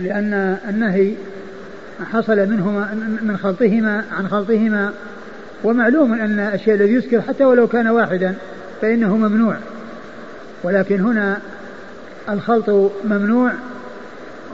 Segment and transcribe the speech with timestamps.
[0.00, 1.12] لأن النهي
[2.12, 4.92] حصل منهما من خلطهما عن خلطهما
[5.64, 8.34] ومعلوم أن الشيء الذي يسكر حتى ولو كان واحدا
[8.82, 9.56] فإنه ممنوع.
[10.62, 11.38] ولكن هنا
[12.28, 13.52] الخلط ممنوع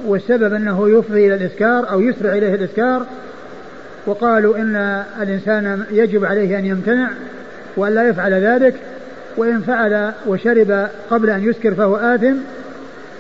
[0.07, 3.07] والسبب أنه يفضي إلى الإسكار أو يسرع إليه الإسكار
[4.07, 7.11] وقالوا إن الإنسان يجب عليه أن يمتنع
[7.77, 8.75] وأن لا يفعل ذلك
[9.37, 12.37] وإن فعل وشرب قبل أن يسكر فهو آثم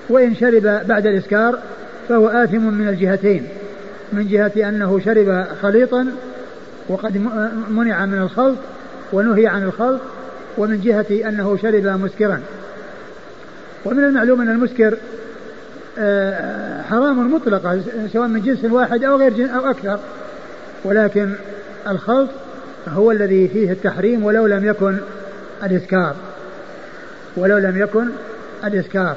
[0.09, 1.59] وإن شرب بعد الإسكار
[2.11, 3.48] فهو آثم من الجهتين
[4.12, 6.06] من جهة أنه شرب خليطا
[6.88, 7.16] وقد
[7.70, 8.56] منع من الخلط
[9.12, 10.00] ونهي عن الخلط
[10.59, 12.41] ومن جهة أنه شرب مسكرا.
[13.84, 14.96] ومن المعلوم أن المسكر
[15.98, 17.80] آه، حرام مطلقة
[18.12, 19.98] سواء من جنس واحد أو غير جنس أو أكثر.
[20.84, 21.33] ولكن
[21.88, 22.28] الخلط
[22.88, 24.97] هو الذي فيه التحريم ولو لم يكن
[25.62, 26.14] الإسكار.
[27.36, 28.08] ولو لم يكن
[28.64, 29.16] الإسكار.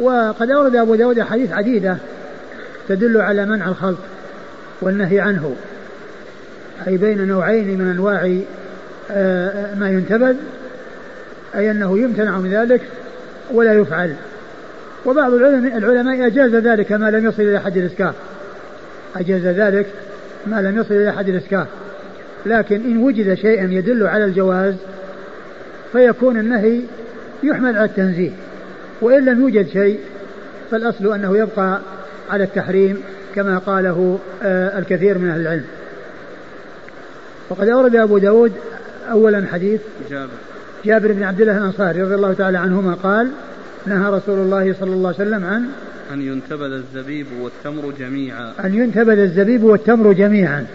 [0.00, 1.96] وقد أورد أبو داود حديث عديدة
[2.88, 3.98] تدل على منع الخلط
[4.80, 5.56] والنهي عنه
[6.88, 8.38] أي بين نوعين من أنواع
[9.10, 10.36] آه، ما ينتبذ
[11.54, 12.80] أي أنه يمتنع من ذلك
[13.50, 14.14] ولا يفعل.
[15.06, 18.14] وبعض العلماء, العلماء أجاز ذلك ما لم يصل إلى حد الإسكار
[19.16, 19.86] أجاز ذلك
[20.46, 21.66] ما لم يصل إلى حد الإسكار
[22.46, 24.74] لكن إن وجد شيء يدل على الجواز
[25.92, 26.80] فيكون النهي
[27.42, 28.30] يحمل على التنزيه.
[29.00, 30.00] وإن لم يوجد شيء
[30.70, 31.80] فالأصل أنه يبقى
[32.30, 33.02] على التحريم
[33.34, 35.64] كما قاله آه، الكثير من أهل العلم.
[37.48, 38.52] وقد أورد أبو داود
[39.10, 39.80] أولا حديث
[40.10, 40.28] جابر.
[40.84, 43.30] جابر بن عبد الله الأنصاري رضي الله تعالى عنهما قال
[43.86, 45.64] نهى رسول الله صلى الله عليه وسلم عن
[46.12, 48.52] أن ينتبذ الزبيب والتمر جميعا.
[48.64, 50.66] أن ينتبذ الزبيب والتمر جميعا.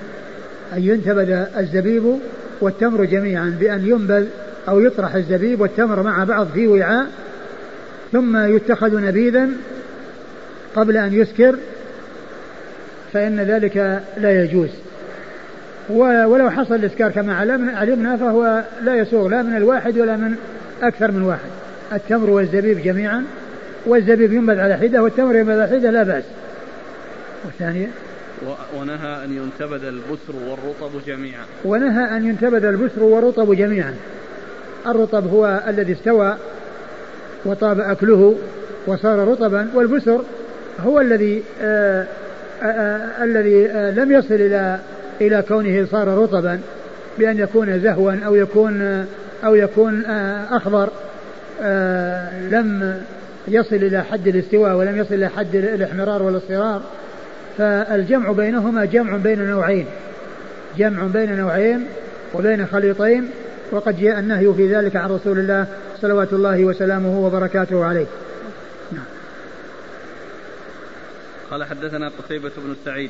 [0.73, 2.19] أن ينتبذ الزبيب
[2.61, 4.25] والتمر جميعا بأن ينبذ
[4.69, 7.07] أو يطرح الزبيب والتمر مع بعض في وعاء
[8.11, 9.49] ثم يتخذ نبيذا
[10.75, 11.55] قبل أن يسكر
[13.13, 14.69] فإن ذلك لا يجوز.
[15.89, 17.35] ولو حصل الإسكار كما
[17.75, 20.35] علمنا فهو لا يسوغ لا من الواحد ولا من
[20.81, 21.49] أكثر من واحد.
[21.93, 23.25] التمر والزبيب جميعا
[23.85, 26.23] والزبيب ينبذ على حدة والتمر ينبذ على حدة لا بأس.
[27.45, 27.87] والثانية؟
[28.77, 31.43] ونهى أن ينتبذ البسر والرطب جميعا.
[31.65, 33.95] ونهى أن ينتبذ البسر والرطب جميعا.
[34.87, 36.37] الرطب هو الذي استوى
[37.45, 38.35] وطاب أكله
[38.87, 40.21] وصار رطبا والبسر
[40.79, 42.05] هو الذي آآ
[42.63, 43.67] آآ آآ الذي
[44.01, 44.79] لم يصل إلى
[45.21, 46.59] إلى كونه صار رطبا
[47.17, 49.05] بأن يكون زهوا أو يكون
[49.45, 50.05] أو يكون
[50.51, 50.89] أخضر
[52.51, 53.01] لم
[53.47, 56.81] يصل إلى حد الاستواء ولم يصل إلى حد الاحمرار والاصفرار.
[57.57, 59.85] فالجمع بينهما جمع بين نوعين
[60.77, 61.85] جمع بين نوعين
[62.33, 63.29] وبين خليطين.
[63.71, 65.67] وقد جاء النهي في ذلك عن رسول الله
[66.01, 68.05] صلوات الله وسلامه وبركاته عليه
[68.91, 69.05] نعم.
[71.51, 73.09] قال حدثنا قتيبة بن سعيد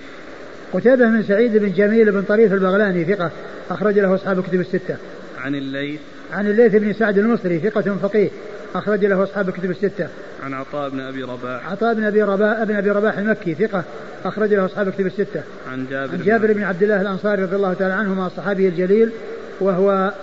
[0.74, 3.32] قتيبة بن سعيد بن جميل بن طريف البغلاني ثقة
[3.70, 4.98] أخرج له أصحاب الكتب الستة
[5.38, 6.00] عن الليث
[6.34, 8.30] عن الليث بن سعد المصري ثقة فقيه
[8.76, 10.08] أخرج له أصحاب الكتب الستة.
[10.44, 11.72] عن عطاء بن أبي رباح.
[11.72, 13.84] عطاء بن أبي رباح بن أبي رباح المكي ثقة
[14.26, 15.44] أخرج له أصحاب الكتب الستة.
[15.72, 19.12] عن جابر عن جابر بن عبد الله الأنصاري رضي الله تعالى عنهما الصحابي الجليل
[19.60, 20.14] وهو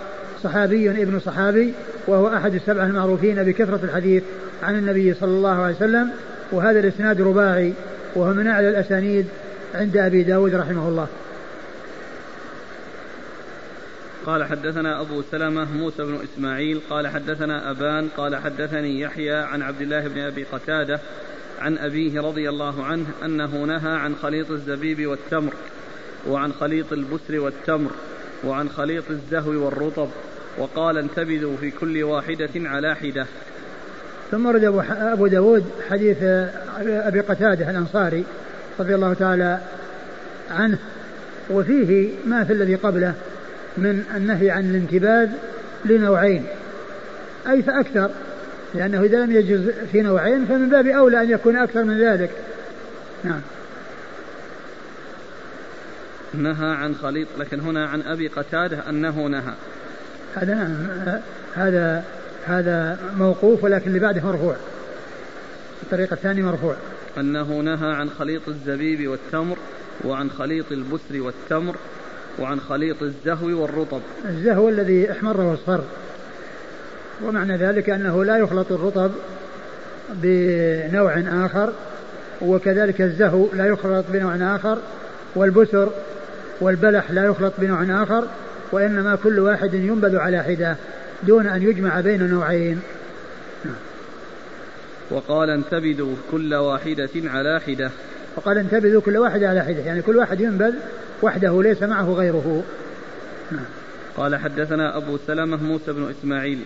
[0.43, 1.73] صحابي ابن صحابي
[2.07, 4.23] وهو أحد السبعة المعروفين بكثرة الحديث
[4.63, 6.11] عن النبي صلى الله عليه وسلم
[6.51, 7.73] وهذا الإسناد رباعي
[8.15, 9.25] وهو من أعلى الأسانيد
[9.75, 11.07] عند أبي داود رحمه الله.
[14.25, 19.81] قال حدثنا أبو سلمة موسى بن إسماعيل قال حدثنا أبان قال حدثني يحيى عن عبد
[19.81, 20.99] الله بن أبي قتادة
[21.61, 25.53] عن أبيه رضي الله عنه أنه نهى عن خليط الزبيب والتمر
[26.27, 27.91] وعن خليط البسر والتمر.
[28.43, 30.09] وعن خليط الزهو والرطب
[30.57, 33.25] وقال انتبذوا في كل واحدة على حدة.
[34.31, 36.17] ثم ورد أبو داود حديث
[36.87, 38.23] أبي قتادة الأنصاري
[38.79, 39.59] رضي الله تعالى
[40.51, 40.77] عنه
[41.49, 43.13] وفيه ما في الذي قبله
[43.77, 45.29] من النهي عن الانتباذ
[45.85, 46.45] لنوعين
[47.49, 48.09] أي فأكثر
[48.75, 49.61] لأنه إذا لم يجوز
[49.91, 52.31] في نوعين فمن باب أولى أن يكون أكثر من ذلك.
[53.23, 53.41] نعم.
[56.33, 59.53] نهى عن خليط لكن هنا عن أبي قتادة أنه نهى.
[60.35, 61.21] هذا
[61.55, 62.03] هذا
[62.45, 64.55] هذا موقوف ولكن اللي بعده مرفوع.
[65.83, 66.75] الطريقة الثانية مرفوع.
[67.17, 69.57] أنه نهى عن خليط الزبيب والتمر
[70.05, 71.75] وعن خليط البسر والتمر
[72.39, 74.01] وعن خليط الزهو والرطب.
[74.25, 75.83] الزهو الذي احمر واصفر
[77.23, 79.11] ومعنى ذلك أنه لا يخلط الرطب
[80.13, 81.73] بنوع آخر
[82.41, 84.77] وكذلك الزهو لا يخلط بنوع آخر
[85.35, 85.89] والبسر
[86.61, 88.27] والبلح لا يخلط بنوع آخر
[88.71, 90.75] وإنما كل واحد ينبذ على حدة
[91.23, 92.81] دون أن يجمع بين نوعين.
[95.11, 97.91] وقال انتبذوا كل واحدة على حدة.
[98.35, 100.73] وقال انتبذوا كل واحدة على حدة يعني كل واحد ينبذ
[101.21, 102.63] وحده ليس معه غيره.
[104.17, 106.59] قال حدثنا أبو سلمة موسى بن إسماعيل.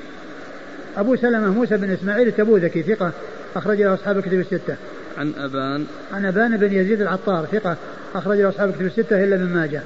[0.98, 3.12] أبو سلمة موسى بن إسماعيل التبوذكي ثقة
[3.56, 4.76] أخرج له أصحاب الكتب الستة.
[5.18, 5.86] عن أبان.
[6.14, 7.78] عن أبان بن يزيد العطار ثقة
[8.16, 9.82] أخرج له أصحاب الكتب الستة إلا من ماجه.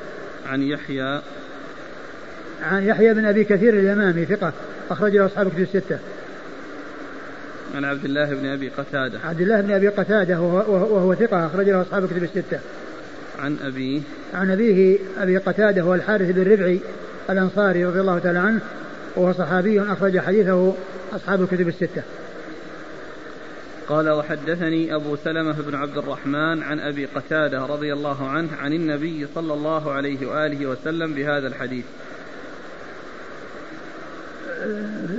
[0.49, 1.21] عن يحيى.
[2.63, 4.53] عن يحيى بن أبي كثير اليمامي ثقة
[4.89, 5.99] أخرج له أصحاب الكتب الستة.
[7.75, 9.19] عن عبد الله بن أبي قتادة.
[9.19, 12.59] عبد الله بن أبي قتادة وهو, وهو ثقة أخرج له أصحاب الكتب الستة.
[13.39, 14.01] عن أبيه.
[14.33, 16.79] عن أبيه أبي قتادة هو الحارث بن ربعي
[17.29, 18.59] الأنصاري رضي الله تعالى عنه
[19.15, 20.73] وهو صحابي أخرج حديثه
[21.13, 22.03] أصحاب الكتب الستة.
[23.87, 29.27] قال وحدثني أبو سلمة بن عبد الرحمن عن أبي قتادة رضي الله عنه عن النبي
[29.35, 31.85] صلى الله عليه وآله وسلم بهذا الحديث.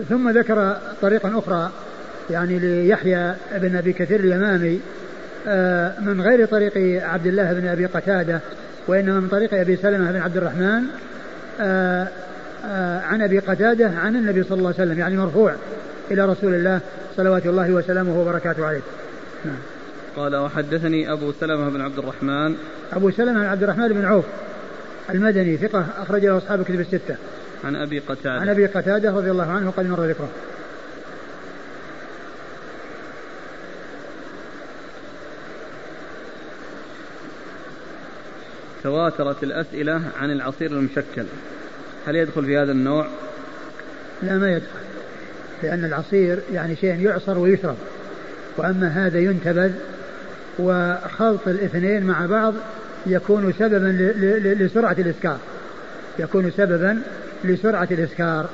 [0.09, 1.71] ثم ذكر طريقا أخرى
[2.31, 4.81] يعني ليحيى بن أبي كثير اليمامي
[5.49, 8.41] آه، من غير طريق عبد الله بن أبي قتادة
[8.89, 10.83] وإنما من طريق أبي سلمة بن عبد الرحمن
[11.61, 12.09] آه،
[12.67, 15.55] آه، عن أبي قتادة عن النبي صلى الله عليه وسلم يعني مرفوع.
[16.11, 16.81] إلى رسول الله
[17.17, 18.81] صلوات الله وسلامه وبركاته عليه.
[19.45, 19.57] نعم.
[20.17, 22.57] قال وحدثني أبو سلمة بن عبد الرحمن.
[22.93, 24.25] أبو سلمة بن عبد الرحمن بن عوف
[25.11, 27.17] المدني ثقة أخرج له أصحاب الكتب الستة.
[27.65, 28.41] عن أبي قتادة.
[28.41, 30.29] عن أبي قتادة رضي الله عنه وقد مر ذكره.
[38.83, 41.25] تواترت الأسئلة عن العصير المشكل.
[42.07, 43.07] هل يدخل في هذا النوع؟
[44.23, 44.88] لا ما يدخل.
[45.63, 47.77] لأن العصير يعني شيء يعصر ويشرب.
[48.57, 49.73] وأما هذا ينتبذ
[50.59, 52.55] وخلط الاثنين مع بعض
[53.07, 54.13] يكون سببا
[54.61, 55.39] لسرعة الإسكار.
[56.19, 57.03] يكون سببا
[57.45, 58.49] لسرعة الإسكار.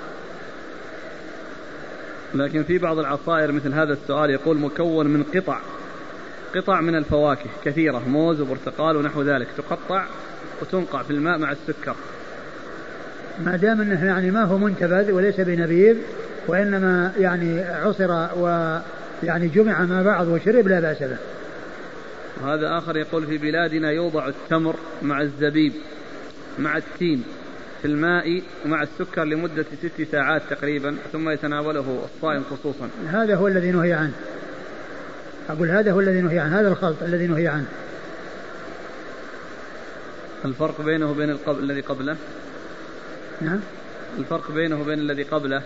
[2.34, 5.58] لكن في بعض العصائر مثل هذا السؤال يقول مكون من قطع.
[6.56, 10.04] قطع من الفواكه كثيرة موز وبرتقال ونحو ذلك تقطع
[10.62, 11.94] وتنقع في الماء مع السكر.
[13.38, 15.96] ما دام أنه يعني ما هو منتبذ وليس بنبيذ
[16.46, 21.16] وإنما يعني عصر ويعني جمع مع بعض وشرب لا بأس به.
[22.42, 25.72] وهذا آخر يقول في بلادنا يوضع التمر مع الزبيب
[26.58, 27.25] مع التين
[27.82, 32.88] في الماء مع السكر لمدة ست ساعات تقريبا ثم يتناوله الصائم خصوصا.
[33.12, 34.12] هذا هو الذي نهي عنه.
[35.48, 37.66] أقول هذا هو الذي نهي عنه هذا الخلط الذي نهي عنه.
[40.44, 42.16] الفرق بينه وبين القبل الذي قبله؟
[43.40, 43.60] نعم.
[44.19, 45.62] الفرق بينه وبين الذي قبله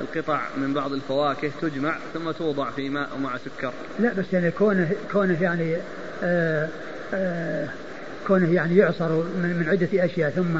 [0.00, 3.72] القطع من بعض الفواكه تجمع ثم توضع في ماء ومع سكر.
[4.00, 5.80] لا بس يعني كونه كونه يعني آآ
[6.22, 6.68] آه،
[7.14, 7.68] آآ آه،
[8.26, 10.58] كونه يعني يعصر من, من عدة أشياء ثم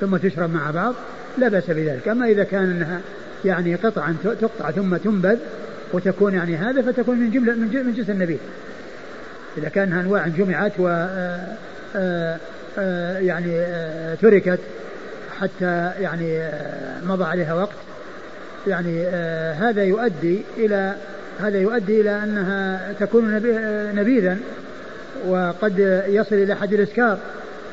[0.00, 0.94] ثم تشرب مع بعض
[1.38, 2.08] لا بأس بذلك.
[2.08, 3.00] أما إذا كان أنها
[3.44, 5.38] يعني قطعا تقطع ثم تنبذ
[5.92, 8.38] وتكون يعني هذا فتكون من جملة من جنس النبيذ
[9.58, 10.88] إذا كانها أنواع جمعت و
[11.96, 12.38] آه،
[13.18, 13.66] يعني
[14.16, 14.58] تركت
[15.40, 16.48] حتى يعني
[17.06, 17.76] مضى عليها وقت.
[18.66, 19.06] يعني
[19.52, 20.94] هذا يؤدي إلى
[21.40, 23.34] هذا يؤدي إلى أنها تكون
[23.94, 24.38] نبيذا
[25.26, 27.18] وقد يصل إلى حد الإسكار.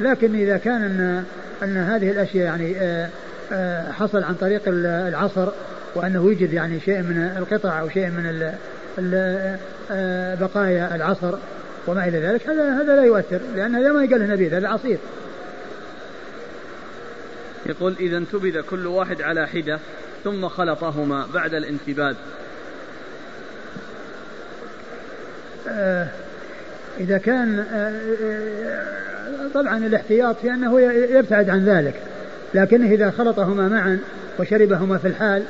[0.02, 1.24] لكن إذا كان أن,
[1.64, 3.10] أن هذه الأشياء يعني آه،
[3.52, 5.50] آه، حصل عن طريق العصر
[5.96, 8.52] وأنه يوجد يعني شيء من القطع أو شيء من
[9.92, 11.34] آه، بقايا العصر
[11.88, 14.98] وما إلى ذلك هذا هذا لا يؤثر لأن هذا ما يقال نبيذ هذا عصير.
[17.66, 19.80] يقول إذا انتبذ كل واحد على حدة
[20.24, 22.16] ثم خلطهما بعد الانتباذ.
[25.70, 26.08] آه
[27.00, 31.94] إذا كان آه، آه، طبعا الاحتياط في أنه يبتعد عن ذلك.
[32.54, 34.00] لكنه إذا خلطهما معا
[34.40, 35.44] وشربهما في الحال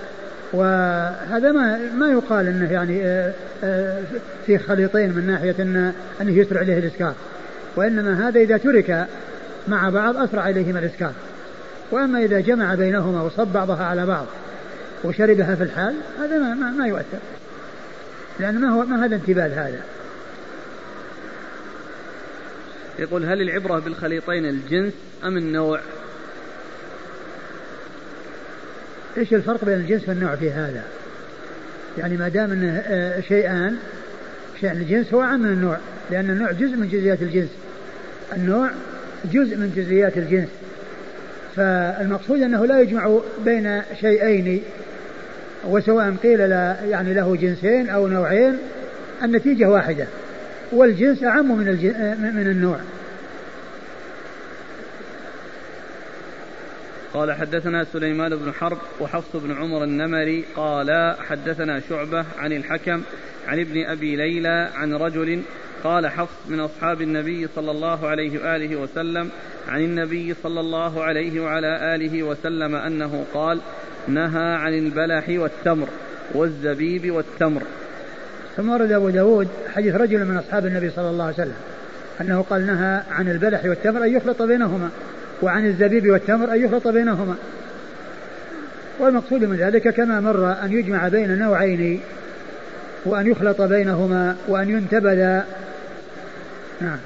[0.53, 3.01] وهذا ما ما يقال إنه يعني
[4.45, 7.13] في خليطين من ناحية انه أنه يسرع إليه الإسكار.
[7.75, 9.07] وإنما هذا إذا ترك
[9.67, 11.13] مع بعض أسرع إليهما الإسكار.
[11.91, 14.25] وأما إذا جمع بينهما وصب بعضها على بعض
[15.03, 17.19] وشربها في الحال هذا ما, ما, ما يؤثر.
[18.39, 19.81] لأن ما هو ما هذا انتباه هذا.
[22.99, 24.93] يقول هل العبرة بالخليطين الجنس
[25.23, 25.79] أم النوع؟
[29.17, 30.83] إيش الفرق بين الجنس والنوع في هذا؟
[31.97, 33.77] يعني ما دام انه آه، شيئان
[34.61, 35.77] شيء الجنس هو عام من النوع
[36.11, 37.49] لأن النوع جزء من جزئيات الجنس.
[38.33, 38.69] النوع
[39.25, 40.49] جزء من جزئيات الجنس.
[41.55, 44.63] فالمقصود أنه لا يجمع بين شيئين
[45.67, 46.39] وسواء قيل
[46.89, 48.57] يعني له جنسين أو نوعين
[49.23, 50.07] النتيجة واحدة
[50.71, 51.65] والجنس أعم من
[52.35, 52.79] من النوع.
[57.13, 63.01] قال حدثنا سليمان بن حرب وحفص بن عمر النمري قال حدثنا شعبة عن الحكم
[63.47, 65.41] عن ابن أبي ليلى عن رجل
[65.83, 69.29] قال حفص من أصحاب النبي صلى الله عليه وآله وسلم
[69.67, 73.59] عن النبي صلى الله عليه وعلى آله وسلم أنه قال
[74.07, 75.87] نهى عن البلح والتمر
[76.33, 77.61] والزبيب والتمر.
[78.57, 81.55] ثم ورد أبو داود حديث رجل من أصحاب النبي صلى الله عليه وسلم
[82.21, 84.89] أنه قال نهى عن البلح والتمر أن يخلط بينهما
[85.41, 87.35] وعن الزبيب والتمر أن يخلط بينهما.
[88.99, 92.01] والمقصود من ذلك كما مر أن يجمع بين نوعين
[93.05, 95.41] وأن يخلط بينهما وأن ينتبذ
[96.81, 96.97] نعم.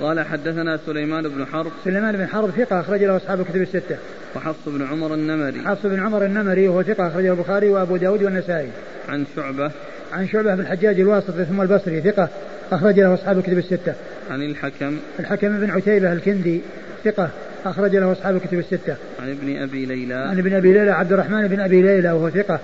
[0.00, 1.72] قال حدثنا سليمان بن حرب.
[1.84, 3.96] سليمان بن حرب ثقة أخرج له أصحاب الكتب الستة.
[4.36, 5.60] وحفص بن عمر النمري.
[5.60, 8.68] حفص بن عمر النمري وهو ثقة أخرجه البخاري وأبو داود والنسائي.
[9.08, 9.70] عن شعبة.
[10.12, 12.28] عن شعبة بن الحجاج الواسطي ثم البصري ثقة
[12.72, 13.94] أخرج له أصحاب الكتب الستة.
[14.30, 14.96] عن الحكم.
[15.20, 16.60] الحكم بن عتيبة الكندي
[17.04, 17.30] ثقة
[17.64, 18.96] أخرج له أصحاب الكتب الستة.
[19.22, 20.14] عن ابن أبي ليلى.
[20.14, 22.60] عن ابن أبي ليلى عبد الرحمن بن أبي ليلى وهو ثقة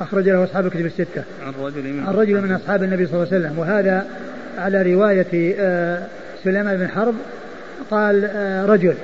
[0.00, 1.24] أخرج له أصحاب الكتب الستة.
[1.46, 3.58] عن رجل من عن رجل من أصحاب النبي صلى الله عليه وسلم.
[3.58, 4.06] وهذا
[4.58, 6.02] على رواية آه،
[6.44, 7.14] سليمان بن حرب
[7.90, 8.94] قال آه، رجل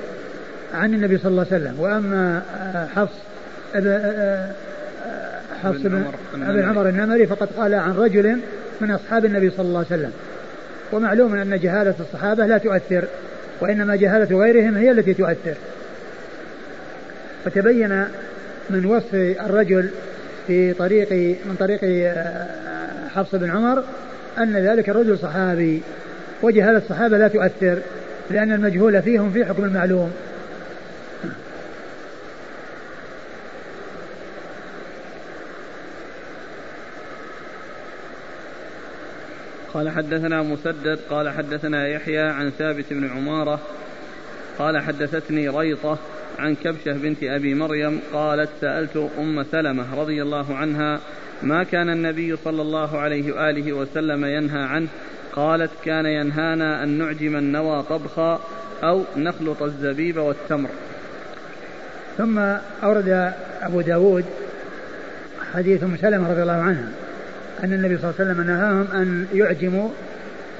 [0.73, 1.79] عن النبي صلى الله عليه وسلم.
[1.79, 3.15] وأما آه، حفص
[5.63, 7.27] حفص بن ابن عمر النمري.
[7.27, 8.37] فقد قال عن رجل
[8.81, 10.11] من أصحاب النبي صلى الله عليه وسلم.
[10.91, 13.03] ومعلوم أن جهالة الصحابة لا تؤثر
[13.61, 15.55] وإنما جهالة غيرهم هي التي تؤثر.
[17.45, 18.05] فتبين
[18.69, 19.89] من وصف الرجل
[20.47, 21.11] في طريق
[21.45, 21.79] من طريق
[23.15, 23.83] حفص بن عمر
[24.37, 25.81] أن ذلك الرجل صحابي.
[26.41, 27.79] وجهالة الصحابة لا تؤثر
[28.31, 30.11] لأن المجهول فيهم في حكم المعلوم.
[39.73, 43.59] قال حدثنا مسدد قال حدثنا يحيى عن ثابت بن عمارة
[44.59, 45.97] قال حدثتني ريطة
[46.39, 50.99] عن كبشة بنت أبي مريم قالت سألت أم سلمة رضي الله عنها
[51.43, 54.87] ما كان النبي صلى الله عليه وآله وسلم ينهى عنه؟
[55.33, 58.39] قالت كان ينهانا أن نعجم النوى طبخا
[58.83, 60.69] أو نخلط الزبيب والتمر.
[62.17, 62.39] ثم
[62.83, 64.25] أورد أبو داود
[65.53, 66.89] حديث أم سلمة رضي الله عنها
[67.63, 69.89] أن النبي صلى الله عليه وسلم نهاهم أن يعجموا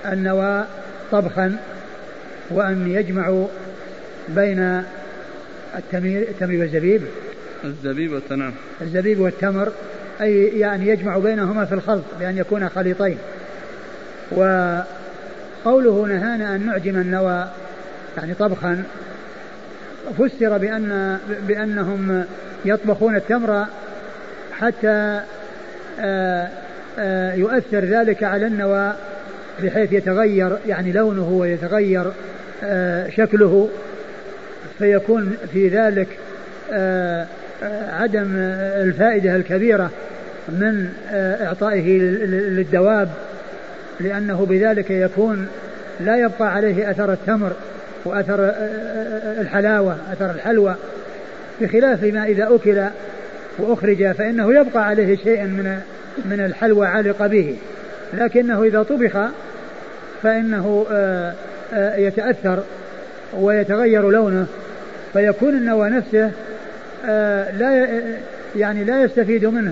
[0.05, 0.65] النوى
[1.11, 1.57] طبخا
[2.49, 3.47] وأن يجمعوا
[4.29, 4.83] بين
[5.75, 7.01] التمير التمر والزبيب.
[7.63, 9.71] الزبيب والتنعم الزبيب والتمر
[10.21, 13.17] أي يعني يجمع بينهما في الخلط بأن يكونا خليطين.
[14.31, 17.47] وقوله نهانا أن نعجم النوى
[18.17, 18.83] يعني طبخا
[20.17, 22.25] فسر بأن بأنهم
[22.65, 23.65] يطبخون التمر
[24.59, 25.21] حتى
[25.99, 26.49] آه،
[26.99, 28.93] آه، يؤثر ذلك على النوى
[29.63, 32.11] بحيث يتغير يعني لونه ويتغير
[32.63, 33.69] آه، شكله
[34.79, 36.07] فيكون في ذلك
[37.89, 38.35] عدم
[38.83, 39.89] الفائدة الكبيرة
[40.49, 40.89] من
[41.41, 43.09] إعطائه للدواب
[43.99, 45.47] لأنه بذلك يكون
[45.99, 47.51] لا يبقى عليه أثر التمر
[48.05, 48.53] وأثر
[49.41, 50.75] الحلاوة أثر الحلوى.
[51.61, 52.83] بخلاف ما إذا أكل
[53.59, 55.79] وأخرج فإنه يبقى عليه شيء من
[56.25, 57.57] من الحلوى علق به.
[58.13, 59.17] لكنه إذا طبخ
[60.23, 60.85] فإنه
[61.97, 62.63] يتأثر
[63.37, 64.45] ويتغير لونه
[65.13, 66.31] فيكون النوى نفسه
[67.57, 67.89] لا
[68.55, 69.71] يعني لا يستفيد منه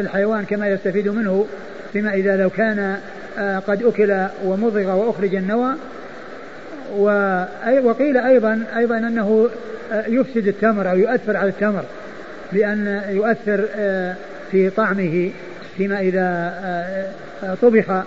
[0.00, 1.46] الحيوان كما يستفيد منه
[1.92, 2.96] فيما إذا لو كان
[3.66, 5.74] قد أكل ومضغ وأخرج النوى.
[7.84, 9.48] وقيل أيضا أيضا أنه
[10.06, 11.84] يفسد التمر أو يؤثر على التمر
[12.52, 13.64] بأن يؤثر
[14.50, 15.30] في طعمه
[15.76, 16.54] فيما إذا
[17.62, 18.02] طبخ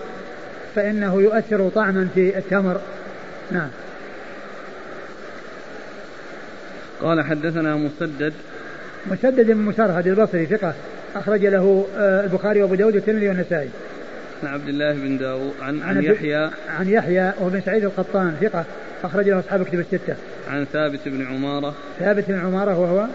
[0.76, 2.82] فإنه يؤثر طعما في التمر.
[3.52, 3.70] نعم.
[7.02, 8.34] قال حدثنا مسدد
[9.12, 10.74] مسدد بن مسرهد البصري ثقة
[11.16, 13.70] أخرج له البخاري وأبو داود والترمذي والنسائي
[14.44, 18.66] عن عبد الله بن داود عن, عن, عن يحيى عن يحيى وابن سعيد القطان ثقة
[19.04, 20.16] أخرج له أصحاب كتب الستة.
[20.50, 23.08] عن ثابت بن عمارة ثابت بن عمارة وهو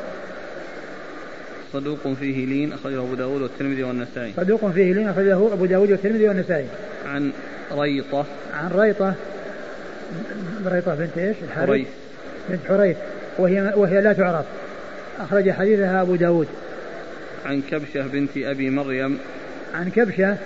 [1.72, 4.32] صدوق فيه لين أخرجه أبو داود والترمذي والنسائي.
[4.36, 6.66] صدوق فيه لين أخرجه أبو داود والترمذي والنسائي.
[7.06, 7.32] عن
[7.72, 8.24] ريطة.
[8.54, 9.14] عن ريطة
[10.66, 11.86] ريطة بنت إيش؟ الحارث.
[12.48, 12.96] بنت حريث
[13.38, 14.44] وهي وهي لا تعرف.
[15.20, 16.48] أخرج حديثها أبو داود.
[17.46, 19.18] عن كبشة بنت أبي مريم.
[19.74, 20.36] عن كبشة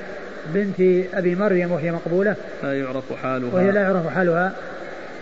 [0.54, 2.36] بنت أبي مريم وهي مقبولة.
[2.62, 3.54] لا يعرف حالها.
[3.54, 4.52] وهي لا يعرف حالها.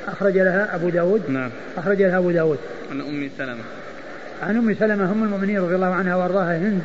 [0.09, 1.23] أخرج لها أبو داود.
[1.29, 1.51] نعم.
[1.77, 2.59] أخرج لها أبو داود.
[2.91, 3.63] عن أم سلمة.
[4.43, 6.83] عن أم سلمة أم المؤمنين رضي الله عنها وأرضاها هند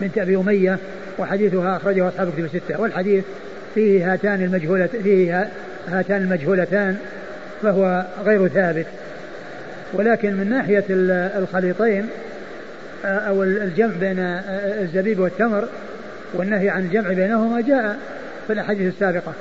[0.00, 0.78] بنت أبي أمية
[1.18, 2.80] وحديثها أخرجه أصحاب كتب الستة.
[2.80, 3.24] والحديث
[3.74, 5.50] فيه هاتان المجهولة فيه
[5.88, 6.96] هاتان المجهولتان
[7.62, 8.86] فهو غير ثابت.
[9.92, 10.84] ولكن من ناحية
[11.38, 12.06] الخليطين
[13.04, 15.68] أو الجمع بين الزبيب والتمر
[16.34, 17.98] والنهي عن الجمع بينهما جاء
[18.46, 19.32] في الأحاديث السابقة.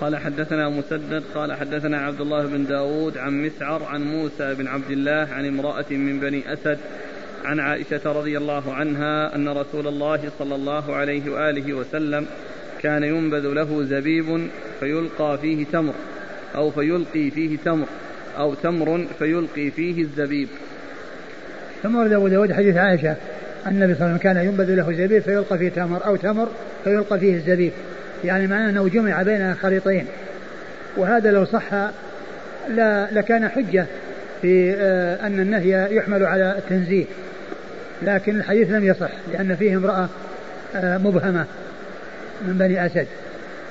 [0.00, 4.90] قال حدثنا مسدد قال حدثنا عبد الله بن داود عن مسعر عن موسى بن عبد
[4.90, 6.78] الله عن امرأة من بني أسد
[7.44, 12.26] عن عائشة رضي الله عنها أن رسول الله صلى الله عليه وآله وسلم
[12.82, 14.48] كان ينبذ له زبيب
[14.80, 15.94] فيلقى فيه تمر
[16.54, 17.86] أو فيلقي فيه تمر
[18.38, 20.48] أو تمر فيلقي فيه الزبيب.
[21.82, 23.16] ثم ورد أبو داود حديث عائشة
[23.66, 26.48] أن النبي صلى الله عليه وسلم كان ينبذ له زبيب فيلقى فيه تمر أو تمر
[26.84, 27.72] فيلقى فيه الزبيب.
[28.24, 30.06] يعني معناه أنه جمع بين خليطين
[30.96, 31.72] وهذا لو صح
[32.68, 33.86] لا لكان حجة
[34.42, 37.04] في آه، أن النهي يحمل على التنزيه.
[38.02, 40.08] لكن الحديث لم يصح لأن فيه امرأة
[40.76, 41.46] آه، مبهمة
[42.42, 43.06] من بني أسد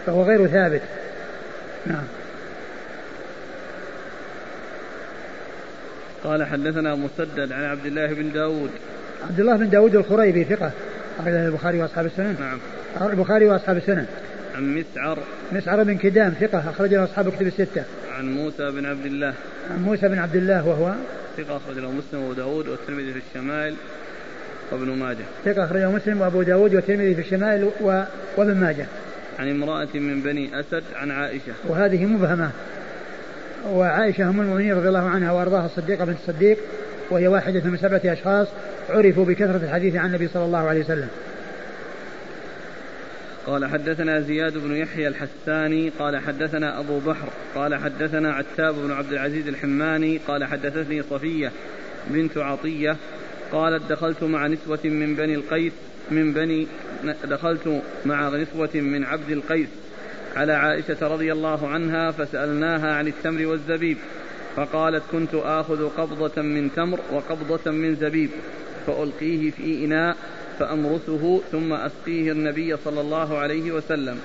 [0.06, 0.82] فهو غير ثابت.
[1.86, 2.04] نعم.
[6.24, 8.70] قال حدثنا مسدد عن عبد الله بن داود.
[9.30, 10.72] عبد الله بن داود الخريبي ثقة.
[11.20, 12.36] أخرجه البخاري وأصحاب السنن.
[12.40, 12.60] نعم.
[13.10, 14.06] البخاري وأصحاب السنن.
[14.60, 15.18] عن مسعر
[15.52, 17.84] مسعر بن كدام ثقة أخرجه أصحاب كتب الستة.
[18.18, 19.34] عن موسى بن عبد الله.
[19.72, 20.94] عن موسى بن عبد الله وهو؟
[21.38, 23.76] ثقة أخرجه مسلم وأبو داود والترمذي في الشمائل
[24.72, 25.26] وابن ماجه.
[25.46, 28.04] ثقة أخرجه مسلم وأبو داود والترمذي في الشمائل و...
[28.38, 28.86] وابن ماجه.
[29.40, 31.54] عن امرأة من بني أسد عن عائشة.
[31.68, 32.50] وهذه مبهمة.
[33.70, 36.58] وعائشة أم المؤمنين رضي الله عنها وأرضاها الصديقة بنت الصديق
[37.10, 38.48] وهي واحدة من سبعة أشخاص
[38.90, 41.08] عرفوا بكثرة الحديث عن النبي صلى الله عليه وسلم.
[43.50, 49.12] قال حدثنا زياد بن يحيى الحساني قال حدثنا أبو بحر قال حدثنا عتاب بن عبد
[49.12, 51.52] العزيز الحماني قال حدثتني صفية
[52.08, 52.98] بنت عطية
[53.52, 55.74] قالت دخلت مع نسوة من بني القيس
[56.12, 56.68] من بني
[57.24, 59.70] دخلت مع نسوة من عبد القيس
[60.36, 63.98] على عائشة رضي الله عنها فسألناها عن التمر والزبيب
[64.56, 68.30] فقالت كنت آخذ قبضة من تمر وقبضة من زبيب
[68.88, 70.18] فألقيه في إناء
[70.60, 74.20] فأمرسه ثم أسقيه النبي صلى الله عليه وسلم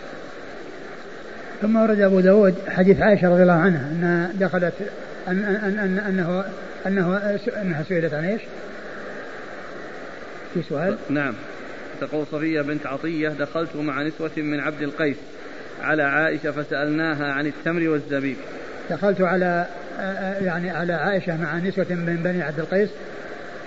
[1.62, 4.74] ثم ورد أبو داود حديث عائشة رضي الله عنها أنها دخلت
[5.28, 6.44] أن أن أن أنه
[6.86, 7.16] أنه
[7.62, 8.42] أنها سئلت عن إيش؟
[10.54, 11.34] في سؤال؟ نعم
[12.00, 15.16] تقول صفية بنت عطية دخلت مع نسوة من عبد القيس
[15.82, 18.36] على عائشة فسألناها عن التمر والزبيب
[18.90, 19.66] دخلت على
[20.40, 22.88] يعني على عائشة مع نسوة من بني عبد القيس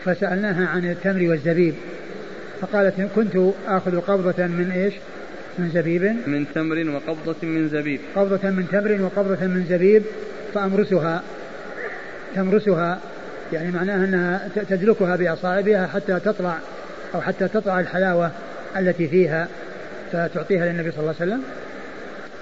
[0.05, 1.75] فسألناها عن التمر والزبيب
[2.61, 4.93] فقالت كنت آخذ قبضة من إيش؟
[5.59, 6.03] من زبيب.
[6.27, 7.99] من تمر وقبضة من زبيب.
[8.15, 10.03] قبضة من تمر وقبضة من زبيب
[10.53, 11.23] فأمرسها.
[12.35, 12.99] تمرسها
[13.53, 16.57] يعني معناها أنها تدلكها بأصابعها حتى تطلع
[17.15, 18.31] أو حتى تطلع الحلاوة
[18.77, 19.47] التي فيها
[20.11, 21.43] فتعطيها للنبي صلى الله عليه وسلم.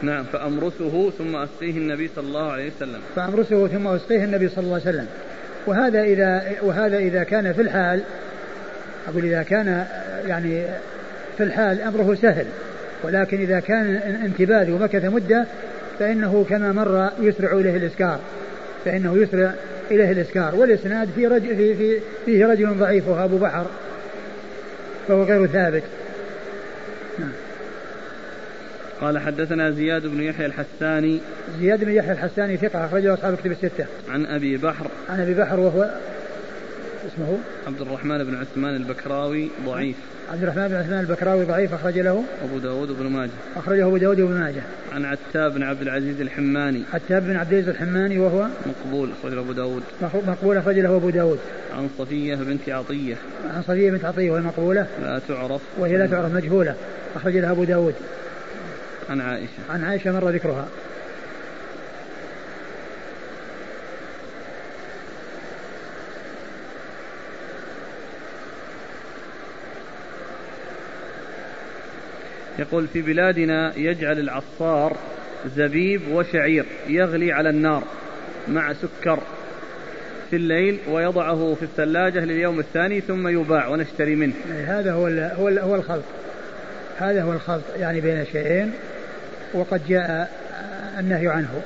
[0.01, 2.99] نعم فأمرسه ثم أسقيه النبي صلى الله عليه وسلم.
[3.15, 5.08] فأمرسه ثم أسقيه النبي صلى الله عليه وسلم.
[5.67, 8.01] وهذا إذا وهذا إذا كان في الحال
[9.08, 9.86] أقول إذا كان
[10.26, 10.63] يعني
[11.38, 12.46] في الحال أمره سهل
[13.04, 15.46] ولكن إذا كان انتباه ومكث مدة
[16.00, 18.20] فإنه كما مر يسرع إليه الإسكار.
[18.86, 19.54] فإنه يسرع
[19.91, 23.65] إليه الإسكار والإسناد في رجل في في فيه رجل ضعيف وهو أبو بحر
[25.08, 25.84] فهو غير ثابت.
[27.20, 27.32] نعم.
[29.02, 31.20] قال حدثنا زياد بن يحيى الحساني.
[31.60, 33.86] زياد بن يحيى الحساني ثقة أخرجه أصحاب الكتب الستة.
[34.10, 34.88] عن أبي بحر.
[35.10, 35.89] عن أبي بحر وهو
[37.15, 39.95] اسمه؟ عبد الرحمن بن عثمان البكراوي ضعيف.
[40.32, 43.32] عبد الرحمن بن عثمان البكراوي ضعيف أخرج له؟ أبو داود بن ماجه.
[43.56, 44.62] أخرجه أبو داود بن ماجه.
[44.93, 46.84] عن عتاب بن عبد العزيز الحماني.
[46.93, 49.84] عتاب بن عبد العزيز الحماني وهو؟ مقبول أخرج له أبو داود.
[50.28, 51.39] مقبول أخرج له أبو داود.
[51.78, 53.15] عن صفية بنت عطية.
[53.56, 55.62] عن صفية بنت عطية وهي مقبولة؟ لا تعرف.
[55.78, 56.75] وهي لا تعرف مجهولة.
[57.15, 57.95] أخرج لها أبو داود.
[59.10, 59.49] عن عائشة.
[59.69, 60.67] عن عائشة مر ذكرها.
[72.60, 74.98] يقول في بلادنا يجعل العصار
[75.56, 77.84] زبيب وشعير يغلي على النار
[78.48, 79.20] مع سكر
[80.30, 84.34] في الليل ويضعه في الثلاجة لليوم الثاني ثم يباع ونشتري منه.
[84.68, 86.04] هذا هو هو هو الخلط.
[86.98, 88.72] هذا هو الخلط يعني بين الشيئين
[89.54, 90.32] وقد جاء
[91.00, 91.62] النهي عنه.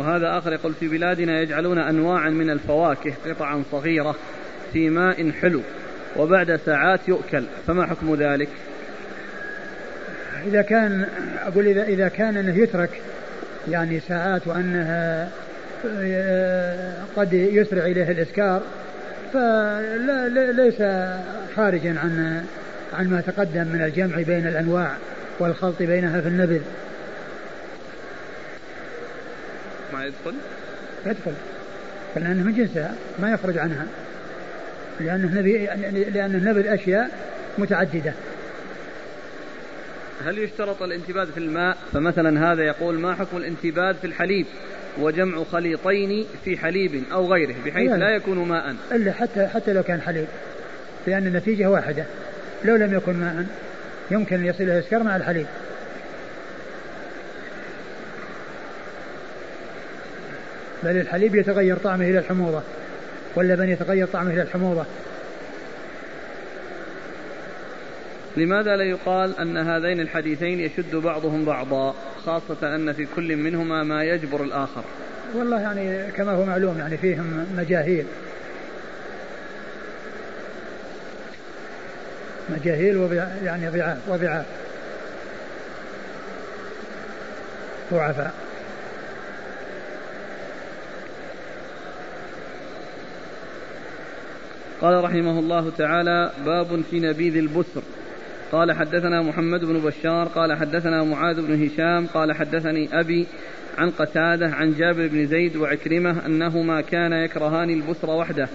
[0.00, 4.16] وهذا آخر يقول في بلادنا يجعلون أنواعا من الفواكه قطعا صغيرة
[4.72, 5.60] في ماء حلو
[6.16, 8.48] وبعد ساعات يؤكل فما حكم ذلك؟
[10.46, 11.06] إذا كان
[11.46, 13.00] أقول إذا إذا كان أنه يترك
[13.68, 15.28] يعني ساعات وأنها
[15.86, 18.62] آه، قد يسرع إليه الإسكار
[19.32, 20.82] فليس
[21.56, 22.44] خارجا عن
[22.92, 24.90] عن ما تقدم من الجمع بين الأنواع
[25.38, 26.60] والخلط بينها في النبذ.
[30.04, 30.34] يدخل؟
[31.06, 31.32] يدخل.
[32.16, 33.86] لأنه من جنسها ما يخرج عنها.
[35.00, 35.66] لأنه نبي
[36.10, 37.10] لأنه نبذ أشياء
[37.58, 38.12] متعددة.
[40.24, 44.46] هل يشترط الانتباد في الماء؟ فمثلا هذا يقول ما حكم الانتباد في الحليب؟
[44.98, 48.10] وجمع خليطين في حليب أو غيره بحيث لا.
[48.10, 48.76] يكون ماء.
[48.92, 50.26] إلا حتى حتى لو كان حليب.
[51.06, 52.04] لأن النتيجة واحدة.
[52.64, 53.46] لو لم يكن ماء
[54.10, 55.46] يمكن أن يصل إلى الإسكار مع الحليب.
[60.82, 62.62] بل الحليب يتغير طعمه إلى الحموضة
[63.34, 64.84] واللبن يتغير طعمه إلى الحموضة.
[68.36, 71.94] لماذا لا يقال أن هذين الحديثين يشد بعضهم بعضا
[72.26, 74.84] خاصة أن في كل منهما ما يجبر الآخر؟
[75.34, 78.06] والله يعني كما هو معلوم يعني فيهم مجاهيل.
[82.50, 84.46] مجاهيل يعني ضعاف وضعاف
[87.92, 88.49] ضعفاء.
[94.80, 97.82] قال رحمه الله تعالى باب في نبيذ البسر
[98.52, 103.26] قال حدثنا محمد بن بشار قال حدثنا معاذ بن هشام قال حدثني أبي
[103.78, 108.48] عن قتادة عن جابر بن زيد وعكرمة أنهما كانا يكرهان البسر وحده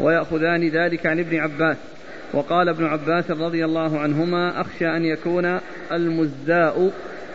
[0.00, 1.76] ويأخذان ذلك عن ابن عباس.
[2.32, 5.58] وقال ابن عباس رضي الله عنهما أخشى أن يكون
[5.92, 6.90] المزاء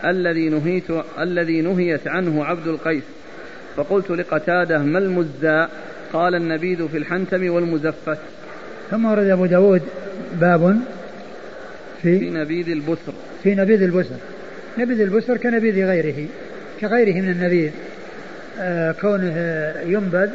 [0.06, 0.88] الذي نهيت
[1.20, 3.04] الذي نهيت عنه عبد القيس.
[3.76, 5.70] فقلت لقتادة ما المزاء
[6.14, 8.18] قال النبيذ في الحنتم والمزفت.
[8.92, 9.82] ثم ورد أبو داود
[10.34, 10.80] باب
[12.02, 13.14] في, في نبيذ البسر.
[13.44, 14.16] في نبيذ البسر.
[14.78, 16.28] نبيذ البسر كنبيذ غيره
[16.82, 17.72] كغيره من النبيذ.
[18.60, 19.36] آه كونه
[19.86, 20.30] ينبذ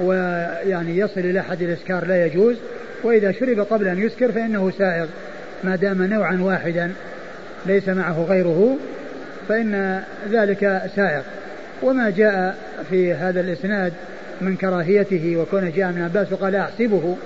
[0.00, 2.56] ويعني يصل إلى حد الإسكار لا يجوز
[3.02, 5.06] وإذا شرب قبل أن يسكر فإنه سائغ.
[5.64, 6.92] ما دام نوعا واحدا
[7.66, 8.76] ليس معه غيره
[9.48, 11.22] فإن ذلك سائغ.
[11.82, 12.56] وما جاء
[12.90, 13.92] في هذا الإسناد
[14.42, 17.16] من كراهيته وكونه جاء من عباس وقال أحسبه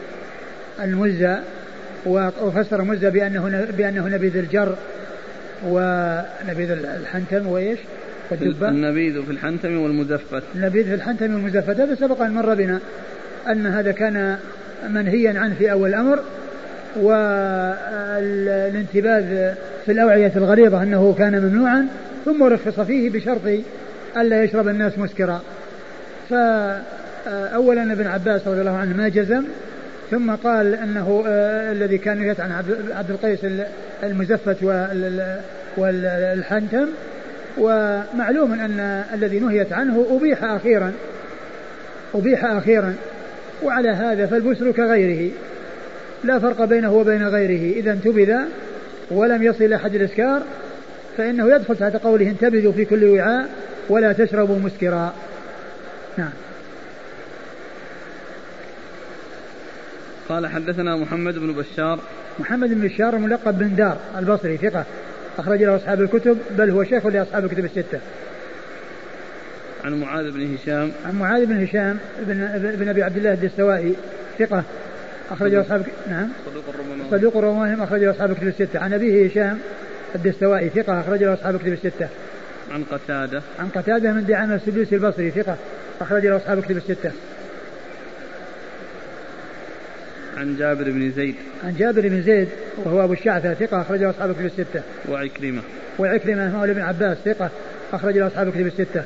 [0.83, 1.42] المزة
[2.07, 4.76] وفسر المزة بأنه بأنه نبيذ الجر
[5.66, 7.79] ونبيذ الحنتم وإيش؟
[8.31, 12.81] والدباء النبيذ في الحنتم والمزفت النبيذ في الحنتم والمزفت هذا سبق أن مر بنا
[13.48, 14.37] أن هذا كان
[14.88, 16.20] منهيا عنه في أول الأمر
[18.57, 18.74] والانتباذ
[19.87, 21.87] في الأوعية الغليظة أنه كان ممنوعا
[22.24, 23.40] ثم رخص فيه بشرط
[24.16, 25.42] ألا يشرب الناس مسكرا.
[27.27, 29.45] فأولا ابن عباس رضي الله عنه ما جزم
[30.11, 32.53] ثم قال أنه آه الذي كان يأتي عن
[32.91, 33.39] عبد القيس
[34.03, 34.57] المزفت
[35.77, 36.87] والحنتم
[37.59, 40.93] ومعلوم أن الذي نهيت عنه أبيح أخيرا
[42.15, 42.95] أبيح أخيرا
[43.62, 45.31] وعلى هذا فالبسر كغيره
[46.25, 47.77] لا فرق بينه وبين غيره.
[47.77, 48.35] إذا انتبذ
[49.11, 50.43] ولم يصل إلى حد الإسكار
[51.17, 53.49] فإنه يدخل تحت قوله انتبذوا في كل وعاء
[53.89, 55.15] ولا تشربوا مسكرا.
[56.19, 56.31] نعم.
[60.29, 62.01] قال حدثنا محمد بن بشار.
[62.39, 64.85] محمد بن بشار ملقب بن دار البصري ثقة
[65.39, 68.01] أخرج له أصحاب الكتب بل هو شيخ لأصحاب الكتب الستة.
[69.85, 70.93] عن معاذ بن هشام.
[71.07, 73.95] عن معاذ بن هشام بن, بن أبي عبد الله الدستوائي
[74.39, 74.65] ثقة
[75.31, 76.29] أخرج له أصحاب نعم.
[76.47, 78.79] صدوق ربما صدوق ربما أخرج له أصحاب الكتب الستة.
[78.79, 79.59] عن أبيه هشام
[80.15, 82.09] الدستوائي ثقة أخرج له أصحاب الكتب الستة.
[82.71, 83.43] عن قتادة.
[83.59, 85.57] عن قتادة من دعامة السدوسي البصري ثقة
[86.01, 87.12] أخرج له أصحاب الكتب الستة.
[90.37, 91.35] عن جابر بن زيد.
[91.64, 92.49] عن جابر بن زيد
[92.85, 94.83] وهو أبو الشعثة ثقة أخرج له أصحاب الكتب الستة.
[95.09, 95.62] وعكرمة.
[95.99, 97.51] وعكرمة مولى بن عباس ثقة
[97.92, 99.05] أخرج له أصحاب الكتب الستة.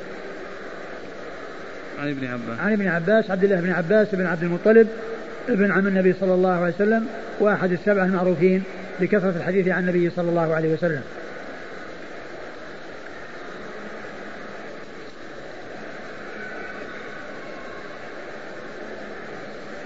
[1.98, 2.60] عن ابن عباس.
[2.60, 4.88] عن ابن عباس عبد الله بن عباس بن عبد المطلب
[5.48, 7.06] ابن عم النبي صلى الله عليه وسلم
[7.40, 8.62] وأحد السبعة المعروفين
[9.00, 11.02] بكثرة الحديث عن النبي صلى الله عليه وسلم.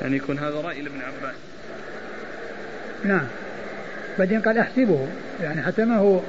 [0.04, 1.36] يعني يكون هذا رأي لابن عباس.
[3.04, 3.26] نعم.
[4.18, 5.06] بعدين قال أحسبه.
[5.42, 6.20] يعني حتى ما هو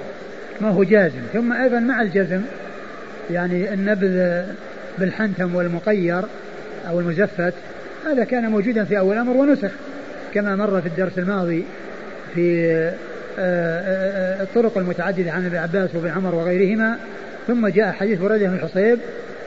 [0.61, 1.21] ما هو جازم.
[1.33, 2.41] ثم أيضا مع الجزم
[3.31, 4.43] يعني النبذ
[4.97, 6.21] بالحنتم والمقير
[6.89, 7.53] أو المزفت
[8.05, 9.71] هذا كان موجودا في أول الامر ونسخ
[10.33, 11.65] كما مر في الدرس الماضي
[12.35, 12.93] في آه،
[13.39, 16.97] آه، الطرق المتعددة عن ابن عباس وابن عمر وغيرهما.
[17.47, 18.99] ثم جاء حديث بريده بن الحصيب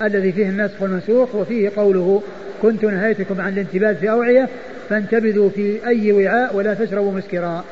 [0.02, 2.22] الذي فيه النسخ والمنسوخ وفيه قوله
[2.62, 4.48] كنت نهيتكم عن الانتباذ في أوعية
[4.88, 7.64] فانتبذوا في أي وعاء ولا تشربوا مسكرا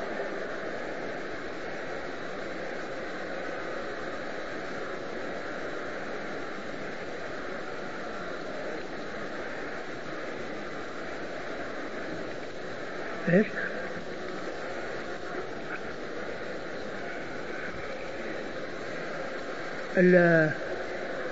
[13.32, 13.46] إيش؟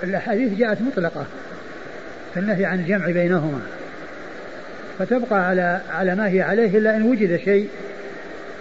[0.03, 1.25] الأحاديث جاءت مطلقة
[2.33, 3.61] في النهي عن الجمع بينهما.
[4.99, 7.69] فتبقى على على ما هي عليه إلا إن وجد شيء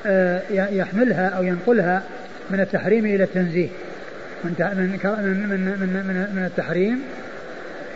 [0.07, 2.03] آه، يحملها أو ينقلها
[2.51, 3.69] من التحريم إلى التنزيه.
[4.45, 4.89] من من
[5.81, 7.03] من من, من التحريم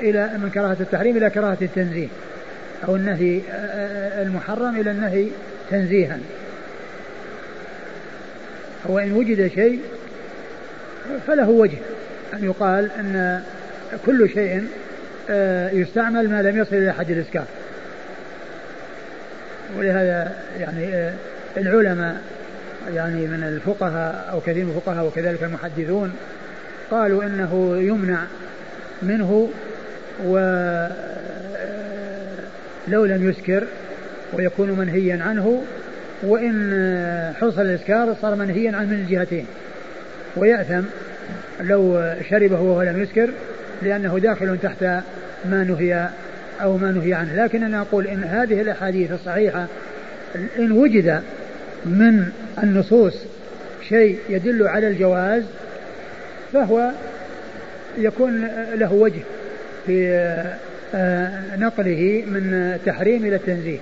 [0.01, 2.09] إلى من كراهة التحريم إلى كراهة التنزيه.
[2.89, 5.27] أو النهي آه، آه، المحرم إلى النهي
[5.71, 6.19] تنزيها.
[8.91, 9.81] هو إن وجد شيء
[11.27, 11.79] فله وجه.
[12.35, 13.43] أن يقال أن
[14.07, 14.69] كل شيء
[15.31, 17.45] آه، يستعمل ما لم يصل إلى حد الإسكار
[19.79, 21.13] ولهذا يعني
[21.57, 22.17] العلماء
[22.95, 26.13] يعني من الفقهاء أو كثير من الفقهاء وكذلك المحدثون
[26.91, 28.19] قالوا إنه يمنع
[29.03, 29.51] منه
[30.25, 30.91] ولو
[33.05, 33.65] لم يسكر
[34.33, 35.63] ويكون منهيا عنه
[36.23, 39.47] وإن حصل الإسكار صار منهيا عنه من الجهتين
[40.37, 40.83] ويأثم
[41.61, 43.31] لو شربه وهو لم يسكر
[43.83, 44.83] لأنه داخل تحت
[45.45, 46.09] ما نهي
[46.63, 47.45] أو ما نهي عنه.
[47.45, 49.67] لكن أنا أقول إن هذه الأحاديث الصحيحة
[50.59, 51.23] إن وجد
[51.85, 52.29] من
[52.63, 53.15] النصوص
[53.89, 55.43] شيء يدل على الجواز
[56.53, 56.91] فهو
[57.99, 59.21] يكون له وجه
[59.87, 60.09] في
[60.95, 63.79] آه، نقله من تحريم إلى التنزيه.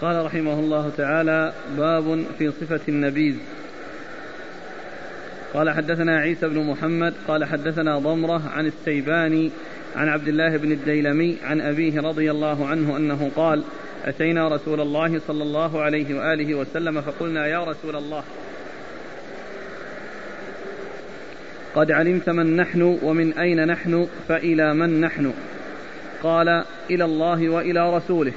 [0.00, 3.36] قال رحمه الله تعالى باب في صفة النبيذ.
[5.54, 9.50] قال حدثنا عيسى بن محمد قال حدثنا ضمرة عن السيباني
[9.96, 13.62] عن عبد الله بن الديلمي عن أبيه رضي الله عنه أنه قال
[14.04, 18.22] أتينا رسول الله صلى الله عليه وآله وسلم فقلنا يا رسول الله
[21.74, 25.32] قد علمت من نحن ومن أين نحن فإلى من نحن؟
[26.22, 28.32] قال إلى الله وإلى رسوله.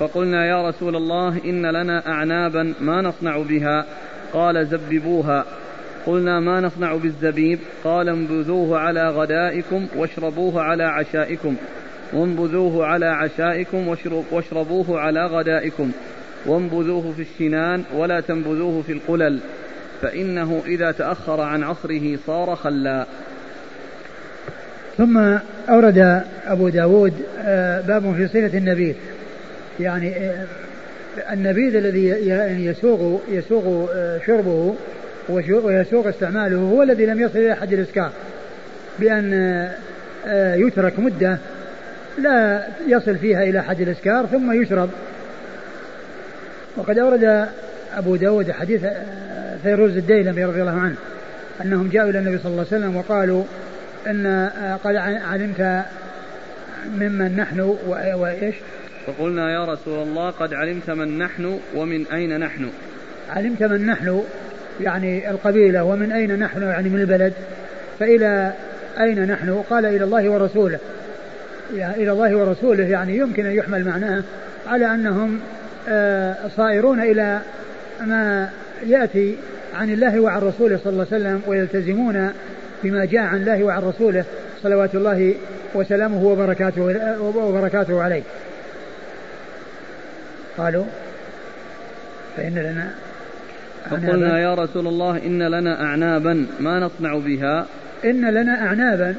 [0.00, 3.86] فقلنا يا رسول الله إن لنا أعنابا ما نصنع بها.
[4.32, 5.44] قال زببوها.
[6.06, 11.56] قلنا ما نصنع بالزبيب؟ قال انبذوه على غدائكم واشربوه على عشائكم.
[12.12, 13.96] وانبذوه على عشائكم
[14.32, 15.90] واشربوه على غدائكم.
[16.46, 19.40] وانبذوه في الشنان ولا تنبذوه في القلل.
[20.02, 23.06] فإنه إذا تأخر عن عصره صار خلا
[24.98, 25.18] ثم
[25.68, 28.94] أورد أبو داود آه، باب في صفة النبيذ
[29.80, 30.46] يعني آه،
[31.32, 32.06] النبيذ الذي
[32.66, 34.74] يسوغ يسوغ آه، شربه
[35.28, 38.12] ويسوغ استعماله هو الذي لم يصل إلى حد الإسكار
[38.98, 39.34] بأن
[40.26, 41.38] آه، يترك مدة
[42.18, 44.90] لا يصل فيها إلى حد الإسكار ثم يشرب.
[46.76, 47.48] وقد أورد
[47.96, 48.84] أبو داود حديث
[49.62, 50.94] فيروز الديلمي رضي الله عنه
[51.64, 53.44] أنهم جاءوا إلى النبي صلى الله عليه وسلم وقالوا
[54.06, 54.50] أن
[54.84, 55.84] قد علمت
[56.98, 57.76] ممن نحن
[58.14, 58.54] وإيش؟
[59.06, 62.70] فقلنا يا رسول الله قد علمت من نحن ومن أين نحن.
[63.30, 64.22] علمت من نحن
[64.80, 67.32] يعني القبيلة ومن أين نحن يعني من البلد
[67.98, 68.52] فإلى
[69.00, 70.78] أين نحن؟ قال إلى الله ورسوله.
[71.76, 74.22] يعني إلى الله ورسوله يعني يمكن أن يحمل معناه
[74.66, 75.40] على أنهم
[75.88, 77.40] آه، صائرون إلى
[78.06, 78.50] ما
[78.86, 79.36] يأتي
[79.74, 82.32] عن الله وعن رسوله صلى الله عليه وسلم ويلتزمون
[82.82, 84.24] بما جاء عن الله وعن رسوله
[84.62, 85.34] صلوات الله
[85.74, 86.82] وسلامه وبركاته
[87.20, 88.22] وبركاته عليه.
[90.60, 90.84] قالوا
[92.36, 92.90] فإن لنا
[93.90, 97.66] فقلنا يا رسول الله إن لنا أعنابا ما نصنع بها؟
[98.04, 99.14] إن لنا أعنابا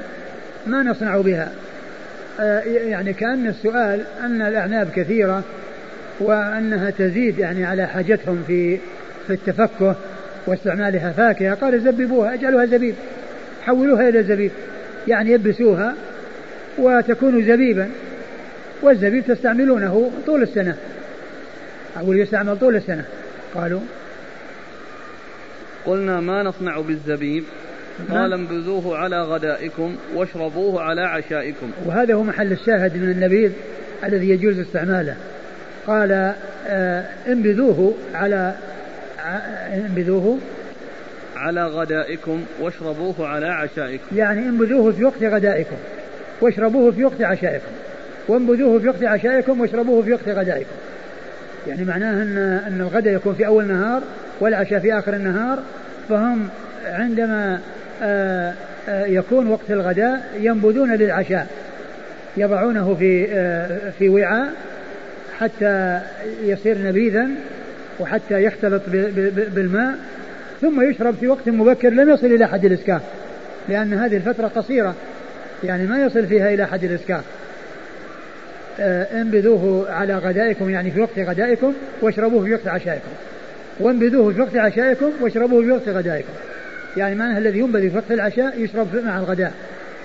[0.68, 1.52] ما نصنع بها.
[2.40, 5.44] آه، يعني كأن السؤال أن الأعناب كثيرة
[6.20, 8.78] وأنها تزيد يعني على حاجتهم في
[9.28, 9.96] في التفكه
[10.48, 12.96] واستعمالها فاكهة قال زببوها أجعلوها زبيب
[13.66, 14.52] حولوها إلى زبيب
[15.08, 15.96] يعني يبسوها
[16.78, 17.90] وتكون زبيبا
[18.82, 20.76] والزبيب تستعملونه طول السنة.
[21.98, 23.06] أقول يستعمل طول السنة.
[23.56, 23.80] قالوا
[25.86, 27.44] قلنا ما نصنع بالزبيب.
[28.10, 31.72] قال انبذوه على غدائكم واشربوه على عشائكم.
[31.86, 33.52] وهذا هو محل الشاهد من النبيذ
[34.04, 35.16] الذي يجوز استعماله.
[35.88, 36.34] قال
[36.68, 38.56] آه انبذوه على
[39.74, 40.40] انبذوه
[41.36, 44.06] على غدائكم واشربوه على عشائكم.
[44.16, 45.76] يعني انبذوه في وقت غدائكم
[46.42, 47.72] واشربوه في وقت عشائكم.
[48.28, 50.76] وانبذوه في وقت عشائكم واشربوه في وقت غدائكم.
[51.68, 54.02] يعني معناه ان أن الغداء يكون في أول النهار
[54.40, 55.60] والعشاء في آخر النهار
[56.10, 56.48] فهم
[56.86, 57.60] عندما
[58.04, 58.54] آه،
[58.90, 61.48] آه، يكون وقت الغداء ينبذون للعشاء
[62.38, 64.54] يضعونه في آه، في وعاء
[65.40, 66.00] حتى
[66.44, 67.28] يصير نبيذا
[68.00, 68.82] وحتى يختلط
[69.56, 69.96] بالماء
[70.62, 73.02] ثم يشرب في وقت مبكر لم يصل إلى حد الإسكار
[73.70, 74.96] لأن هذه الفترة قصيرة
[75.64, 77.41] يعني ما يصل فيها إلى حد الإسكار آه،
[78.80, 83.10] انبذوه على غدائكم يعني في وقت غدائكم واشربوه في وقت عشائكم.
[83.80, 86.34] وانبذوه في وقت عشائكم واشربوه في وقت غدائكم.
[86.98, 89.54] يعني معناه الذي ينبذ في وقت العشاء يشرب مع الغداء.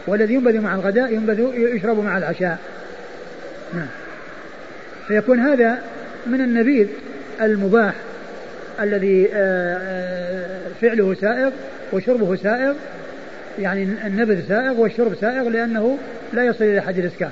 [0.07, 2.59] والذي ينبذ مع الغداء ينبذ يشرب مع العشاء.
[3.74, 3.88] نعم.
[5.09, 5.79] فيكون هذا
[6.26, 6.87] من النبيذ
[7.42, 7.94] المباح
[8.81, 11.50] الذي آه، آه، فعله سائغ
[11.92, 12.74] وشربه سائغ
[13.59, 15.98] يعني النبذ سائغ والشرب سائغ لأنه
[16.33, 17.31] لا يصل إلى حد الإسكان.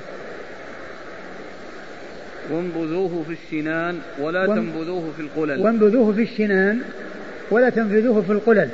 [2.50, 5.60] وانبذوه في الشنان ولا وان تنبذوه في القلل.
[5.60, 6.78] وانبذوه في الشنان
[7.50, 8.68] ولا تنبذوه في القلل.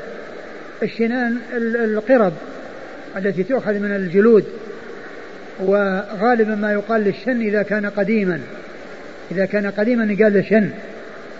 [0.82, 2.32] الشنان القرب
[3.16, 4.44] التي تؤخذ من الجلود
[5.60, 8.40] وغالبا ما يقال للشن إذا كان قديما.
[9.30, 10.70] إذا كان قديما يقال له شن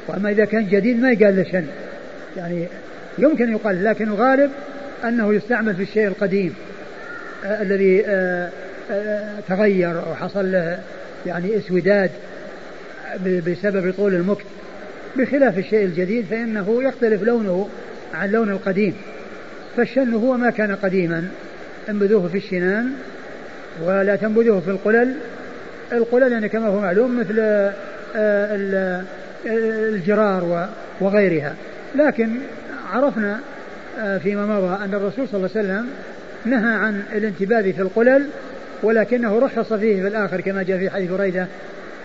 [0.08, 1.66] وأما إذا كان جديد ما يقال له شن
[2.36, 2.66] يعني
[3.18, 4.50] يمكن يقال لكن الغالب
[5.04, 6.54] أنه يستعمل في الشيء القديم
[7.44, 8.50] آه الذي آه
[8.90, 10.78] آه تغير أو حصل له
[11.26, 12.11] يعني اسوداد
[13.46, 14.44] بسبب طول المكت.
[15.16, 17.68] بخلاف الشيء الجديد فإنه يختلف لونه
[18.14, 18.94] عن لون القديم.
[19.76, 21.28] فالشن هو ما كان قديما.
[21.88, 22.90] انبذوه في الشنان
[23.85, 25.14] ولا تنبذوه في القلل.
[25.92, 27.38] القلل يعني كما هو معلوم مثل
[28.16, 29.04] آه،
[29.46, 30.68] الجرار
[31.00, 31.54] وغيرها.
[31.94, 32.30] لكن
[32.92, 33.40] عرفنا
[33.98, 35.87] آه، فيما مضى أن الرسول صلى الله عليه وسلم
[36.44, 38.26] نهى عن الانتباذ في القلل
[38.82, 41.46] ولكنه رخص فيه في الآخر كما جاء في حديث بريدة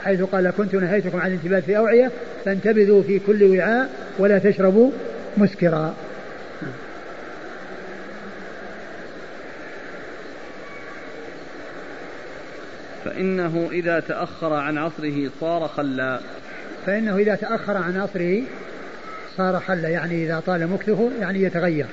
[0.03, 2.11] حيث قال كنت نهيتكم عن الانتباه في أوعية
[2.45, 4.91] فانتبذوا في كل وعاء ولا تشربوا
[5.37, 5.95] مسكرا.
[13.05, 16.19] فإنه إذا تأخر عن عصره صار خلا.
[16.85, 18.41] فإنه إذا تأخر عن عصره
[19.37, 21.85] صار خلا يعني إذا طال مكثه يعني يتغير.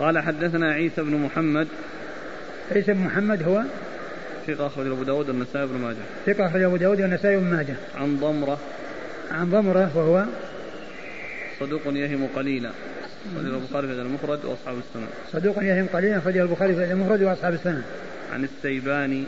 [0.00, 1.68] قال حدثنا عيسى بن محمد.
[2.72, 3.62] عيسى بن محمد هو
[4.46, 5.96] ثقة أخرج أبو داود والنسائي بن ماجه.
[6.26, 7.74] ثقة أخرج أبو داود والنسائي بن ماجه.
[7.94, 8.58] عن ضمرة.
[9.32, 10.24] عن ضمرة وهو
[11.60, 12.70] صدوق يهم قليلا.
[13.36, 17.82] أخرج البخاري في المفرد وأصحاب السنن صدوق يهم قليلا أخرج البخاري في المفرد وأصحاب السنن
[18.32, 19.24] عن السيباني.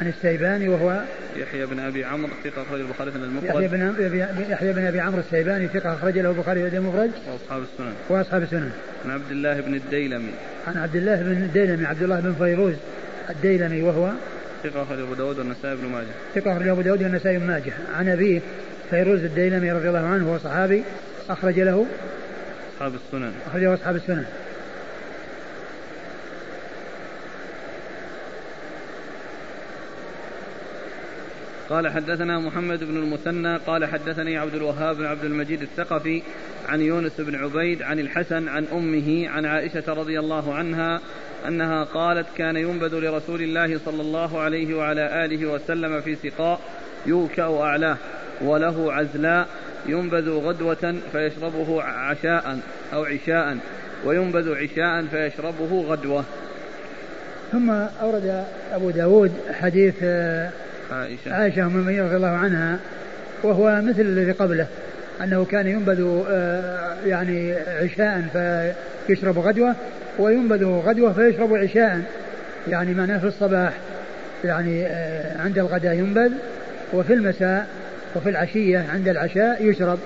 [0.00, 1.02] عن السيباني وهو
[1.36, 3.50] يحيى بن أبي عمرو ثقة اخرج البخاري في المفرد.
[3.50, 3.94] يحيى بن
[4.50, 7.10] يحيى بن أبي عمرو السيباني ثقة اخرج له البخاري في المفرد.
[7.32, 7.92] وأصحاب السنن.
[8.08, 8.70] وأصحاب السنن.
[9.04, 10.30] عن عبد الله بن الديلمي.
[10.66, 12.74] عن عبد الله بن الديلمي عبد الله بن فيروز
[13.30, 14.10] الديلمي وهو
[14.62, 16.06] ثقة اخرج أبو داود والنسائي بن ماجه.
[16.34, 17.72] ثقة اخرج أبو داود والنسائي بن ماجه.
[17.94, 18.40] عن أبيه
[18.90, 20.82] فيروز الديلمي رضي الله عنه هو صحابي
[21.30, 21.86] أخرج له
[22.74, 23.32] أصحاب السنن.
[23.46, 24.24] أخرجه أصحاب السنن.
[31.70, 36.22] قال حدثنا محمد بن المثنى قال حدثني عبد الوهاب بن عبد المجيد الثقفي
[36.68, 41.00] عن يونس بن عبيد عن الحسن عن أمه عن عائشة رضي الله عنها
[41.48, 46.60] أنها قالت كان ينبذ لرسول الله صلى الله عليه وعلى آله وسلم في سقاء
[47.06, 47.96] يوكأ أعلاه
[48.40, 49.48] وله عزلاء
[49.86, 52.58] ينبذ غدوة فيشربه عشاء
[52.92, 53.58] أو عشاء
[54.04, 56.24] وينبذ عشاء فيشربه غدوة.
[57.52, 59.94] ثم أورد أبو داود حديث
[60.92, 61.34] عائشة.
[61.34, 62.78] عائشة أم المؤمنين رضي الله عنها
[63.42, 64.66] وهو مثل الذي قبله
[65.24, 68.22] أنه كان ينبذ آه، يعني عشاء
[69.06, 69.74] فيشرب غدوة
[70.18, 72.00] وينبذ غدوة فيشرب عشاء
[72.68, 73.72] يعني معناه في الصباح
[74.44, 76.32] يعني آه، عند الغداء ينبذ
[76.92, 77.66] وفي المساء
[78.16, 79.98] وفي العشية عند العشاء يشرب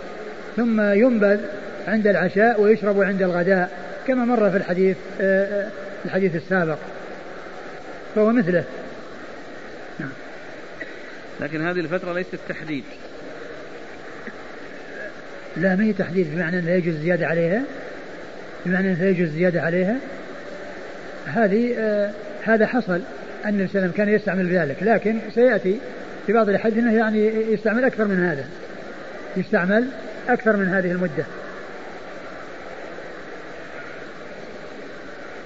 [0.57, 1.40] ثم ينبذ
[1.88, 3.71] عند العشاء ويشرب عند الغداء
[4.07, 5.66] كما مر في الحديث آه،
[6.05, 6.79] الحديث السابق.
[8.14, 8.64] فهو مثله.
[11.40, 12.85] لكن هذه الفترة ليست تحديد.
[15.57, 17.62] لا ما هي تحديد بمعنى أنه لا يجوز الزيادة عليها؟
[18.66, 19.96] بمعنى أنه لا يجوز الزيادة عليها؟
[21.26, 22.11] هذه آه
[22.44, 23.00] هذا حصل
[23.44, 25.78] أن النبي صلى كان يستعمل ذلك لكن سيأتي
[26.26, 28.45] في بعض الأحاديث أنه يعني يستعمل أكثر من هذا
[29.36, 29.86] يستعمل
[30.28, 31.24] أكثر من هذه المدة.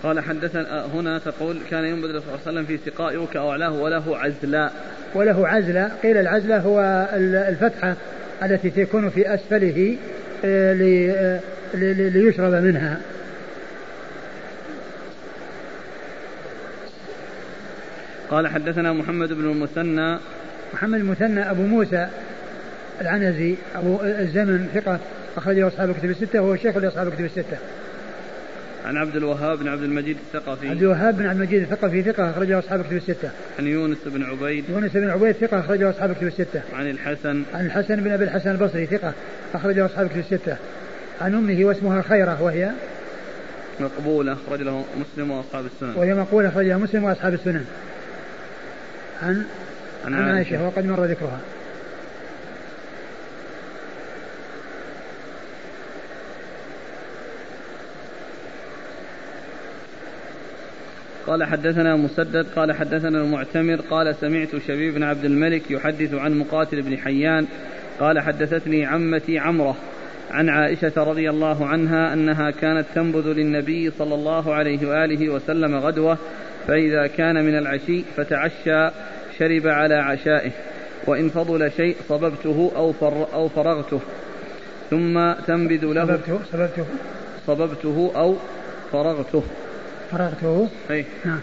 [0.05, 3.41] قال حدثنا آه، هنا تقول كان ينبذ الرسول صلى الله عليه وسلم في سقاء يوكا
[3.51, 4.73] أعلاه وله عزلاء
[5.15, 7.09] وله عزلة قيل العزلة هو
[7.49, 7.97] الفتحة
[8.43, 9.97] التي تكون في أسفله
[10.45, 11.41] آه، آه،
[12.09, 13.01] ليشرب منها.
[18.31, 20.19] قال حدثنا محمد بن المثنى.
[20.75, 22.09] محمد المثنى أبو موسى
[23.01, 24.99] العنزي أبو الزمن ثقة
[25.37, 27.57] أخرجه أصحاب الكتب الستة وهو الشيخ لأصحاب الكتب الستة.
[28.85, 32.59] عن عبد الوهاب بن عبد المجيد الثقفي عبد الوهاب بن عبد المجيد الثقفي ثقة أخرجه
[32.59, 33.31] أصحاب كتب الستة.
[33.59, 36.63] عن يونس بن عبيد يونس بن عبيد ثقة أخرجه أصحاب كتب الستة.
[36.73, 39.13] عن الحسن عن الحسن بن أبي الحسن البصري ثقة
[39.55, 40.57] أخرجه أصحاب كتب الستة.
[41.21, 42.71] عن أمه واسمها خيرة وهي
[43.81, 47.65] مقبولة أخرج له مسلم وأصحاب السنن وهي مقولة أخرجها مسلم وأصحاب السنن.
[49.23, 49.45] عن
[50.05, 51.41] عن عائشة وقد مر ذكرها.
[61.27, 66.83] قال حدثنا مسدد قال حدثنا المعتمر قال سمعت شبيب بن عبد الملك يحدث عن مقاتل
[66.83, 67.47] بن حيان
[68.01, 69.77] قال حدثتني عمتي عمرة
[70.31, 76.19] عن عائشة رضي الله عنها أنها كانت تنبذ للنبي صلى الله عليه وآله وسلم غدوة
[76.67, 78.91] فإذا كان من العشي فتعشى
[79.39, 80.51] شرب على عشائه
[81.07, 84.01] وإن فضل شيء صببته أو, فر أو فرغته
[84.91, 86.85] ثم تنبذ له صببته صببته.
[87.47, 88.37] صببته أو
[88.93, 89.43] فرغته.
[90.15, 91.05] فرغته أي.
[91.25, 91.41] نعم.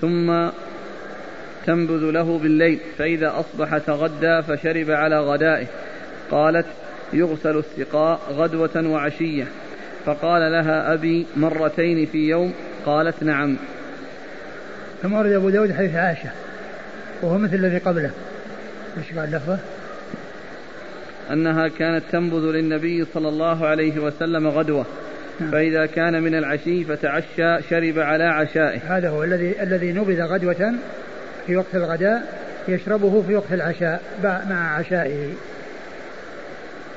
[0.00, 0.48] ثم
[1.66, 5.66] تنبذ له بالليل فإذا أصبح تغدى فشرب على غدائه.
[6.30, 6.66] قالت
[7.12, 9.44] يغسل السقاء غدوة وعشية.
[10.04, 12.54] فقال لها أبي مرتين في يوم
[12.86, 13.56] قالت نعم.
[15.02, 16.30] ثم ورد أبو داود حديث عائشة
[17.22, 18.10] وهو مثل الذي قبله.
[18.98, 19.58] إيش قال لفظه؟
[21.32, 24.86] أنها كانت تنبذ للنبي صلى الله عليه وسلم غدوة.
[25.52, 28.96] فإذا كان من العشي فتعشى شرب على عشائه.
[28.96, 30.74] هذا هو الذي الذي نبذ غدوة
[31.46, 32.34] في وقت الغداء
[32.68, 35.32] يشربه في وقت العشاء مع عشائه.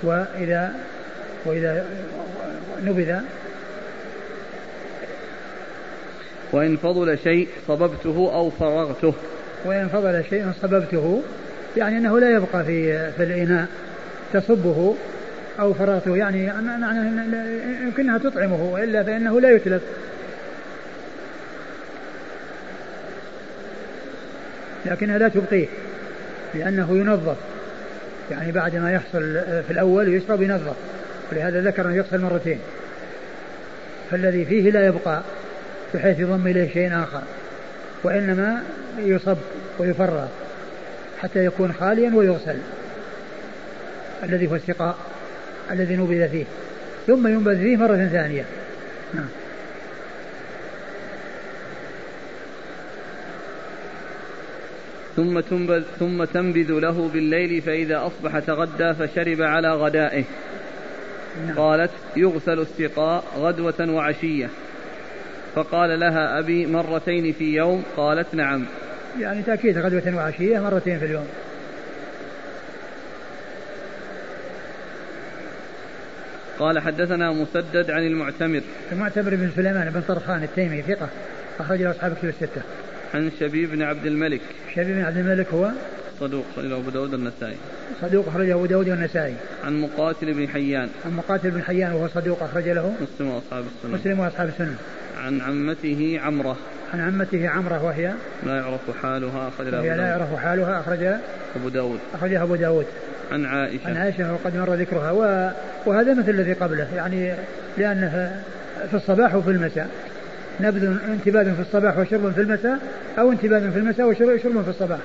[0.03, 0.73] وإذا
[1.45, 1.85] وإذا
[2.83, 3.15] نبذ
[6.51, 9.13] وإن فضل شيء صببته أو فرغته.
[9.65, 11.23] وإن فضل شيء صببته
[11.77, 13.67] يعني أنه لا يبقى في في الإناء
[14.33, 14.95] تصبه
[15.59, 16.51] أو فرغته يعني
[17.83, 19.81] يمكنها تطعمه وإلا فإنه لا يتلف
[24.85, 25.67] لكنها لا تبقيه
[26.53, 27.37] لأنه ينظف.
[28.31, 29.21] يعني بعد ما يحصل
[29.67, 30.75] في الأول يشرب ينظف.
[31.31, 32.59] ولهذا ذكر أنه يغسل مرتين.
[34.11, 35.21] فالذي فيه لا يبقى
[35.93, 37.21] بحيث يضم إليه شيء آخر.
[38.03, 38.63] وإنما
[38.97, 39.37] يصب
[39.79, 40.27] ويفرغ
[41.21, 42.57] حتى يكون خاليا ويغسل.
[44.23, 44.95] الذي هو السقاء.
[45.71, 46.45] الذي نبذ فيه.
[47.07, 48.45] ثم ينبذ فيه مرة ثانية.
[49.13, 49.27] نعم.
[55.15, 60.23] ثم تنبذ ثم تنبذ له بالليل فإذا أصبح تغدى فشرب على غدائه.
[61.47, 61.57] نعم.
[61.57, 64.49] قالت يغسل السقاء غدوة وعشية.
[65.55, 68.65] فقال لها أبي مرتين في يوم؟ قالت نعم.
[69.19, 71.27] يعني تأكيد غدوة وعشية مرتين في اليوم.
[76.61, 78.61] قال حدثنا مسدد عن المعتمر.
[78.91, 81.09] المعتمر بن سليمان بن طرخان التيمي ثقة
[81.59, 82.61] أخرج له أصحاب كتب الستة.
[83.13, 84.41] عن شبيب بن عبد الملك.
[84.75, 85.71] شبيب بن عبد الملك هو؟
[86.19, 87.55] صدوق أخرجه أبو داود والنسائي.
[88.01, 89.35] صدوق أخرجه أبو داود والنسائي.
[89.63, 90.89] عن مقاتل بن حيان.
[91.05, 93.97] عن مقاتل بن حيان وهو صدوق أخرج له؟ مسلم وأصحاب السنة.
[93.97, 94.75] مسلم وأصحاب السنة.
[95.23, 96.57] عن عمته عمرة.
[96.93, 98.13] عن عمته عمرة وهي؟
[98.45, 101.03] لا يعرف حالها أخرج وهي لا يعرف حالها أخرج؟
[101.55, 101.99] أبو داود.
[102.13, 102.85] أخرجها أبو داود.
[103.31, 103.87] عن عائشة.
[103.87, 105.11] عن عائشة وقد مر ذكرها.
[105.85, 106.87] وهذا مثل الذي قبله.
[106.95, 107.33] يعني
[107.77, 108.41] لأنه
[108.89, 109.89] في الصباح وفي المساء.
[110.59, 112.79] نبذ انتباذ في الصباح وشرب في المساء
[113.19, 114.99] أو انتباذ في المساء وشرب في الصباح.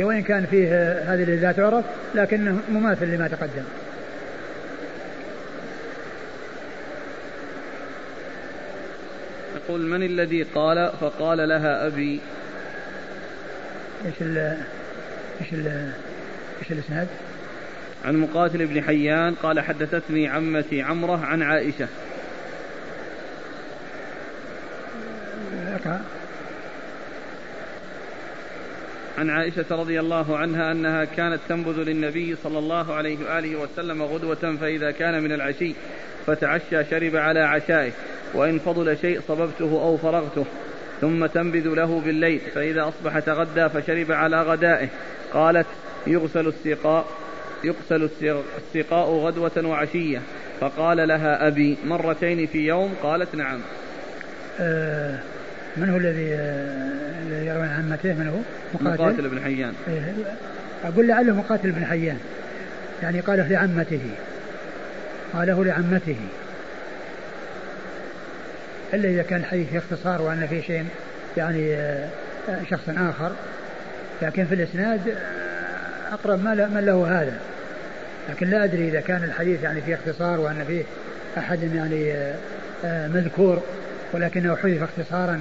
[0.00, 3.62] وإن كان فيه هذه لا تعرف لكنه مماثل لما تقدم.
[9.68, 12.20] يقول من الذي قال فقال لها أبي؟
[14.06, 14.38] إيش ال
[15.40, 15.92] إيش ال
[16.62, 17.08] إيش الإسناد؟
[18.04, 21.88] عن مقاتل بن حيان قال حدثتني عمتي عمرة عن عائشة.
[29.18, 34.56] عن عائشة رضي الله عنها أنها كانت تنبذ للنبي صلى الله عليه وآله وسلم غدوة
[34.60, 35.74] فإذا كان من العشي
[36.26, 37.92] فتعشى شرب على عشائه.
[38.34, 40.44] وإن فضل شيء صببته أو فرغته
[41.00, 44.88] ثم تنبذ له بالليل فإذا أصبح تغدى فشرب على غدائه.
[45.32, 45.66] قالت
[46.06, 47.06] يغسل السقاء
[47.64, 48.08] يغسل
[48.58, 50.22] السقاء غدوة وعشية.
[50.60, 53.60] فقال لها أبي مرتين في يوم؟ قالت نعم.
[54.60, 55.18] آه
[55.76, 58.38] من هو الذي آه يروي عن عمته من هو؟
[58.80, 59.72] مقاتل, مقاتل بن حيان.
[59.88, 60.14] إيه،
[60.84, 62.18] أقول لعله مقاتل بن حيان.
[63.02, 64.00] يعني قاله لعمته.
[65.32, 66.16] قاله لعمته.
[68.94, 70.84] إلا إذا كان الحديث في اختصار وأن في شيء
[71.36, 72.08] يعني آه،
[72.70, 73.32] شخص آخر.
[74.22, 75.14] لكن في الإسناد
[76.12, 77.38] أقرب ما من له هذا.
[78.30, 80.82] لكن لا أدري إذا كان الحديث يعني فيه اختصار وأن فيه
[81.38, 82.12] أحد يعني
[82.84, 83.62] آه، مذكور
[84.12, 85.40] ولكنه حذف اختصارا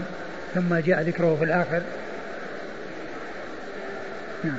[0.55, 1.81] ثم جاء ذكره في الآخر.
[4.43, 4.57] نعم.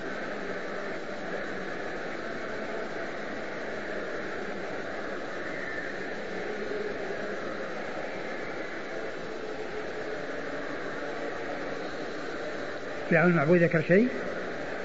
[13.09, 14.09] في عون المعبود ذكر شيء؟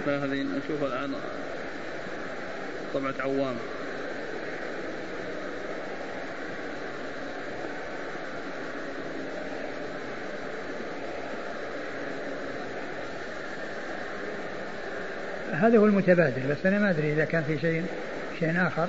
[0.07, 1.13] لا هذه نشوفها الآن.
[2.93, 3.55] طبعة عوام.
[15.51, 17.83] هذا هو المتبادل بس أنا ما أدري إذا كان في شيء
[18.39, 18.87] شيء آخر.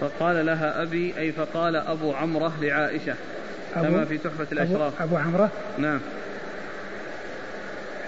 [0.00, 3.14] فقال لها أبي أي فقال أبو عمرة لعائشة.
[3.74, 5.02] كما في تحفة الأشراف.
[5.02, 6.00] أبو, أبو عمرة؟ نعم.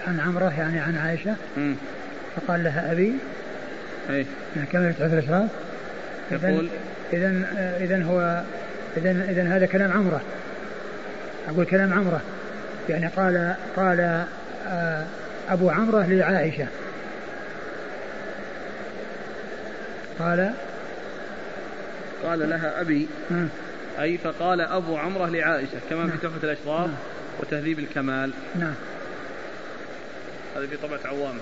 [0.07, 1.35] عن عمرة يعني عن عائشة.
[1.57, 1.75] مم.
[2.35, 3.13] فقال لها أبي.
[4.09, 4.25] أي.
[4.71, 5.49] كما في تحفة الأشراف.
[6.31, 6.69] يقول
[7.13, 7.27] إذا
[7.79, 8.43] إذا هو
[8.97, 10.21] إذا إذا هذا كلام عمرة.
[11.49, 12.21] أقول كلام عمرة.
[12.89, 14.25] يعني قال قال
[14.67, 15.05] آه
[15.49, 16.67] أبو عمرة لعائشة.
[20.19, 20.51] قال
[22.23, 23.07] قال لها أبي.
[24.01, 26.09] أي فقال أبو عمرة لعائشة كما نعم.
[26.09, 26.97] في تحفة الأشراف نعم.
[27.39, 28.75] وتهذيب الكمال نعم
[30.55, 31.39] هذا في طبعة عوامة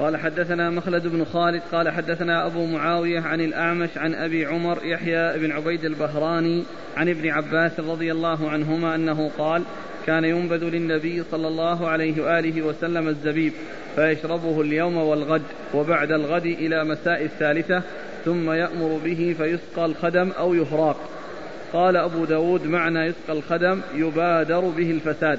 [0.00, 5.38] قال حدثنا مخلد بن خالد قال حدثنا أبو معاوية عن الأعمش عن أبي عمر يحيى
[5.38, 6.64] بن عبيد البهراني
[6.96, 9.62] عن ابن عباس رضي الله عنهما أنه قال
[10.06, 13.52] كان ينبذ للنبي صلى الله عليه وآله وسلم الزبيب
[13.96, 15.42] فيشربه اليوم والغد
[15.74, 17.82] وبعد الغد إلى مساء الثالثة
[18.24, 20.96] ثم يأمر به فيسقى الخدم أو يهراق.
[21.72, 25.38] قال أبو داود معنى يسقى الخدم يبادر به الفساد.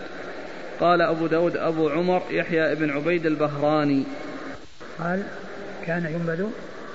[0.80, 4.04] قال أبو داود أبو عمر يحيى بن عبيد البهراني.
[5.02, 5.24] قال
[5.86, 6.46] كان ينبذ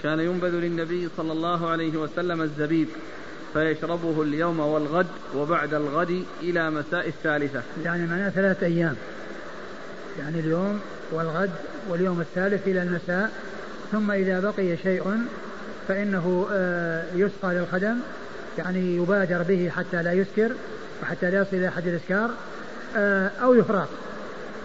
[0.02, 2.88] كان ينبذ للنبي صلى الله عليه وسلم الزبيب
[3.52, 7.62] فيشربه اليوم والغد وبعد الغد إلى مساء الثالثة.
[7.84, 8.96] يعني معناه ثلاثة أيام.
[10.18, 10.80] يعني اليوم
[11.12, 11.50] والغد
[11.88, 13.30] واليوم الثالث إلى المساء
[13.92, 15.18] ثم إذا بقي شيء
[15.88, 17.96] فإنه آه، يسقى للخدم
[18.58, 20.52] يعني يبادر به حتى لا يسكر
[21.02, 22.30] وحتى لا يصل إلى حد الإسكار
[22.96, 23.88] آه، أو يفرط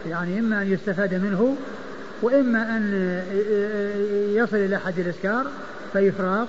[0.09, 1.57] يعني إما أن يستفاد منه
[2.21, 2.93] وإما أن
[4.35, 5.45] يصل إلى حد الإسكار
[5.93, 6.47] فيفراق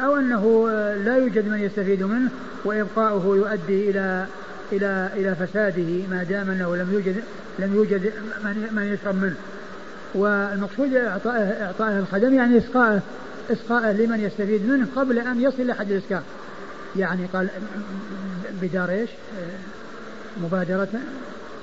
[0.00, 0.70] أو أنه
[1.04, 2.30] لا يوجد من يستفيد منه
[2.64, 4.26] وإبقاؤه يؤدي إلى
[4.72, 7.22] إلى إلى فساده ما دام أنه لم يوجد
[7.58, 8.12] لم يوجد
[8.44, 9.36] من من يشرب منه.
[10.14, 13.02] والمقصود إعطائه إعطائه الخدم يعني إسقاءه
[13.52, 16.22] إسقاءه لمن يستفيد منه قبل أن يصل إلى حد الإسكار.
[16.96, 17.48] يعني قال
[18.62, 19.10] بدار إيش؟
[20.42, 20.88] مبادرة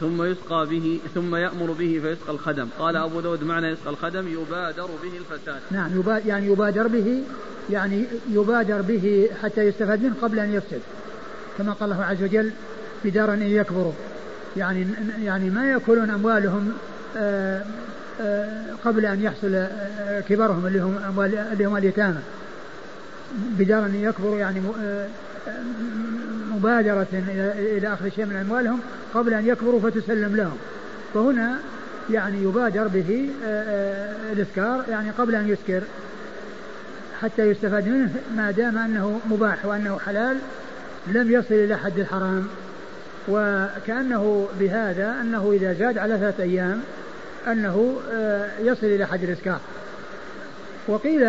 [0.02, 2.68] ثم يسقى به ثم يأمر به فيسقى الخدم.
[2.80, 5.62] قال أبو داود معنى يسقى الخدم يبادر به الفساد.
[5.72, 5.90] نعم
[6.26, 7.24] يعني يبادر به
[7.70, 10.82] يعني يبادر به حتى يستفاد منه قبل أن يفسد.
[11.58, 12.52] كما قال الله عز وجل
[13.06, 13.94] بدارا أن يكبروا.
[14.58, 14.88] يعني
[15.24, 16.72] يعني ما يأكلون أموالهم
[18.86, 19.68] قبل أن يحصل
[20.30, 22.20] كبرهم اللي هم أموال اللي هم اليتامى.
[23.60, 24.62] بدارا أن يكبروا يعني
[26.64, 27.08] مبادرة
[27.58, 28.80] إلى أخذ شيء من أموالهم
[29.14, 30.58] قبل أن يكبروا فتسلم لهم.
[31.14, 31.60] فهنا
[32.10, 35.84] يعني يبادر به آه، آه، الإسكار يعني قبل أن يسكر.
[37.22, 40.38] حتى يستفاد منه ما دام أنه مباح وأنه حلال
[41.08, 42.48] لم يصل إلى حد الحرام.
[43.28, 46.82] وكأنه بهذا أنه إذا زاد على ثلاثة أيام
[47.48, 49.60] أنه آه، يصل إلى حد الإسكار.
[50.88, 51.20] وقيل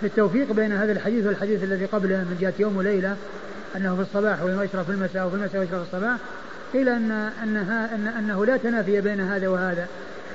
[0.00, 3.16] في التوفيق بين هذا الحديث والحديث الذي قبله من جهة يوم وليلة
[3.76, 6.16] أنه في الصباح ويشرب في المساء وفي المساء ويشرب في الصباح
[6.72, 7.10] قيل أن
[7.42, 9.86] أنها أن أنه لا تنافي بين هذا وهذا.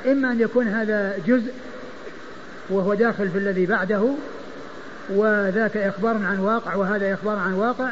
[0.06, 1.54] إما أن يكون هذا جزء
[2.70, 4.04] وهو داخل في الذي بعده
[5.10, 7.90] وذاك إخبار عن واقع وهذا إخبار عن واقع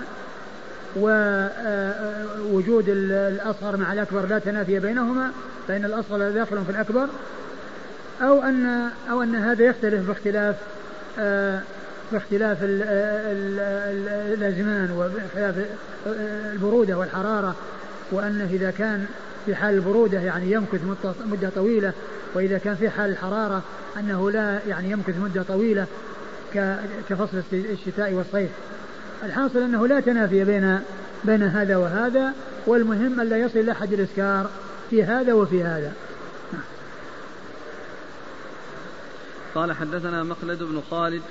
[0.95, 5.31] ووجود الأصغر مع الأكبر لا تنافي بينهما
[5.67, 7.07] فإن الأصغر داخل في الأكبر.
[8.21, 10.55] أو أن أو أن هذا يختلف باختلاف
[12.11, 12.57] باختلاف
[14.37, 15.55] الأزمان وباختلاف
[16.53, 17.55] البرودة والحرارة
[18.11, 19.05] وأنه إذا كان
[19.45, 20.79] في حال البرودة يعني يمكث
[21.25, 21.93] مدة طويلة
[22.33, 23.61] وإذا كان في حال الحرارة
[23.99, 25.87] أنه لا يعني يمكث مدة طويلة
[27.09, 28.49] كفصل الشتاء والصيف.
[29.23, 30.79] الحاصل أنه لا تنافي بين
[31.23, 32.33] بين هذا وهذا
[32.67, 34.49] والمهم ألا يصل إلى حد الإسكار
[34.89, 35.93] في هذا وفي هذا.
[39.55, 41.21] قال حدثنا مخلد بن خالد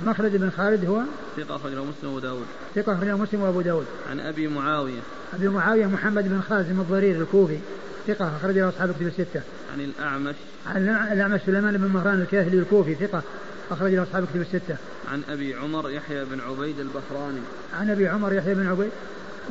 [0.00, 1.00] مخلد بن خالد هو
[1.36, 5.00] ثقة أخرجه مسلم وأبو داود ثقة أخرجه مسلم وأبو داود عن أبي معاوية
[5.34, 7.58] أبي معاوية محمد بن خازم الضرير الكوفي
[8.06, 9.40] ثقة أخرج له أصحاب الكتب الستة.
[9.72, 10.34] عن الأعمش.
[10.66, 13.22] عن الأعمش سليمان بن مهران الكاهلي الكوفي ثقة
[13.70, 14.76] أخرج له أصحاب الكتب الستة.
[15.12, 17.40] عن أبي عمر يحيى بن عبيد البحراني.
[17.80, 18.90] عن أبي عمر يحيى بن عبيد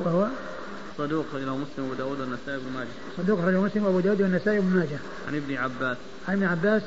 [0.04, 0.28] وهو
[0.98, 2.88] صدوق له مسلم وأبو داود والنسائي بن ماجه.
[3.18, 5.00] صدوق له مسلم وأبو داود والنسائي بن ماجه.
[5.28, 5.98] عن ابن عباس.
[6.28, 6.82] عن ابن عباس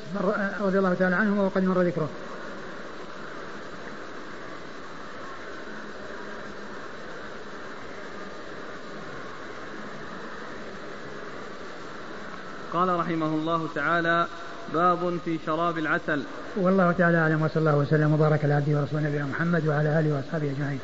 [0.61, 2.09] رضي الله تعالى عنهما وقد مر ذكره.
[12.73, 14.27] قال رحمه الله تعالى
[14.73, 16.23] باب في شراب العسل
[16.57, 20.51] والله تعالى أعلم وصلى الله وسلم وبارك على عبده ورسوله نبينا محمد وعلى آله وأصحابه
[20.51, 20.79] أجمعين.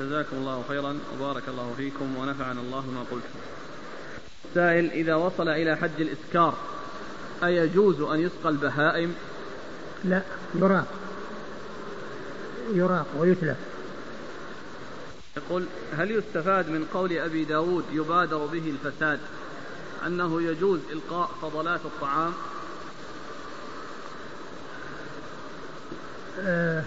[0.00, 3.38] جزاكم الله خيرا وبارك الله فيكم ونفعنا الله ما قلتم.
[4.54, 6.54] سائل إذا وصل إلى حد الإسكار
[7.44, 9.14] أيجوز أن يسقى البهائم؟
[10.04, 10.22] لا
[10.54, 10.86] يراق
[12.74, 13.56] يراق ويتلف.
[15.36, 15.64] يقول
[15.96, 19.20] هل يستفاد من قول أبي داود يبادر به الفساد
[20.06, 22.32] أنه يجوز إلقاء فضلات الطعام؟
[26.40, 26.82] آه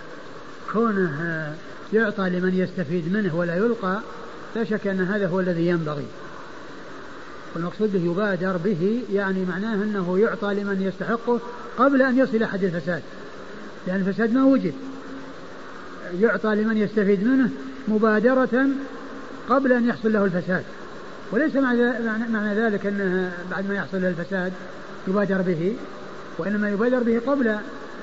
[0.74, 1.56] كونه
[1.94, 4.00] يعطى لمن يستفيد منه ولا يلقى
[4.56, 6.06] لا شك أن هذا هو الذي ينبغي.
[7.56, 11.40] والمقصود به يبادر به يعني معناه أنه يعطى لمن يستحقه
[11.78, 13.02] قبل أن يصل حد الفساد.
[13.88, 14.74] لأن الفساد ما وجد.
[16.20, 17.50] يعطى لمن يستفيد منه
[17.88, 18.68] مبادرة
[19.50, 20.64] قبل أن يحصل له الفساد.
[21.36, 24.54] وليس معنى ذلك أنه بعد ما يحصل الفساد
[25.08, 25.76] يبادر به
[26.38, 27.48] وإنما يبادر به قبل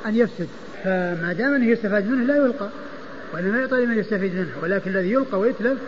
[0.07, 0.49] أن يفسد.
[0.85, 2.69] فما دام أنه يستفاد منه لا يلقى
[3.33, 5.79] وإنما يعطى لمن يستفيد منه ولكن الذي يلقى ويتلف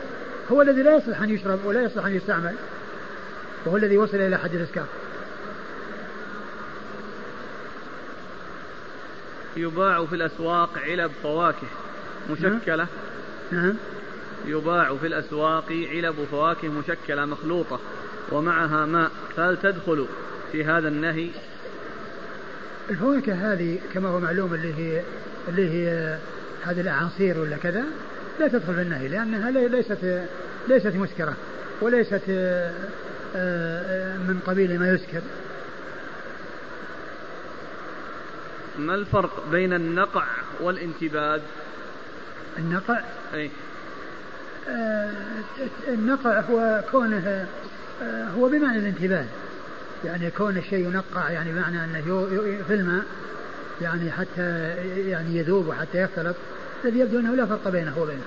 [0.53, 2.55] هو الذي لا يصلح أن يشرب ولا يصلح أن يستعمل
[3.67, 4.87] وهو الذي وصل إلى حد الإسكار
[9.57, 11.67] يباع في الأسواق علب فواكه
[12.31, 12.87] مشكلة.
[13.53, 13.75] نعم.
[14.47, 17.81] يباع في الأسواق علب فواكه مشكلة مخلوطة
[18.33, 20.07] ومعها ماء فهل تدخل
[20.53, 21.29] في هذا النهي؟
[22.91, 25.03] الفواكه هذه كما هو معلوم اللي هي
[25.49, 26.19] اللي هي
[26.63, 27.85] هذه الأعاصير ولا كذا
[28.41, 30.27] لا تدخل في النهي لأنها ليست
[30.69, 31.37] ليست مسكرة
[31.81, 32.73] وليست آه،
[33.37, 35.21] آه، من قبيل ما يسكر.
[38.79, 40.25] ما الفرق بين النقع
[40.61, 41.43] والانتباد؟
[42.59, 43.01] النقع؟
[43.35, 43.51] أي
[45.89, 47.47] النقع هو كونه
[48.03, 49.25] آه، هو بمعنى الانتباه.
[50.05, 52.01] يعني كون الشيء ينقع يعني بمعنى أنه
[52.69, 53.05] في الماء
[53.81, 54.75] يعني حتى
[55.09, 56.37] يعني يذوب وحتى يختلط
[56.85, 58.23] الذي يبدو أنه لا فرق بينه وبينه.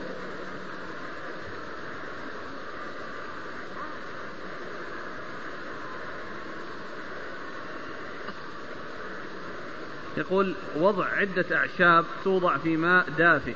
[10.18, 13.54] يقول وضع عدة أعشاب توضع في ماء دافئ.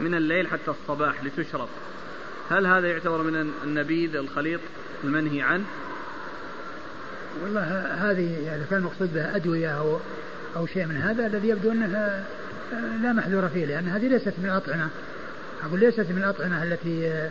[0.00, 1.68] من الليل حتى الصباح لتشرب
[2.50, 4.60] هل هذا يعتبر من النبيذ الخليط
[5.04, 5.64] المنهي عنه؟
[7.42, 7.62] والله
[8.10, 9.98] هذه يعني كان المقصود بها أدوية أو
[10.56, 12.24] أو شيء من هذا الذي يبدو أنها
[13.02, 14.88] لا محذور فيه لأن هذه ليست من الأطعمة.
[15.64, 17.28] أقول ليست من الأطعمة التي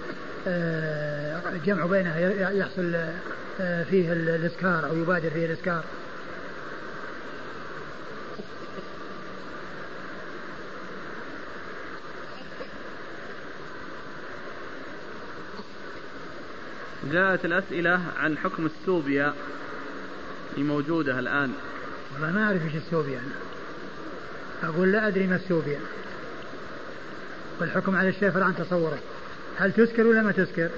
[0.47, 2.19] آه، جمع بينها
[2.51, 2.95] يحصل
[3.61, 5.83] آه، فيه الإسكار أو يبادر فيه الإسكار.
[17.11, 19.33] جاءت الأسئلة عن حكم السوبيا
[20.57, 21.51] الموجودة الآن.
[22.13, 24.69] والله ما أعرف إيش السوبيا أنا.
[24.69, 25.79] أقول لا أدري ما السوبيا
[27.59, 28.99] والحكم على الشيء عن تصوره.
[29.57, 30.69] هل تسكر ولا ما تسكر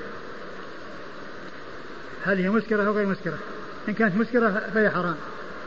[2.25, 3.37] هل هي مسكرة أو غير مسكرة؟
[3.89, 5.15] إن كانت مسكرة فهي حرام.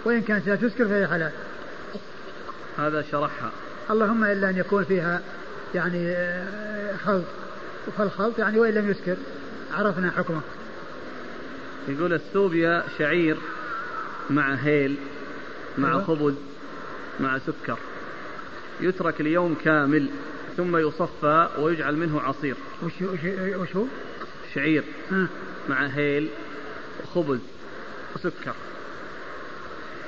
[0.05, 1.31] وإن كانت لا تسكر فهي حلال.
[2.79, 3.51] هذا شرحها.
[3.91, 5.21] اللهم إلا أن يكون فيها
[5.75, 7.25] يعني آه، خلط.
[7.99, 9.17] فالخلط يعني وإن لم يسكر
[9.73, 10.41] عرفنا حكمه
[11.89, 13.37] يقول السوبيا شعير
[14.31, 14.97] مع هيل
[15.79, 16.05] مع أيوة.
[16.05, 16.35] خبز
[17.21, 17.79] مع سكر
[18.81, 20.09] يترك ليوم كامل
[20.57, 22.93] ثم يصفى ويجعل منه عصير وش
[23.57, 23.85] وش هو؟
[24.55, 25.27] شعير ها.
[25.69, 26.29] مع هيل
[27.05, 27.41] وخبز
[28.17, 28.55] وسكر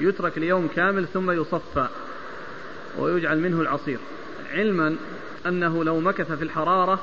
[0.01, 1.89] يترك ليوم كامل ثم يصفى
[2.99, 3.99] ويجعل منه العصير
[4.53, 4.97] علما
[5.47, 7.01] أنه لو مكث في الحرارة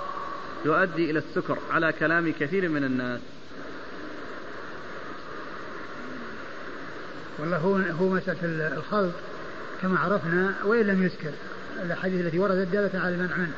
[0.66, 3.20] يؤدي إلى السكر على كلام كثير من الناس.
[7.40, 8.38] والله هو هو مسألة
[8.78, 9.12] الخلط
[9.82, 11.32] كما عرفنا وإن لم يسكر
[11.86, 13.54] الأحاديث التي وردت دالة على المنع منه.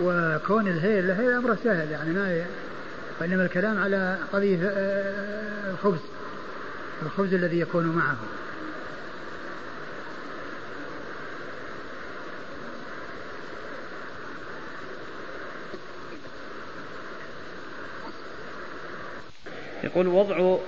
[0.00, 2.44] وكون الهيل الهيل أمره سهل يعني ما
[3.20, 6.00] وإنما الكلام على قضية آه، الخبز.
[7.02, 8.16] الخبز الذي يكون معه.
[19.84, 20.58] يقول وضع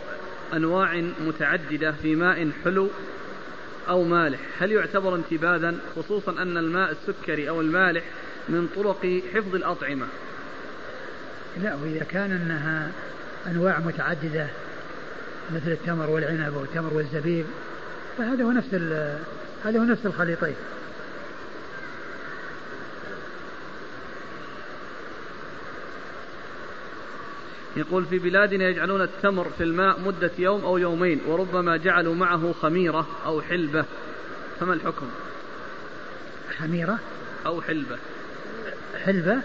[0.54, 2.88] أنواع متعددة في ماء حلو
[3.88, 4.40] أو مالح.
[4.58, 8.02] هل يعتبر انتباذا خصوصا أن الماء السكري أو المالح
[8.48, 10.06] من طرق حفظ الأطعمة؟
[11.62, 12.90] لا وإذا كان أنها
[13.46, 14.46] أنواع متعددة
[15.54, 17.46] مثل التمر والعنب والتمر والزبيب
[18.18, 18.74] فهذا هو نفس
[19.64, 20.54] هذا هو نفس الخليطين.
[27.76, 33.06] يقول في بلادنا يجعلون التمر في الماء مدة يوم أو يومين وربما جعلوا معه خميرة
[33.26, 33.84] أو حلبة.
[34.60, 35.06] فما الحكم؟
[36.58, 36.98] خميرة؟
[37.46, 37.98] أو حلبة.
[39.04, 39.36] حلبة؟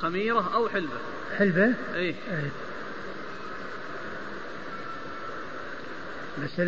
[0.00, 0.96] خميرة أو حلبة.
[1.38, 2.50] حلبة؟ إيه, إيه.
[6.44, 6.60] بس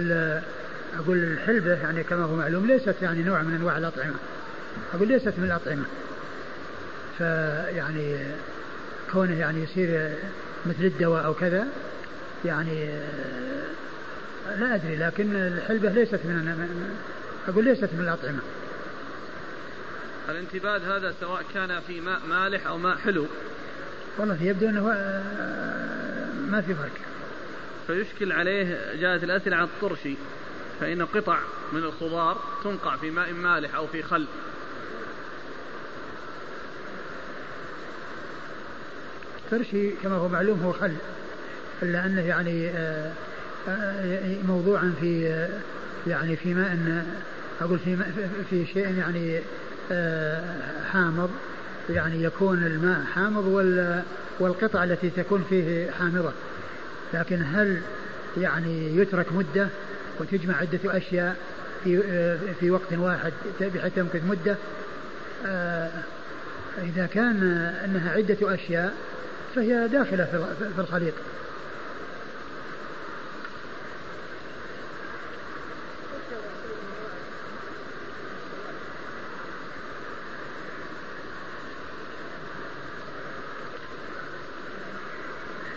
[0.98, 4.16] أقول الحلبة يعني كما هو معلوم ليست يعني نوع من أنواع الأطعمة.
[4.94, 5.84] أقول ليست من الأطعمة.
[7.18, 8.16] فيعني
[9.12, 10.12] كونه يعني يصير
[10.66, 11.66] مثل الدواء أو كذا
[12.44, 12.88] يعني
[14.58, 16.68] لا أدري لكن الحلبة ليست من
[17.48, 18.40] أقول ليست من الأطعمة.
[20.28, 23.26] الانتباد هذا سواء كان في ماء مالح أو ماء حلو.
[24.18, 24.82] والله يبدو أنه
[26.50, 26.90] ما في فرق.
[27.86, 30.14] فيشكل عليه جاءت الأسئلة عن الطرشي
[30.80, 31.38] فإن قطع
[31.72, 34.26] من الخضار تنقع في ماء مالح أو في خل.
[39.52, 40.92] الترشي كما هو معلوم هو خل
[41.82, 43.12] إلا أنه يعني آه،
[43.68, 45.48] آه، موضوعا في آه،
[46.06, 47.04] يعني في ماء
[47.60, 47.96] أقول في
[48.50, 49.40] في شيء يعني
[50.92, 51.30] حامض
[51.90, 53.46] يعني يكون الماء حامض
[54.40, 56.32] والقطع التي تكون فيه حامضة.
[57.14, 57.80] لكن هل
[58.36, 59.68] يعني يترك مدة
[60.20, 61.36] وتجمع عدة أشياء
[61.84, 62.02] في
[62.60, 64.56] في وقت واحد بحيث تمكث مدة؟
[66.82, 67.42] إذا كان
[67.84, 68.94] أنها عدة أشياء
[69.54, 70.24] فهي داخلة
[70.74, 71.14] في الخليط.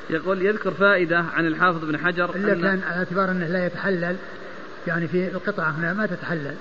[0.09, 4.15] يقول يذكر فائدة عن الحافظ بن حجر إلا كان على اعتبار أنه لا يتحلل
[4.88, 6.55] يعني في القطعة هنا ما تتحلل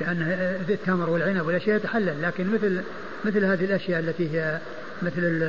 [0.00, 0.22] لأن
[0.68, 2.82] التمر والعنب والأشياء يتحلل لكن مثل
[3.24, 4.58] مثل هذه الأشياء التي هي
[5.02, 5.42] مثل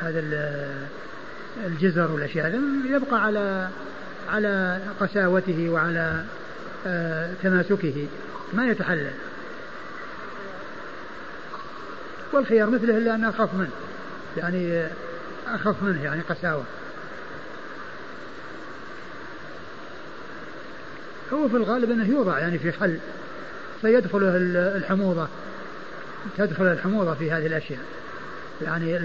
[0.00, 0.24] هذا
[1.66, 3.68] الجزر والأشياء هذا يبقى على
[4.28, 6.24] على قساوته وعلى
[6.86, 8.06] آه، تماسكه
[8.52, 9.10] ما يتحلل.
[12.32, 13.70] والخيار مثله إلا انه اخف منه
[14.36, 14.86] يعني
[15.46, 16.64] اخف منه يعني قساوة.
[21.32, 22.98] هو في الغالب أنه يوضع يعني في خل
[23.80, 24.36] فيدخله
[24.76, 25.28] الحموضة
[26.38, 27.80] تدخل الحموضة في هذه الأشياء.
[28.62, 28.96] يعني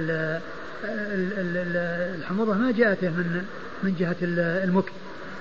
[0.84, 3.45] الحموضة ما جاءته من
[3.84, 4.15] من جهة
[4.63, 4.91] المكت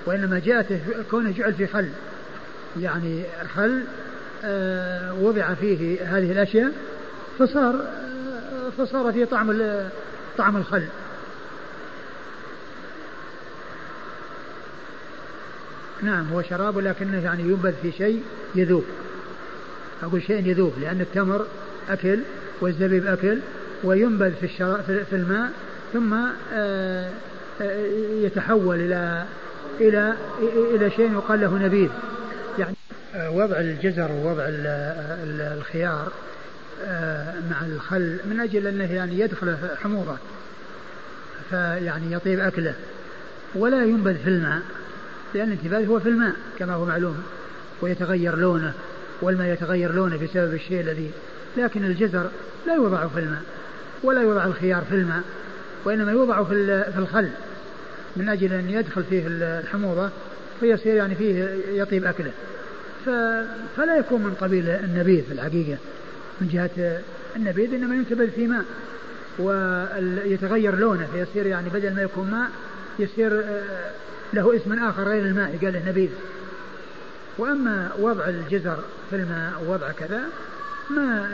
[0.05, 0.79] وإنما جاءته
[1.11, 1.89] كونه جعل في خل
[2.79, 3.23] يعني
[3.55, 3.83] خل
[4.43, 6.71] آه، وضع فيه هذه الأشياء
[7.39, 9.61] فصار آه، فصار فيه طعم
[10.37, 10.83] طعم الخل.
[16.01, 18.23] نعم هو شراب ولكنه يعني ينبذ في شيء
[18.55, 18.85] يذوب.
[20.03, 21.45] أقول شيء يذوب لأن التمر
[21.89, 22.19] أكل
[22.61, 23.39] والزبيب أكل
[23.83, 24.47] وينبذ في,
[25.05, 25.51] في الماء
[25.93, 26.13] ثم
[26.53, 27.09] آه،
[27.61, 27.85] آه،
[28.21, 29.25] يتحول إلى
[29.79, 30.15] إلى
[30.75, 31.89] إلى شيء يقال له نبيذ.
[32.59, 32.75] يعني
[33.15, 34.43] آه، وضع الجزر ووضع
[35.57, 36.11] الخيار
[37.51, 40.17] مع الخل من أجل أنه يعني يدخل حموضة
[41.49, 42.73] فيعني يطيب أكله.
[43.55, 44.61] ولا ينبذ في الماء
[45.33, 47.23] لأن الانتباذ هو في الماء كما هو معلوم
[47.81, 48.73] ويتغير لونه
[49.21, 51.11] والماء يتغير لونه بسبب الشيء الذي
[51.57, 52.29] لكن الجزر
[52.67, 53.41] لا يوضع في الماء.
[54.03, 55.21] ولا يوضع الخيار في الماء
[55.85, 57.29] وإنما يوضع في في الخل
[58.15, 60.09] من أجل أن يدخل فيه الحموضة
[60.59, 62.31] فيصير يعني فيه يطيب أكله.
[63.77, 65.77] فلا يكون من قبيل النبيذ في الحقيقة
[66.41, 66.99] من جهة
[67.35, 68.65] النبيذ إنما ينتبذ في ماء.
[69.39, 72.49] ويتغير لونه فيصير يعني بدل ما يكون ماء
[72.99, 73.91] يصير آه،
[74.33, 76.09] له اسم آخر غير الماء قال له نبيذ.
[77.37, 80.21] وأما وضع الجزر في الماء ووضع كذا
[80.89, 81.29] ما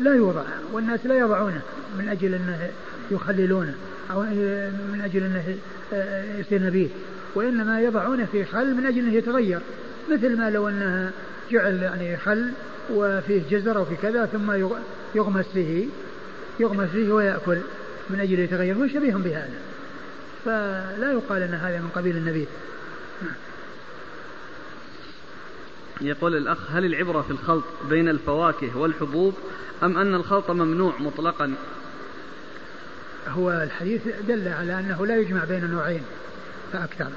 [0.00, 1.60] لا يوضع والناس لا يضعونه
[1.98, 2.70] من أجل أنه
[3.10, 3.74] يخللونه
[4.10, 4.22] أو
[4.92, 5.56] من أجل أنه
[5.92, 6.88] آه، يصير نبيذ
[7.34, 9.60] وإنما يضعونه في خل من أجل أنه يتغير
[10.10, 11.10] مثل ما لو أنها
[11.50, 12.50] جعل يعني خل
[12.90, 14.52] وفيه جزر أو في كذا ثم
[15.14, 15.86] يغمس فيه
[16.60, 17.58] يغمس فيه ويأكل
[18.10, 19.58] من أجل يتغير هو شبيه بهذا.
[20.44, 22.46] فلا يقال أن هذا من قبيل النبي
[26.00, 29.34] يقول الأخ هل العبرة في الخلط بين الفواكه والحبوب
[29.82, 31.54] أم أن الخلط ممنوع مطلقا؟
[33.28, 36.02] هو الحديث دل على أنه لا يجمع بين النوعين
[36.72, 37.10] فأكثر.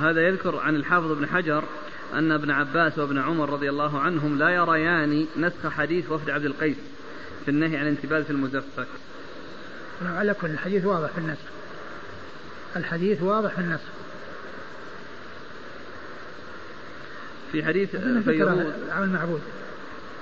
[0.00, 1.64] هذا يذكر عن الحافظ ابن حجر
[2.14, 6.76] أن ابن عباس وابن عمر رضي الله عنهم لا يريان نسخ حديث وفد عبد القيس
[7.44, 8.86] في النهي عن الانتباه في المزفت
[10.02, 11.44] على كل الحديث واضح في النسخ.
[12.76, 13.99] الحديث واضح في النسخ.
[17.52, 19.40] في حديث فيروز عون المعبود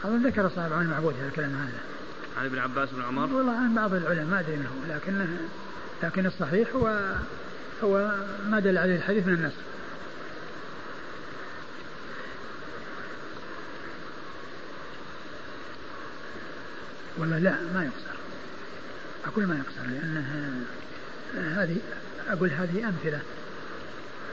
[0.04, 1.78] أظن ذكر صاحب عون المعبود هذا الكلام هذا.
[2.38, 3.34] عن ابن عباس بن عمر.
[3.34, 5.28] والله عن بعض العلماء ما أدري منه لكنه
[6.02, 7.14] لكن الصحيح هو
[7.82, 8.10] هو
[8.48, 9.56] ما دل عليه الحديث من النسخ
[17.18, 18.18] والله لا ما يقصر.
[19.26, 20.64] أقول ما يقصر لأنه
[21.34, 21.76] هذه
[22.28, 23.20] أقول هذه أمثلة.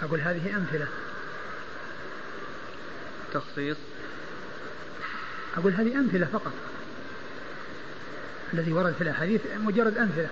[0.04, 0.88] أقول هذه أمثلة.
[3.36, 3.78] تخصيص
[5.58, 6.52] أقول هذه أمثلة فقط.
[8.54, 10.30] الذي ورد في الأحاديث مجرد أمثلة.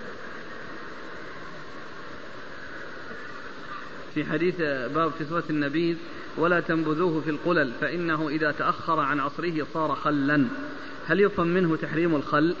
[4.14, 4.54] في حديث
[4.94, 5.96] باب كسوة النبيذ
[6.36, 10.46] ولا تنبذوه في القلل فإنه إذا تأخر عن عصره صار خلا.
[11.06, 12.56] هل يفهم منه تحريم الخل؟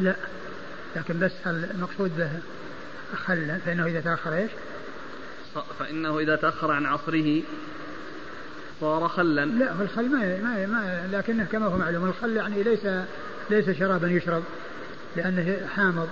[0.00, 0.16] لا.
[0.96, 2.30] لكن بس المقصود به
[3.16, 4.50] خلا فإنه إذا تأخر إيش؟
[5.78, 7.42] فإنه إذا تأخر عن عصره
[8.82, 9.44] صار خلا.
[9.44, 12.86] لا هو الخل ما, ما, ما لكنه كما هو معلوم الخل يعني ليس
[13.50, 14.42] ليس شرابا يشرب
[15.16, 16.08] لأنه حامض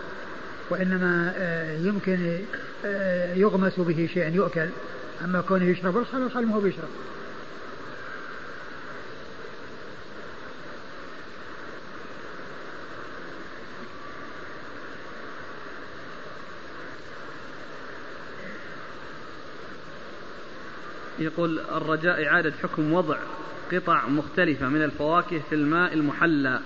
[0.70, 2.38] وإنما آه، يمكن
[2.84, 4.68] آه، يغمس به شيء يؤكل.
[5.24, 6.88] أما كونه يشرب الخل الخل ما هو بيشرب.
[21.20, 23.16] يقول الرجاء إعادة حكم وضع
[23.72, 26.60] قطع مختلفة من الفواكه في الماء المحلى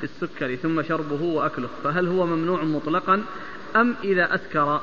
[0.00, 1.68] بالسكر ثم شربه وأكله.
[1.84, 3.22] فهل هو ممنوع مطلقا
[3.76, 4.80] أم إذا أسكر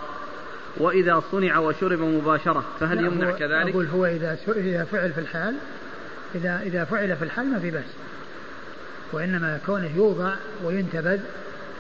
[0.78, 5.56] وإذا صنع وشرب مباشرة؟ فهل يمنع كذلك؟ أقول هو إذا إذا فعل في الحال
[6.36, 7.86] إذا إذا فعل في الحال ما في بأس.
[9.12, 11.20] وإنما كونه يوضع وينتبذ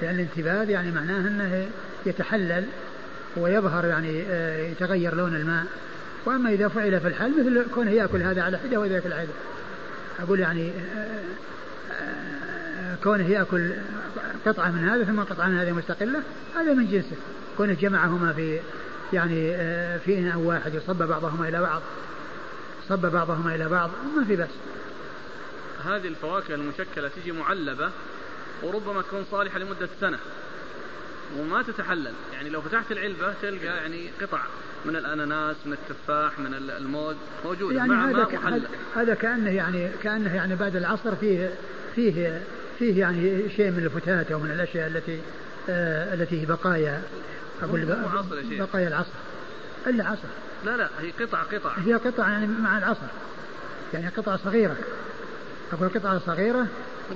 [0.01, 1.67] لأن الانتباذ يعني معناه أنه
[2.05, 2.65] يتحلل
[3.37, 5.65] ويظهر يعني آه، يتغير لون الماء.
[6.25, 9.27] وأما إذا فعل في الحال مثل كونه يأكل هذا على حدة وإذا يأكل على
[10.19, 11.21] أقول يعني آه،
[11.91, 13.71] آه، كونه يأكل
[14.45, 16.21] قطعة من هذا ثم قطعة من هذه مستقلة
[16.55, 17.15] هذا من جنسه.
[17.57, 18.59] كونه جمعهما في
[19.13, 21.81] يعني آه، في إناء واحد يصب بعضهما إلى بعض
[22.89, 24.49] صب بعضهما إلى بعض ما في بس
[25.85, 27.91] هذه الفواكه المشكلة تجي معلبة
[28.63, 30.19] وربما تكون صالحة لمدة سنة.
[31.39, 32.13] وما تتحلل.
[32.33, 34.39] يعني لو فتحت العلبة تلقى يعني قطع
[34.85, 37.15] من الأناناس من التفاح من الموز
[37.45, 37.77] موجودة.
[37.77, 38.67] يعني مع هذا محلل.
[38.95, 41.53] هذا كأنه يعني كأنه يعني بعد العصر فيه
[41.95, 42.41] فيه
[42.79, 45.19] فيه يعني شيء من الفتات أو من الأشياء التي
[45.69, 47.01] آه التي هي بقايا
[47.63, 47.85] أقول
[48.51, 49.09] بقايا العصر.
[49.87, 50.27] إلا عصر.
[50.65, 51.71] لا لا هي قطع قطع.
[51.85, 53.07] هي قطع يعني مع العصر.
[53.93, 54.75] يعني قطعة صغيرة.
[55.73, 56.67] أقول قطعة صغيرة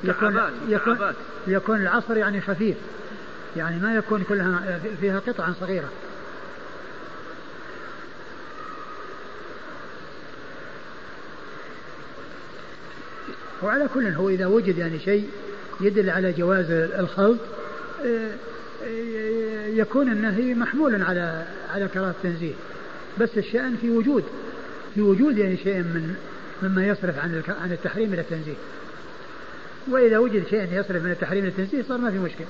[0.03, 1.14] يكون يكون,
[1.47, 2.78] يكون العصر يعني خفيف.
[3.58, 5.89] يعني ما يكون كلها فيها قطعا صغيرة.
[13.64, 15.30] وعلى كل هو إذا وجد يعني شيء
[15.82, 17.38] يدل على جواز الخلط
[19.66, 22.54] يكون النهي محمولا على على كراهة التنزيه.
[23.20, 24.24] بس الشأن في وجود
[24.95, 26.16] في وجود يعني شيء من
[26.64, 28.56] مما يصرف عن عن التحريم إلى التنزيه.
[29.88, 32.47] وإذا وجد شيء يصرف من التحريم إلى التنزيه صار ما في مشكلة.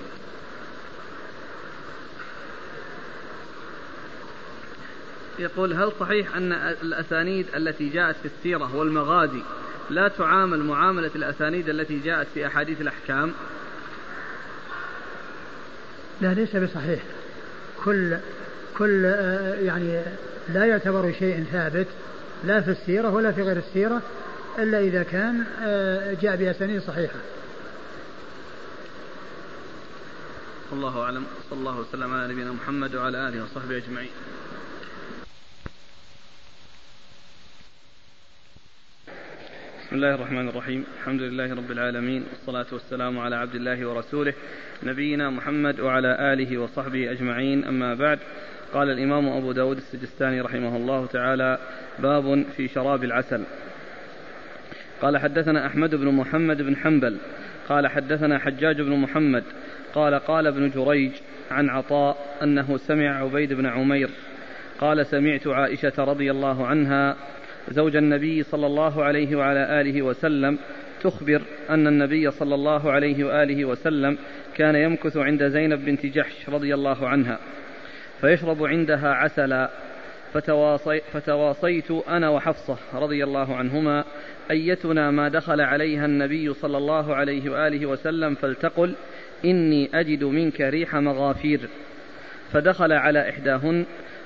[5.40, 9.42] يقول هل صحيح أن الأسانيد التي جاءت في السيرة والمغازي
[9.90, 13.34] لا تعامل معاملة الأسانيد التي جاءت في أحاديث الأحكام؟
[16.22, 17.04] لا ليس بصحيح.
[17.86, 18.18] كل
[18.78, 20.02] كل آه، يعني
[20.50, 21.88] لا يعتبر شيء ثابت
[22.44, 24.02] لا في السيرة ولا في غير السيرة
[24.58, 27.20] إلا إذا كان آه، جاء بأسانيد صحيحة.
[30.72, 31.24] والله أعلم.
[31.50, 34.10] صلى الله وسلم على نبينا محمد وعلى آله وصحبه أجمعين.
[39.90, 40.86] بسم الله الرحمن الرحيم.
[41.00, 44.34] الحمد لله رب العالمين والصلاة والسلام على عبد الله ورسوله
[44.84, 47.64] نبينا محمد وعلى آله وصحبه أجمعين.
[47.64, 48.20] أما بعد
[48.74, 51.58] قال الإمام أبو داود السجستاني رحمه الله تعالى
[52.00, 53.44] باب في شراب العسل.
[55.02, 57.18] قال حدثنا أحمد بن محمد بن حنبل.
[57.70, 59.44] قال حدثنا حجاج بن محمد.
[59.94, 61.12] قال قال ابن جريج
[61.52, 64.10] عن عطاء أنه سمع عبيد بن عمير.
[64.80, 67.16] قال سمعت عائشة رضي الله عنها
[67.72, 70.58] زوج النبي صلى الله عليه وعلى آله وسلم
[71.02, 74.18] تخبر أن النبي صلى الله عليه وآله وسلم
[74.56, 77.40] كان يمكث عند زينب بنت جحش رضي الله عنها
[78.22, 79.70] فيشرب عندها عسلا.
[80.34, 84.04] فتواصي فتواصيت أنا وحفصة رضي الله عنهما
[84.52, 88.94] أيتنا ما دخل عليها النبي صلى الله عليه وآله وسلم فلتقل
[89.46, 91.60] إني أجد منك ريح مغافير.
[92.52, 93.86] فدخل على إحداهن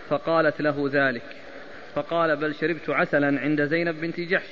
[0.09, 1.42] فقالت له ذلك.
[1.95, 4.49] فقال بل شربت عسلا عند زينب بنت جحش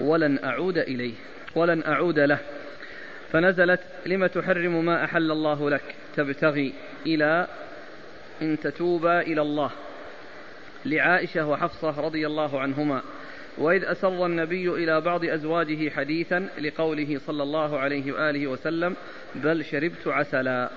[0.00, 1.14] ولن أعود إليه
[1.54, 2.38] ولن أعود له.
[3.32, 6.72] فنزلت لم تحرم ما أحل الله لك تبتغي
[7.06, 7.46] إلى
[8.42, 9.70] إن تتوبا إلى الله.
[10.84, 13.02] لعائشة وحفصة رضي الله عنهما.
[13.58, 18.96] وإذ أسر النبي إلى بعض أزواجه حديثا لقوله صلى الله عليه وآله وسلم
[19.34, 20.70] بل شربت عسلا.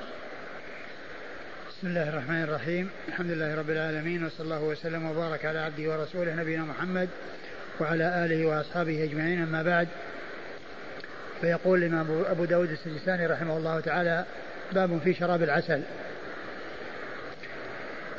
[1.77, 2.89] بسم الله الرحمن الرحيم.
[3.07, 7.09] الحمد لله رب العالمين وصلى الله وسلم وبارك على عبده ورسوله نبينا محمد
[7.79, 9.41] وعلى آله وأصحابه أجمعين.
[9.41, 9.87] أما بعد
[11.41, 14.25] فيقول الإمام أبو داود السجستاني رحمه الله تعالى
[14.71, 15.81] باب في شراب العسل.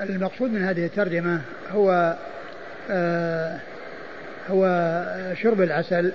[0.01, 1.41] المقصود من هذه الترجمة
[1.71, 2.17] هو
[2.91, 3.59] آه
[4.51, 4.65] هو
[5.43, 6.13] شرب العسل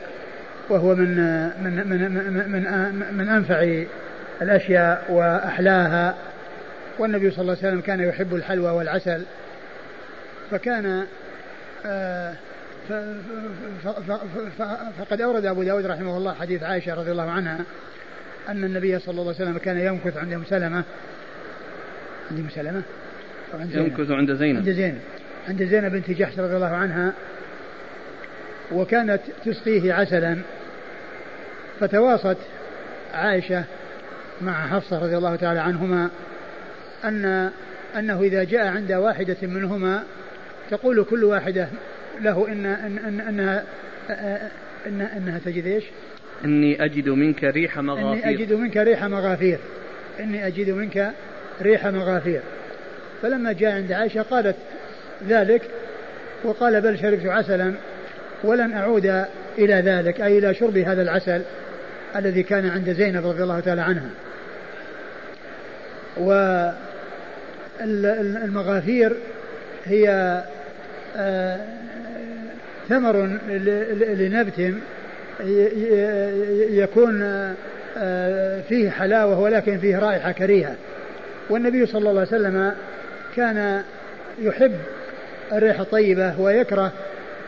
[0.70, 1.16] وهو من
[1.64, 3.84] من من من, من, من أنفع
[4.42, 6.16] الأشياء وأحلاها.
[7.00, 9.24] والنبي صلى الله عليه وسلم كان يحب الحلوى والعسل
[10.52, 11.06] فكان
[11.86, 12.34] آه
[15.00, 17.60] فقد أورد أبو داود رحمه الله حديث عائشة رضي الله عنها
[18.50, 20.84] أن النبي صلى الله عليه وسلم كان يمكث عند أم سلمة
[22.32, 22.84] عند أم سلمة
[23.54, 24.58] يمكث عند زينب.
[24.58, 25.00] عند زينب.
[25.48, 27.14] عند زينب بنت جحش رضي الله عنها.
[28.72, 30.38] وكانت تسقيه عسلا.
[31.80, 32.38] فتواصت
[33.14, 33.64] عائشة
[34.42, 36.10] مع حفصة رضي الله تعالى عنهما
[37.06, 37.50] أن
[37.98, 40.04] أنه إذا جاء عند واحدة منهما
[40.70, 41.68] تقول كل واحدة
[42.22, 43.64] له إن, إن, إن أنها
[44.88, 45.84] إن أنها تجد إيش؟
[46.46, 48.24] إني أجد منك ريح مغافير.
[48.24, 49.60] إني أجد منك ريح مغافير.
[50.20, 51.14] إني أجد منك
[51.62, 52.42] ريح مغافير.
[53.22, 54.56] فلما جاء عند عائشة قالت
[55.28, 55.62] ذلك
[56.44, 57.74] وقال بل شربت عسلا
[58.44, 59.26] ولن أعود
[59.58, 61.42] إلى ذلك أي إلى شرب هذا العسل
[62.16, 64.10] الذي كان عند زينب رضي الله تعالى عنها.
[67.82, 69.16] والمغافير
[69.86, 70.44] هي
[71.18, 71.58] آه،
[72.90, 73.40] ثمر
[74.14, 74.74] لنبت
[76.70, 77.22] يكون
[77.98, 80.76] آه، فيه حلاوة ولكن فيه رائحة كريهة.
[81.50, 82.76] والنبي صلى الله عليه وسلم
[83.36, 83.84] كان
[84.40, 84.76] يحب
[85.52, 86.92] الريح الطيبة ويكره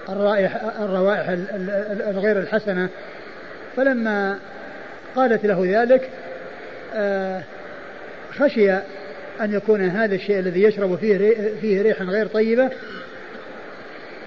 [0.09, 1.37] الرائح الروائح
[2.09, 2.89] الغير الحسنة.
[3.77, 4.39] فلما
[5.15, 6.09] قالت له ذلك
[6.95, 7.41] آه،
[8.39, 8.77] خشي
[9.41, 12.69] أن يكون هذا الشيء الذي يشرب فيه فيه ريح غير طيبة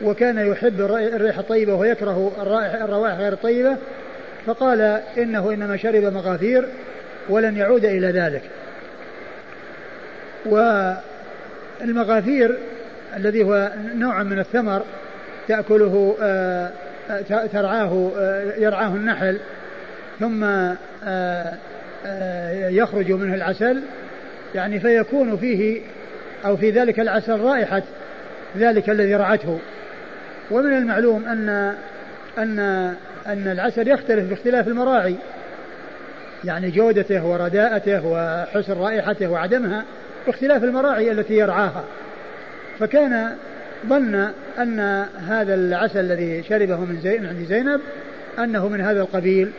[0.03, 2.33] وكان يحب الريح الطيبة ويكره
[2.85, 3.77] الروائح غير الطيبة
[4.47, 6.69] فقال إنه إنما شرب مغافير
[7.29, 8.43] ولن يعود إلى ذلك.
[11.81, 12.59] والمغافير
[13.17, 14.83] الذي هو نوع من الثمر
[15.49, 16.71] تأكله آه،
[17.53, 19.39] ترعاه آه، يرعاه النحل
[20.21, 20.45] ثم
[21.05, 21.55] آه،
[22.69, 23.83] يخرج منه العسل
[24.55, 25.81] يعني فيكون فيه
[26.47, 27.83] أو في ذلك العسل رائحة
[28.57, 29.59] ذلك الذي رعته.
[30.51, 31.75] ومن المعلوم أن
[32.39, 32.59] أن
[33.27, 35.15] أن العسل يختلف باختلاف المراعي.
[36.45, 39.85] يعني جودته ورداءته وحسن رائحته وعدمها
[40.27, 41.85] باختلاف المراعي التي يرعاها.
[42.79, 43.33] فكان
[43.87, 44.29] ظن
[44.59, 47.81] أن هذا العسل الذي شربه من زين عند زينب
[48.39, 49.51] أنه من هذا القبيل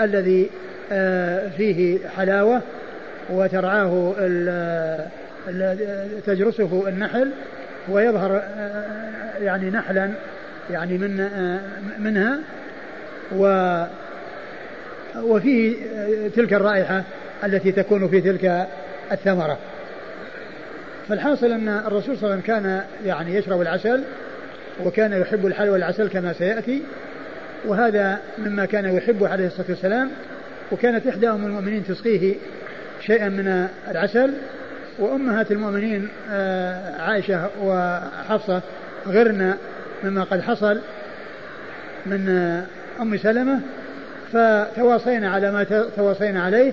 [0.00, 0.50] الذي
[0.92, 2.62] آه، فيه حلاوة
[3.30, 4.14] وترعاه
[6.26, 7.30] تجرسه النحل
[7.88, 10.10] ويظهر آه، يعني نحلا
[10.70, 11.60] يعني من آه،
[11.98, 12.38] منها.
[13.36, 13.84] و
[15.16, 15.76] وفيه
[16.36, 17.02] تلك الرائحة
[17.44, 18.66] التي تكون في تلك
[19.12, 19.58] الثمرة.
[21.08, 24.02] فالحاصل أن الرسول صلى الله عليه وسلم كان يعني يشرب العسل
[24.84, 26.82] وكان يحب الحلوى والعسل كما سيأتي.
[27.66, 30.10] وهذا مما كان يحبه عليه الصلاة والسلام.
[30.72, 32.34] وكانت إحدى أم المؤمنين تسقيه
[33.06, 34.34] شيئا من العسل
[34.98, 38.62] وأمهات المؤمنين آه، عائشة وحفصة
[39.08, 39.56] غرنا
[40.04, 40.80] مما قد حصل
[42.06, 42.64] من آه،
[43.02, 43.60] أم سلمة
[44.32, 46.72] فتواصينا على ما تواصينا عليه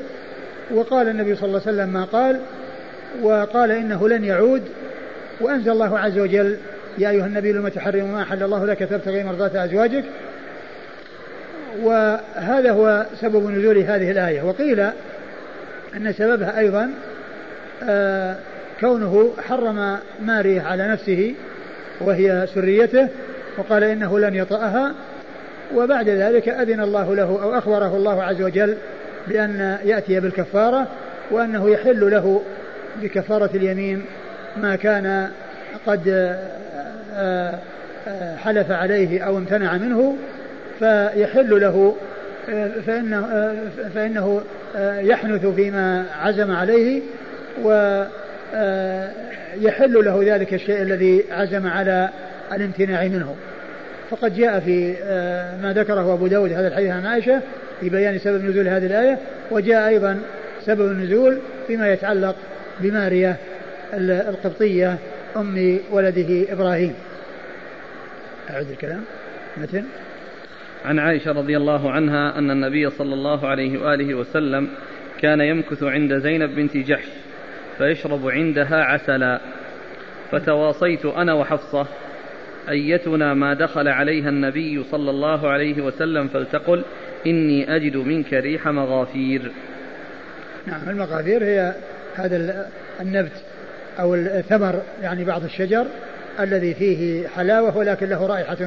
[0.73, 2.39] وقال النبي صلى الله عليه وسلم ما قال
[3.21, 4.63] وقال إنه لن يعود
[5.41, 6.57] وأنزل الله عز وجل
[6.97, 10.03] يا أيها النبي لم تحرم ما أحل الله لك تبتغي مرضات أزواجك؟
[11.81, 14.41] وهذا هو سبب نزول هذه الآية.
[14.41, 14.87] وقيل
[15.95, 16.91] أن سببها أيضا
[17.83, 18.35] آه
[18.79, 21.33] كونه حرم ماريه على نفسه
[22.01, 23.07] وهي سريته
[23.57, 24.93] وقال إنه لن يطأها
[25.75, 28.77] وبعد ذلك أذن الله له أو أخبره الله عز وجل
[29.27, 30.87] بأن يأتي بالكفارة
[31.31, 32.41] وأنه يحل له
[33.01, 34.05] بكفارة اليمين
[34.57, 35.29] ما كان
[35.87, 36.07] قد
[37.15, 37.59] آه،
[38.07, 40.17] آه، حلف عليه أو امتنع منه
[40.79, 41.95] فيحل له
[42.85, 43.53] فإنه,
[43.95, 44.41] فإنه
[44.99, 47.01] يحنث فيما عزم عليه
[47.63, 47.93] ويحل
[50.05, 52.09] له ذلك الشيء الذي عزم على
[52.53, 53.35] الامتناع منه.
[54.09, 54.95] فقد جاء في
[55.63, 57.41] ما ذكره أبو داود هذا الحديث عن عائشة
[57.81, 59.17] في بيان سبب نزول هذه الآية
[59.51, 60.19] وجاء أيضا
[60.65, 62.35] سبب النزول فيما يتعلق
[62.79, 63.37] بمارية
[63.93, 64.97] القبطية
[65.37, 66.93] أم ولده إبراهيم.
[68.49, 69.01] أعد الكلام
[69.57, 69.83] متن؟
[70.85, 74.69] عن عائشة رضي الله عنها أن النبي صلى الله عليه وآله وسلم
[75.21, 77.07] كان يمكث عند زينب بنت جحش
[77.77, 79.41] فيشرب عندها عسلا.
[80.31, 81.87] فتواصيت أنا وحفصة
[82.69, 86.83] أيتنا ما دخل عليها النبي صلى الله عليه وسلم فلتقل
[87.27, 89.51] إني أجد منك ريح مغافير.
[90.67, 91.73] نعم المغافير هي
[92.15, 92.67] هذا
[93.01, 93.43] النبت
[93.99, 95.85] أو الثمر يعني بعض الشجر
[96.39, 98.57] الذي فيه حلاوة ولكن له رائحة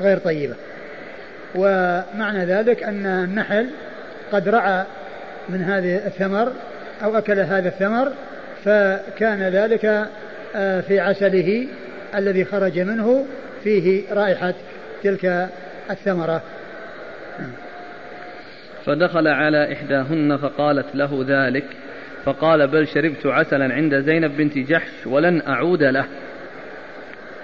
[0.00, 0.54] غير طيبة.
[1.54, 3.66] ومعنى ذلك أن النحل
[4.32, 4.84] قد رعى
[5.48, 6.52] من هذه الثمر
[7.04, 8.12] أو أكل هذا الثمر
[8.64, 10.08] فكان ذلك
[10.56, 11.66] آه، في عسله
[12.14, 13.26] الذي خرج منه
[13.64, 14.54] فيه رائحة
[15.02, 15.48] تلك
[15.90, 16.42] الثمرة.
[18.86, 21.64] فدخل على إحداهن فقالت له ذلك
[22.24, 26.04] فقال بل شربت عسلا عند زينب بنت جحش ولن أعود له.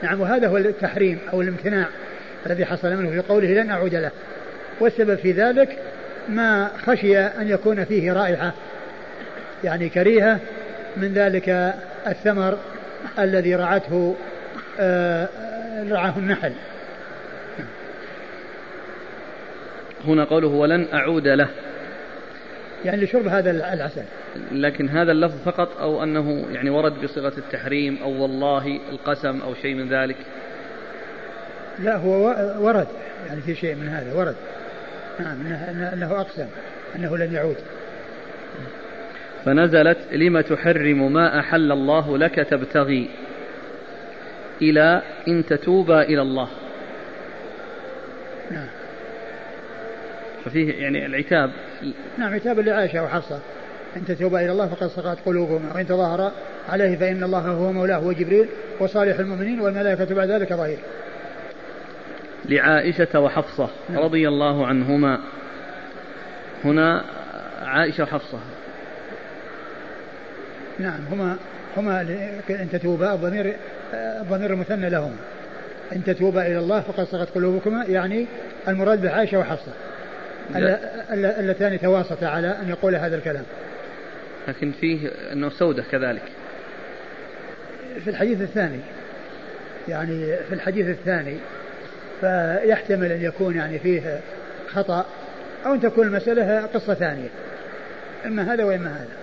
[0.02, 1.86] نعم وهذا هو التحريم أو الامتناع.
[2.46, 4.10] الذي حصل منه في قوله لن أعود له.
[4.80, 5.78] والسبب في ذلك
[6.28, 8.52] ما خشي أن يكون فيه رائحة
[9.64, 10.40] يعني كريهة
[10.96, 11.74] من ذلك
[12.06, 12.58] الثمر
[13.18, 14.16] الذي رعته
[14.80, 15.28] آه،
[15.90, 16.52] رعاه النحل.
[20.04, 21.48] هنا قوله ولن أعود له.
[22.84, 24.02] يعني لشرب هذا العسل.
[24.52, 29.74] لكن هذا اللفظ فقط أو أنه يعني ورد بصيغة التحريم أو والله القسم أو شيء
[29.74, 30.16] من ذلك؟
[31.82, 32.86] لا هو ورد.
[33.28, 34.36] يعني في شيء من هذا ورد.
[35.20, 36.46] نعم أنه, أنه أقسم
[36.96, 37.56] أنه لن يعود.
[39.44, 43.08] فنزلت لم تحرم ما أحل الله لك تبتغي
[44.62, 46.48] إلى إن تتوبا إلى الله.
[48.50, 48.68] نعم.
[50.44, 51.50] ففيه يعني العتاب.
[52.18, 53.40] نعم عتاب لعائشة وحفصة.
[53.96, 56.32] إن تتوبا إلى الله فقد صغت قلوبهما وإن تظاهر
[56.68, 58.46] عليه فإن الله هو مولاه وجبريل
[58.80, 60.78] وصالح المؤمنين والملائكة بعد ذلك ظهير.
[62.48, 63.70] لعائشة وحفصة.
[63.90, 65.20] رضي الله عنهما.
[66.64, 67.04] هنا
[67.62, 68.38] عائشة وحفصة.
[70.78, 71.36] نعم هما
[71.76, 72.00] هما
[72.50, 73.56] إن تتوبا الضمير
[73.94, 75.16] الضمير المثنى لهما
[75.92, 78.26] إن تتوبا إلى الله فقد صغت قلوبكما يعني
[78.68, 79.72] المراد بعائشة وحفصة.
[81.10, 83.44] اللتان تواصتا على أن يقول هذا الكلام.
[84.48, 86.22] لكن فيه أنه سودة كذلك.
[88.04, 88.80] في الحديث الثاني
[89.88, 91.36] يعني في الحديث الثاني
[92.20, 94.20] فيحتمل أن يكون يعني فيه
[94.68, 95.06] خطأ
[95.66, 97.28] أو أن تكون المسألة قصة ثانية
[98.26, 99.16] إما هذا وإما هذا.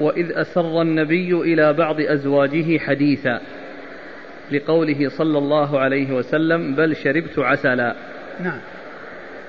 [0.00, 3.40] وإذ أسر النبي إلى بعض أزواجه حديثا
[4.50, 7.94] لقوله صلى الله عليه وسلم بل شربت عسلا.
[8.40, 8.60] نعم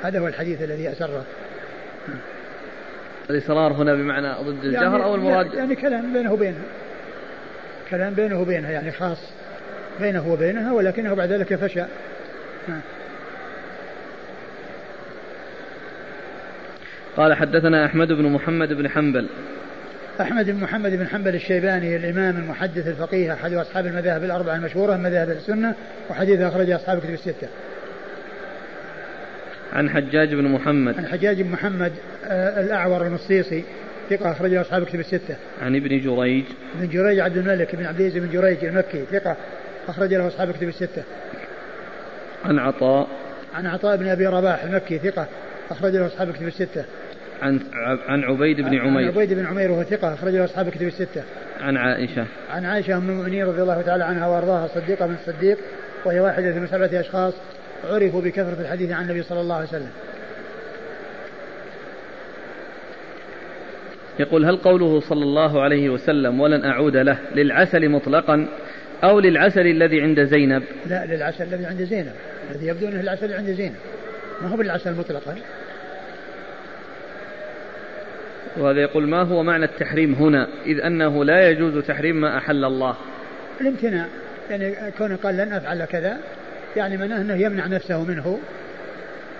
[0.04, 1.24] هذا هو الحديث الذي أسره.
[3.30, 6.62] الإصرار هنا بمعنى ضد الجهر يعني أو المراد؟ يعني كلام بينه وبينها
[7.90, 9.32] كلام بينه وبينها يعني خاص.
[10.02, 11.84] بينه وبينها ولكنه بعد ذلك فشى
[12.68, 12.82] نعم.
[17.18, 19.28] قال حدثنا أحمد بن محمد بن حنبل
[20.22, 25.30] أحمد بن محمد بن حنبل الشيباني الإمام المحدث الفقيه أحد أصحاب المذاهب الأربعة المشهورة مذاهب
[25.30, 25.76] السنة
[26.10, 27.48] وحديث أخرج أصحاب كتب الستة
[29.74, 31.92] عن حجاج بن محمد عن حجاج بن محمد
[32.26, 33.64] آه الأعور المصيصي
[34.10, 35.36] ثقة أخرجه أصحاب كتب الستة.
[35.62, 36.46] عن ابن جريج.
[36.80, 39.38] ابن جريج عبد الملك بن عبد العزيز بن جريج المكي ثقة
[39.88, 41.04] أخرج له أصحاب كتب الستة.
[42.46, 43.08] عن عطاء.
[43.56, 45.28] عن عطاء بن أبي رباح المكي ثقة
[45.72, 46.86] أخرج له أصحاب كتب الستة.
[47.42, 47.60] عن
[48.08, 49.04] عن عبيد بن عمير.
[49.04, 51.24] عن عبيد بن عمير وهو ثقة أخرج له أصحاب كتب الستة.
[51.62, 52.26] عن عائشة.
[52.52, 55.58] عن عائشة أم المؤمنين رضي الله تعالى عنها وأرضاها صديقة من الصديق
[56.06, 57.34] وهي واحدة من سبعة أشخاص
[57.90, 59.92] عرفوا بكثرة الحديث عن النبي صلى الله عليه وسلم.
[64.20, 68.48] يقول هل قوله صلى الله عليه وسلم ولن أعود له للعسل مطلقا
[69.04, 70.64] أو للعسل الذي عند زينب.
[70.86, 72.14] لا للعسل الذي عند زينب.
[72.52, 73.76] الذي يبدو أنه العسل عند زينب.
[74.42, 75.36] ما هو بالعسل مطلقا؟
[78.58, 82.96] وهذا يقول ما هو معنى التحريم هنا؟ إذ أنه لا يجوز تحريم ما أحل الله.
[83.62, 84.06] الامتناع.
[84.50, 86.18] يعني كونه قال لن أفعل كذا
[86.76, 88.40] يعني معناه أنه يمنع نفسه منه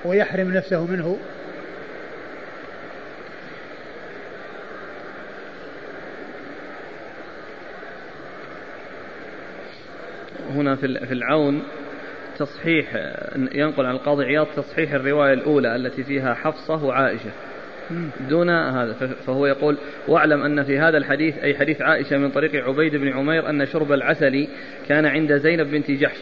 [0.06, 1.18] ويحرم نفسه منه.
[10.54, 11.64] هنا في العون
[12.38, 12.86] تصحيح
[13.54, 17.32] ينقل عن القاضي عياض تصحيح الرواية الأولى التي فيها حفصة وعائشة.
[18.30, 18.94] دون هذا
[19.28, 19.78] فهو يقول
[20.08, 23.92] واعلم أن في هذا الحديث أي حديث عائشة من طريق عبيد بن عمير أن شرب
[23.92, 24.48] العسل
[24.88, 26.18] كان عند زينب بنت جحش.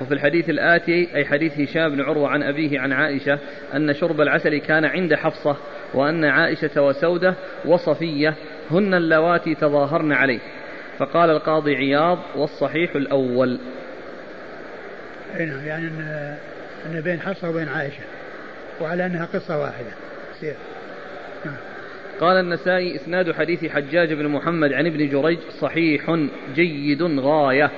[0.00, 3.38] وفي الحديث الآتي أي حديث هشام بن عروة عن أبيه عن عائشة
[3.74, 5.56] أن شرب العسل كان عند حفصة
[5.94, 7.34] وأن عائشة وسودة
[7.64, 8.34] وصفية
[8.70, 10.40] هن اللواتي تظاهرن عليه.
[11.02, 13.58] فقال القاضي عياض والصحيح الأول
[15.38, 16.36] نعم يعني أن
[16.86, 18.02] أن بين حفصة وبين عائشة
[18.80, 19.90] وعلى أنها قصة واحدة
[20.40, 20.54] سير
[21.44, 21.56] نعم.
[22.20, 27.70] قال النسائي إسناد حديث حجاج بن محمد عن ابن جريج صحيح جيد غاية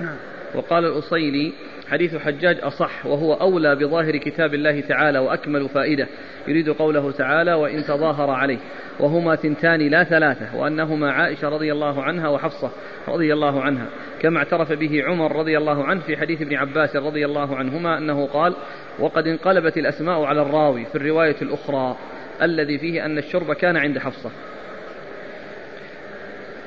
[0.00, 0.16] نعم.
[0.54, 1.52] وقال الأصيلي
[1.90, 6.06] حديث حجاج أصح وهو أولى بظاهر كتاب الله تعالى وأكمل فائدة.
[6.48, 8.58] يريد قوله تعالى وإن تظاهر عليه.
[9.00, 12.70] وهما ثنتان لا ثلاثة وأنهما عائشة رضي الله عنها وحفصة
[13.08, 13.86] رضي الله عنها.
[14.20, 18.26] كما اعترف به عمر رضي الله عنه في حديث ابن عباس رضي الله عنهما أنه
[18.26, 18.54] قال
[18.98, 21.96] وقد انقلبت الأسماء على الراوي في الرواية الأخرى
[22.42, 24.30] الذي فيه أن الشرب كان عند حفصة.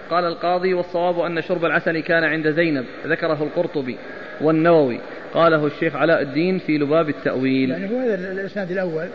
[0.09, 2.85] قال القاضي والصواب أن شرب العسل كان عند زينب.
[3.05, 3.97] ذكره القرطبي.
[4.41, 4.99] والنووي.
[5.33, 7.69] قاله الشيخ علاء الدين في لباب التأويل.
[7.69, 9.07] يعني هو هذا الإسناد الأول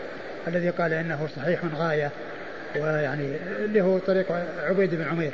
[0.47, 2.11] الذي قال إنه صحيح غاية
[2.75, 3.27] ويعني
[3.65, 4.25] اللي هو طريق
[4.69, 5.31] عبيد بن عمير.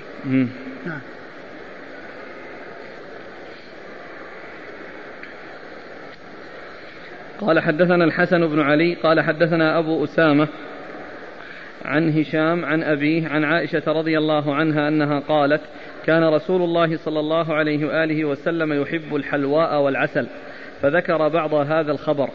[0.86, 1.00] نعم.
[7.42, 10.48] قال حدثنا الحسن بن علي قال حدثنا أبو أسامة
[11.86, 15.62] عن هشام عن أبيه عن عائشة رضي الله عنها أنها قالت
[16.06, 20.28] كان رسول الله صلى الله عليه وآله وسلم يحب الحلواء والعسل
[20.82, 22.30] فذكر بعض هذا الخبر.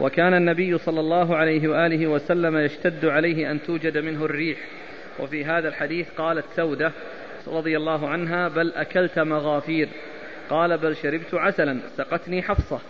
[0.00, 4.58] وكان النبي صلى الله عليه وآله وسلم يشتد عليه أن توجد منه الريح.
[5.20, 6.92] وفي هذا الحديث قالت سودة
[7.46, 9.88] رضي الله عنها بل أكلت مغافير.
[10.50, 12.80] قال بل شربت عسلا سقتني حفصة.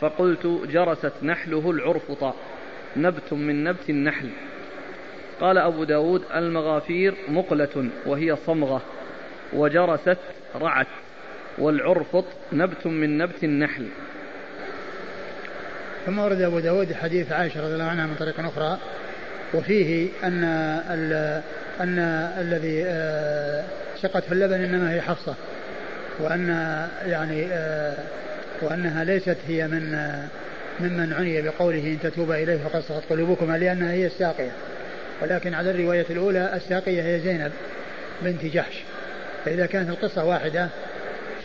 [0.00, 2.34] فقلت جرست نحله العرفط
[2.96, 4.28] نبت من نبت النحل.
[5.40, 8.82] قال أبو داود المغافير مقلة وهي صمغة.
[9.52, 10.18] وجرست
[10.54, 10.86] رعت
[11.58, 13.86] والعرفط نبت من نبت النحل.
[16.06, 18.78] ثم ورد أبو داود حديث عائشة رضي الله عنها من طريق أخرى
[19.54, 20.44] وفيه أن
[21.80, 21.98] أن
[22.40, 23.64] الذي آه،
[24.02, 25.34] سقت في اللبن إنما هي حفصة
[26.18, 26.48] وأن
[27.06, 27.94] يعني آه،
[28.62, 30.28] وأنها ليست هي من آه،
[30.80, 34.50] ممن عني بقوله إن تتوب إليه فقد صغت قلوبكما لأنها هي الساقية.
[35.22, 37.52] ولكن على الرواية الأولى الساقية هي زينب
[38.22, 38.82] بنت جحش.
[39.44, 40.68] فإذا كانت القصة واحدة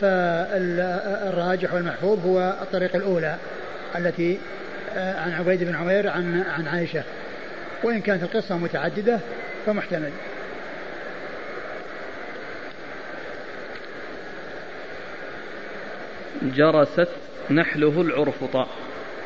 [0.00, 3.36] فالراجح والمحفوظ هو الطريق الأولى
[3.98, 4.38] التي
[4.96, 7.02] آه، عن عبيد بن عمير عن عن عائشة.
[7.82, 9.18] وإن كانت القصة متعددة
[9.66, 10.10] فمحتمل.
[16.42, 17.08] جرست
[17.50, 18.66] نحله العرفطة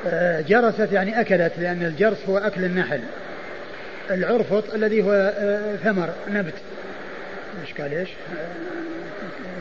[0.07, 3.01] آه، جرست يعني أكلت لأن الجرس هو أكل النحل.
[4.11, 6.55] العرفط الذي هو آه، ثمر نبت.
[7.63, 8.09] إيش قال إيش؟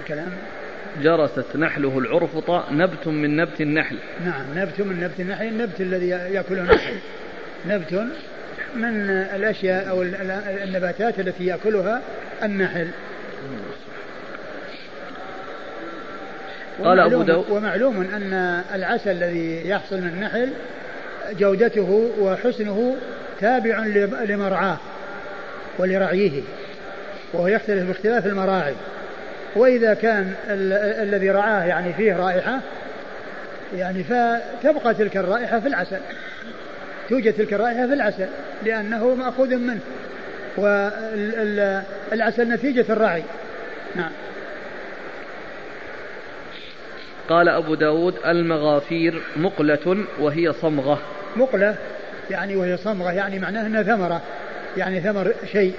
[0.02, 0.32] الكلام
[1.02, 3.98] جرست نحله العرفط نبت من نبت النحل.
[4.26, 6.95] نعم نبت من نبت النحل النبت الذي يأكله النحل.
[7.68, 8.07] نبت
[8.76, 10.03] من الأشياء أو
[10.64, 12.02] النباتات التي يأكلها
[12.44, 12.88] النحل.
[16.84, 18.34] قال أبو داود ومعلوم أن
[18.74, 20.49] العسل الذي يحصل من النحل
[21.40, 22.95] جودته وحسنه
[23.40, 23.86] تابع
[24.26, 24.78] لمرعاه
[25.80, 26.41] ولرعيه.
[27.33, 28.73] وهو يختلف باختلاف المراعي.
[29.55, 30.73] وإذا كان ال
[31.07, 32.59] الذي رعاه يعني فيه رائحة
[33.75, 35.99] يعني فتبقى تلك الرائحة في العسل.
[37.09, 38.27] توجد تلك الرائحة في العسل
[38.65, 39.79] لأنه مأخوذ منه.
[40.57, 43.23] والعسل نتيجة الرعي.
[43.95, 44.11] نعم.
[47.29, 51.01] قال أبو داود المغافير مقلة وهي صمغة.
[51.35, 51.75] مقلة
[52.29, 54.21] يعني وهي صمغة يعني معناه أنها ثمرة.
[54.77, 55.73] يعني ثمر شيء.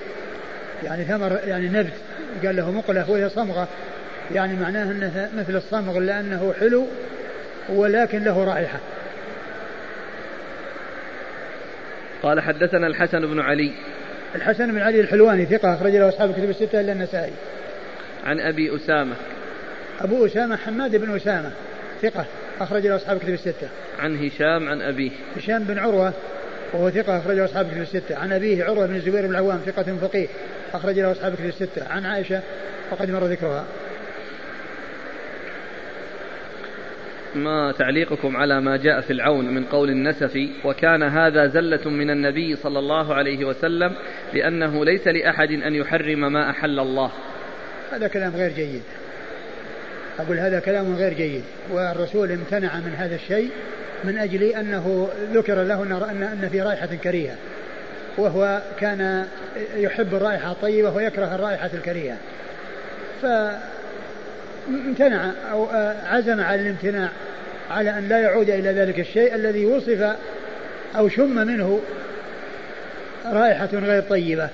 [0.85, 1.93] يعني ثمر يعني نبت.
[2.45, 3.69] قال له مقلة وهي صمغة.
[4.35, 6.87] يعني معناه أنه مثل الصمغ لأنه حلو
[7.69, 8.79] ولكن له رائحة.
[12.23, 13.73] قال حدثنا الحسن بن علي.
[14.35, 17.33] الحسن بن علي الحلواني ثقة أخرج له أصحاب الكتب الستة إلا النسائي.
[18.25, 19.15] عن أبي أسامة.
[20.01, 21.51] أبو أسامة حماد بن أسامة
[22.03, 22.25] ثقة
[22.61, 23.69] أخرج له أصحاب الكتب الستة.
[23.99, 25.11] عن هشام عن أبيه.
[25.37, 26.13] هشام بن عروة
[26.73, 28.17] وهو ثقة أخرجه أصحاب كتب الستة.
[28.17, 30.27] عن أبيه عروة بن الزبير بن العوام ثقة فقيه
[30.75, 31.89] أخرج له أصحاب كتب الستة.
[31.89, 32.41] عن عائشة
[32.91, 33.65] وقد مر ذكرها.
[37.35, 42.57] ما تعليقكم على ما جاء في العون من قول النسفي وكان هذا زلة من النبي
[42.57, 43.95] صلى الله عليه وسلم
[44.35, 47.11] لأنه ليس لأحد أن يحرم ما أحل الله.
[47.93, 48.83] هذا كلام غير جيد.
[50.19, 51.43] أقول هذا كلام غير جيد.
[51.71, 53.51] والرسول امتنع من هذا الشيء
[54.05, 57.35] من أجل أنه ذكر له أن أن في رائحة كريهة.
[58.19, 59.27] وهو كان
[59.77, 62.17] يحب الرائحة الطيبة ويكره الرائحة الكريهة.
[63.23, 65.67] فامتنع أو
[66.07, 67.09] عزم على الامتناع
[67.71, 70.17] على أن لا يعود إلى ذلك الشيء الذي وصف
[70.97, 71.81] أو شم منه
[73.27, 74.49] رائحة غير طيبة.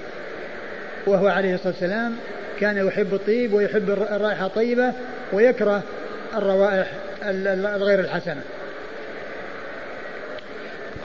[1.07, 2.17] وهو عليه الصلاة والسلام
[2.61, 4.93] كان يحب الطيب ويحب الرائحة الطيبة
[5.33, 5.83] ويكره
[6.37, 6.87] الروائح
[7.23, 8.43] الغير الحسنة.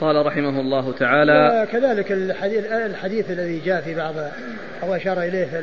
[0.00, 4.14] قال رحمه الله تعالى وكذلك الحديث, الحديث الذي جاء في بعض
[4.82, 5.58] أو أشار إليه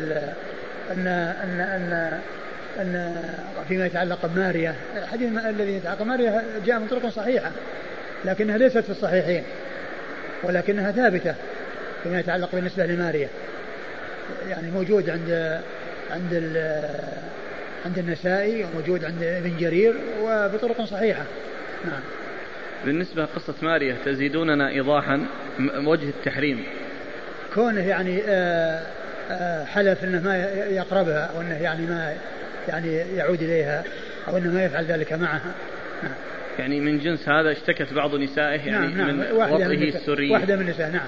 [0.92, 1.08] أن
[1.44, 2.20] أن أن
[2.80, 3.16] أن
[3.68, 4.76] فيما يتعلق بماريا.
[4.98, 7.52] الحديث الذي يتعلق بماريا جاء من طرق صحيحة
[8.26, 9.44] لكنها ليست في الصحيحين
[10.44, 11.36] ولكنها ثابتة
[12.04, 13.30] فيما يتعلق بالنسبة لماريا.
[14.50, 15.60] يعني موجود عند
[16.12, 16.34] عند
[17.86, 21.24] عند النسائي وموجود عند ابن جرير وبطرق صحيحة.
[21.86, 22.02] نعم.
[22.86, 25.26] بالنسبة لقصة ماريا تزيدوننا إيضاحا
[25.78, 26.64] وجه التحريم.
[27.54, 28.82] كونه يعني آه،
[29.32, 30.38] آه، حلف إنه ما
[30.70, 32.14] يقربها أو إنه يعني ما
[32.68, 33.84] يعني يعود إليها
[34.28, 35.54] أو إنه ما يفعل ذلك معها.
[36.60, 39.18] يعني من جنس هذا اشتكت بعض نسائه يعني نعم نعم.
[39.18, 41.08] من وطئه السري واحدة من النساء نعم.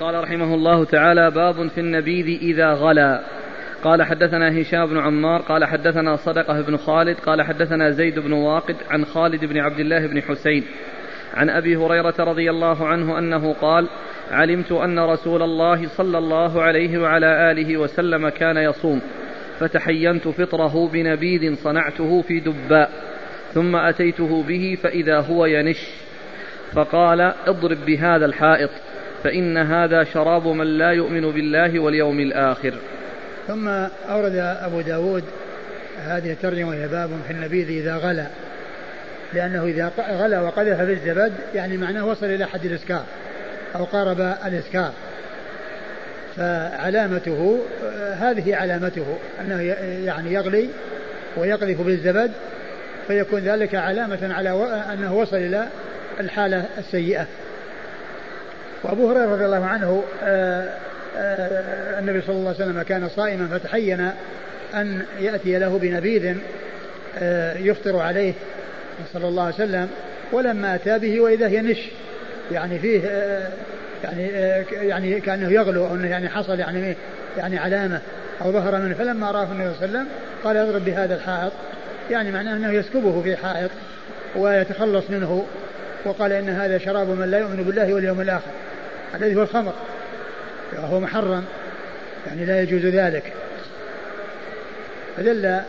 [0.00, 3.22] قال رحمه الله تعالى باب في النبيذ إذا غلا.
[3.82, 8.76] قال حدثنا هشام بن عمار قال حدثنا صدقة بن خالد قال حدثنا زيد بن واقد
[8.90, 10.64] عن خالد بن عبد الله بن حسين.
[11.34, 13.88] عن أبي هريرة رضي الله عنه أنه قال
[14.30, 19.00] علمت أن رسول الله صلى الله عليه وعلى آله وسلم كان يصوم
[19.58, 22.90] فتحينت فطره بنبيذ صنعته في دباء
[23.52, 25.88] ثم أتيته به فإذا هو ينش.
[26.72, 28.70] فقال اضرب بهذا الحائط
[29.24, 32.74] فإن هذا شراب من لا يؤمن بالله واليوم الآخر.
[33.48, 33.68] ثم
[34.10, 35.24] أورد أبو داود
[36.04, 38.26] هذه الترجمة وهي باب في النبيذ إذا غلا.
[39.32, 43.04] لأنه إذا غلا وقذف في الزبد يعني معناه وصل إلى حد الإسكار
[43.76, 44.92] أو قارب الإسكار.
[46.36, 47.58] فعلامته
[48.20, 49.62] هذه علامته أنه
[50.06, 50.68] يعني يغلي
[51.36, 52.32] ويقذف بالزبد
[53.06, 54.50] فيكون ذلك علامة على
[54.92, 55.68] أنه وصل إلى
[56.20, 57.26] الحالة السيئة.
[58.82, 60.68] وأبو هريرة رضي الله عنه آه، آه،
[61.98, 64.10] النبي صلى الله عليه وسلم كان صائما فتحين
[64.74, 66.36] أن يأتي له بنبيذ
[67.18, 68.32] آه، يفطر عليه
[69.12, 69.88] صلى الله عليه وسلم
[70.32, 71.78] ولما أتى به وإذا هي نش
[72.52, 73.00] يعني فيه
[74.04, 74.26] يعني
[74.88, 76.96] يعني كأنه يغلو أو أنه يعني حصل يعني
[77.38, 78.00] يعني علامة
[78.42, 78.94] أو ظهر منه.
[78.94, 80.06] فلما رآه النبي صلى الله عليه وسلم
[80.44, 81.52] قال اضرب بهذا الحائط
[82.10, 83.70] يعني معناه أنه يسكبه في حائط
[84.36, 85.46] ويتخلص منه
[86.04, 88.50] وقال إن هذا شراب من لا يؤمن بالله واليوم الآخر
[89.14, 89.72] الذي هو الخمر.
[90.76, 91.44] وهو محرم
[92.26, 93.32] يعني لا يجوز ذلك.
[95.16, 95.60] فدل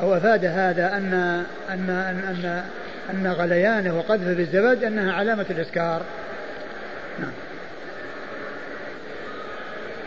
[0.00, 1.14] أو أفاد هذا أن
[1.70, 2.64] أن أن أن,
[3.10, 6.02] أن غليانه وقذف بالزبد أنها علامة الإسكار.
[7.20, 7.32] نعم.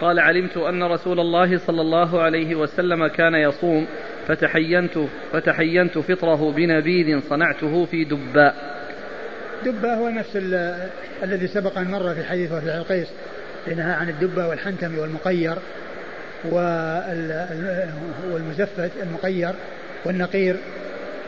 [0.01, 3.87] قال علمت أن رسول الله صلى الله عليه وسلم كان يصوم
[4.27, 4.99] فتحينت
[5.33, 8.75] فتحينت فطره بنبيذ صنعته في دباء.
[9.65, 10.37] الدبة هو نفس
[11.23, 13.07] الذي سبق أن مر في حديث وفي القيس
[13.67, 15.55] لنهى عن الدبة والحنتم والمقير
[18.31, 19.51] والمزفت المقير
[20.05, 20.55] والنقير.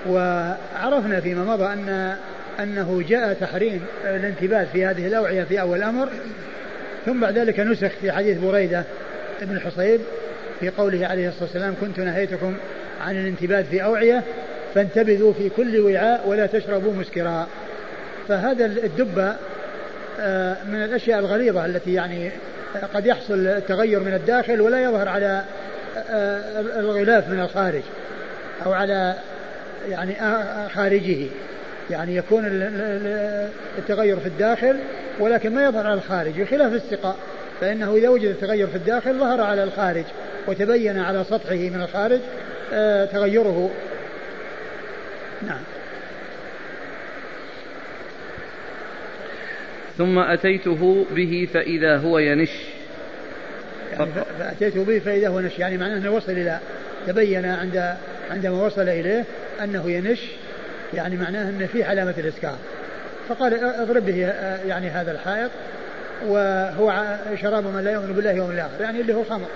[0.09, 2.15] وعرفنا فيما مضى أن
[2.59, 6.09] أنه جاء تحريم الانتباه في هذه الأوعية في أول الأمر
[7.05, 8.83] ثم بعد ذلك نسخ في حديث بريدة
[9.41, 10.01] بن الحصيب
[10.59, 12.53] في قوله عليه الصلاة والسلام كنت نهيتكم
[13.01, 14.23] عن الانتباه في أوعية
[14.75, 17.47] فانتبذوا في كل وعاء ولا تشربوا مسكرا.
[18.27, 19.35] فهذا الدبة
[20.65, 22.31] من الأشياء الغليظة التي يعني
[22.93, 25.43] قد يحصل التغير من الداخل ولا يظهر على
[26.09, 27.81] آه، الغلاف من الخارج
[28.65, 29.15] أو على
[29.89, 30.15] يعني
[30.69, 31.27] خارجه.
[31.89, 32.43] يعني يكون
[33.77, 34.79] التغير في الداخل
[35.19, 37.15] ولكن ما يظهر على الخارج بخلاف السقاء
[37.61, 40.03] فإنه إذا وجد التغير في الداخل ظهر على الخارج
[40.47, 42.19] وتبين على سطحه من الخارج
[42.73, 43.69] آه، تغيره.
[45.47, 45.61] نعم.
[49.97, 52.49] ثم أتيته به فإذا هو ينش.
[53.91, 55.59] يعني فأتيته به فإذا هو نش.
[55.59, 56.59] يعني معناه أنه وصل إلى
[57.07, 57.95] تبين عند
[58.31, 59.25] عندما وصل إليه
[59.63, 60.19] أنه ينش
[60.93, 62.57] يعني معناه أن في علامة الإسكار.
[63.29, 64.15] فقال اضرب به
[64.67, 65.51] يعني هذا الحائط
[66.25, 69.47] وهو شراب من لا يؤمن بالله واليوم الآخر يعني اللي هو الخمر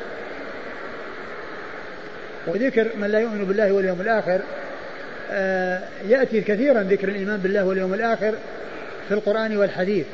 [2.47, 4.41] وذكر من لا يؤمن بالله واليوم الآخر
[5.31, 8.33] آه، يأتي كثيرا ذكر الإيمان بالله واليوم الآخر
[9.07, 10.05] في القرآن والحديث.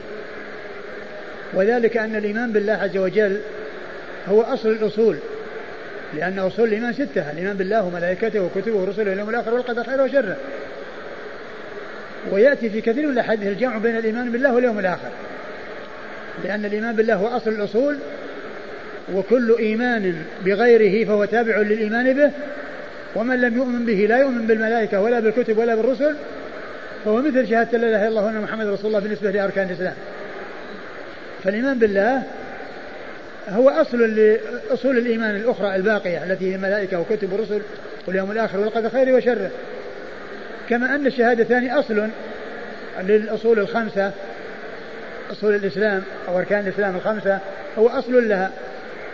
[1.53, 3.40] وذلك أن الإيمان بالله عز وجل
[4.28, 5.18] هو أصل الأصول
[6.14, 10.38] لأن أصول الإيمان ستة الإيمان بالله وملائكته وكتبه ورسله واليوم الآخر والقدر خيره وشره.
[12.32, 15.10] ويأتي في كثير من الأحاديث الجمع بين الإيمان بالله واليوم الآخر
[16.44, 17.98] لأن الإيمان بالله هو أصل الأصول
[19.14, 20.15] وكل إيمان
[20.45, 22.32] بغيره فهو تابع للإيمان به
[23.15, 26.15] ومن لم يؤمن به لا يؤمن بالملائكة ولا بالكتب ولا بالرسل
[27.06, 29.94] فهو مثل شهادة لا إله إلا الله وأن محمد رسول الله بالنسبة لأركان الإسلام.
[31.48, 32.24] فالإيمان بالله
[33.49, 37.61] هو أصل لأصول الإيمان الأخرى الباقية التي هي الملائكة وكتب ورسل
[38.07, 39.52] واليوم الآخر والقدر خيره وشره.
[40.69, 42.07] كما أن الشهادتان أصل
[43.03, 44.11] للأصول الخمسة
[45.32, 47.40] أصول الإسلام أو أركان الإسلام الخمسة
[47.78, 48.52] هو أصل لها.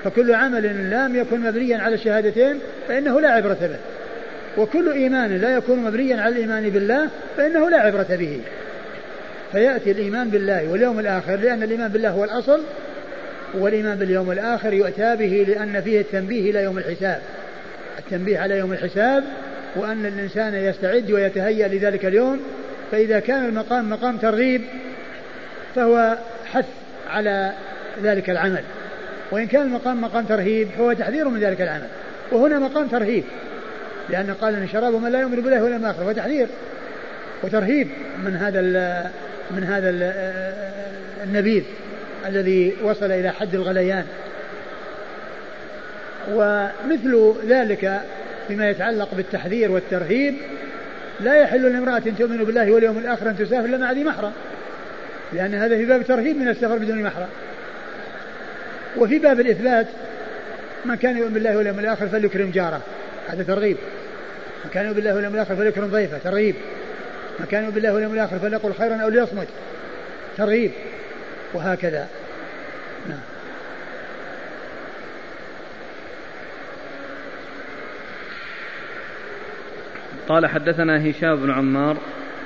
[0.04, 3.78] فكل عمل لم يكن مبنيا على الشهادتين فإنه لا عبرة به
[4.58, 8.42] وكل إيمان لا يكون مبنيا على الإيمان بالله فإنه لا عبرة به.
[9.54, 12.62] فيأتي الإيمان بالله واليوم الآخر لأن الإيمان بالله هو الأصل
[13.54, 17.22] والإيمان باليوم الآخر يؤتى به لأن فيه التنبيه إلى يوم الحساب.
[18.00, 19.24] التنبيه على يوم الحساب
[19.76, 22.40] وأن الإنسان يستعد ويتهيأ لذلك اليوم
[22.92, 24.62] فإذا كان المقام مقام ترغيب
[25.76, 26.18] فهو
[26.52, 26.66] حث
[27.10, 27.52] على
[28.04, 28.64] ذلك العمل.
[29.32, 31.88] وإن كان المقام مقام ترهيب فهو تحذير من ذلك العمل.
[32.32, 33.24] وهنا مقام ترهيب
[34.10, 36.48] لأن قال أن شراب من لا يؤمن بالله ولا آخر وتحذير
[37.44, 37.88] وترهيب
[38.26, 38.60] من هذا
[39.52, 40.14] من هذا ال
[41.24, 41.64] النبيذ
[42.26, 44.06] الذي وصل إلى حد الغليان.
[46.32, 48.02] ومثل ذلك
[48.48, 50.36] فيما يتعلق بالتحذير والترهيب
[51.20, 54.32] لا يحل لامرأة تؤمن بالله واليوم الآخر أن تسافر إلا مع ذي محرم
[55.34, 57.28] لأن هذا في باب الترهيب من السفر بدون محرم.
[58.98, 59.88] وفي باب الإثبات
[60.86, 62.82] من كان يؤمن بالله واليوم الآخر فليكرم جاره
[63.28, 63.78] هذا ترغيب.
[64.66, 66.56] من كان يؤمن بالله واليوم الآخر فليكرم ضيفه ترغيب.
[67.40, 69.48] من كان يؤمن بالله واليوم الآخر فليقل خيرا أو ليصمت.
[70.38, 70.72] ترغيب.
[71.54, 72.08] وهكذا.
[73.10, 73.20] نعم.
[80.28, 81.98] قال حدثنا هشام بن عمار.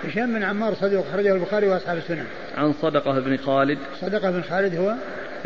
[0.06, 2.26] هشام بن عمار صديق أخرجه البخاري وأصحاب السنن
[2.58, 3.78] عن صدقة بن خالد.
[4.02, 4.96] صدقة بن خالد هو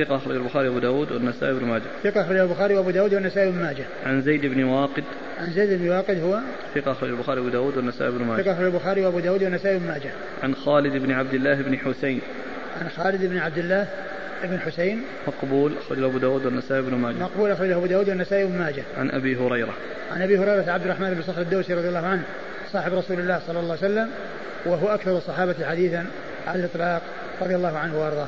[0.05, 1.83] ثقة أخرج البخاري وأبو داود والنسائي بن ماجه.
[2.03, 3.83] ثقة أخرج البخاري وأبو داود والنسائي بن ماجه.
[4.05, 5.03] عن زيد بن واقد.
[5.39, 6.39] عن زيد بن واقد هو
[6.75, 8.41] ثقة أخرج البخاري وأبو داود والنسائي بن ماجه.
[8.41, 10.11] ثقة أخرج البخاري وأبو داود والنسائي بن ماجه.
[10.43, 12.21] عن خالد بن عبد الله بن حسين.
[12.81, 13.87] عن خالد بن عبد الله
[14.43, 15.01] بن حسين.
[15.27, 17.15] مقبول أخرجه أبو داود والنسائي بن ماجه.
[17.15, 18.83] مقبول أخرجه أبو داود والنسائي بن ماجه.
[18.97, 19.73] عن أبي هريرة.
[20.11, 22.23] عن أبي هريرة عبد الرحمن بن صخر الدوسي رضي الله عنه
[22.71, 24.09] صاحب رسول الله صلى الله عليه وسلم
[24.65, 26.05] وهو أكثر الصحابة حديثا
[26.47, 27.01] على الإطلاق
[27.41, 28.27] رضي الله عنه وأرضاه.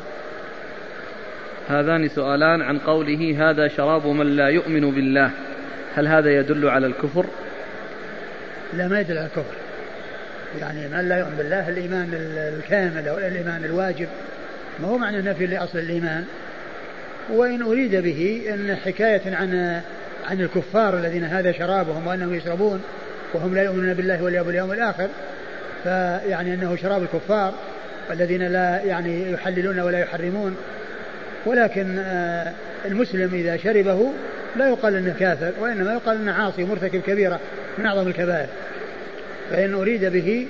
[1.69, 5.31] هذان سؤالان عن قوله هذا شراب من لا يؤمن بالله.
[5.95, 7.25] هل هذا يدل على الكفر؟
[8.73, 9.55] لا ما يدل على الكفر.
[10.59, 12.09] يعني من لا يؤمن بالله الإيمان
[12.57, 14.07] الكامل أو الإيمان الواجب
[14.79, 16.25] ما هو معنى نفي لأصل الإيمان؟
[17.29, 19.81] وإن أريد به أن حكاية عن
[20.29, 22.81] عن الكفار الذين هذا شرابهم وأنهم يشربون
[23.33, 25.07] وهم لا يؤمنون بالله واليوم الآخر
[25.83, 27.53] فيعني أنه شراب الكفار
[28.11, 30.55] الذين لا يعني يحللون ولا يحرمون.
[31.45, 32.51] ولكن آه،
[32.85, 34.11] المسلم إذا شربه
[34.55, 37.39] لا يقال أنه كافر وإنما يقال أنه عاصي مرتكب كبيرة
[37.77, 38.47] من أعظم الكبائر.
[39.49, 40.47] فإن أريد به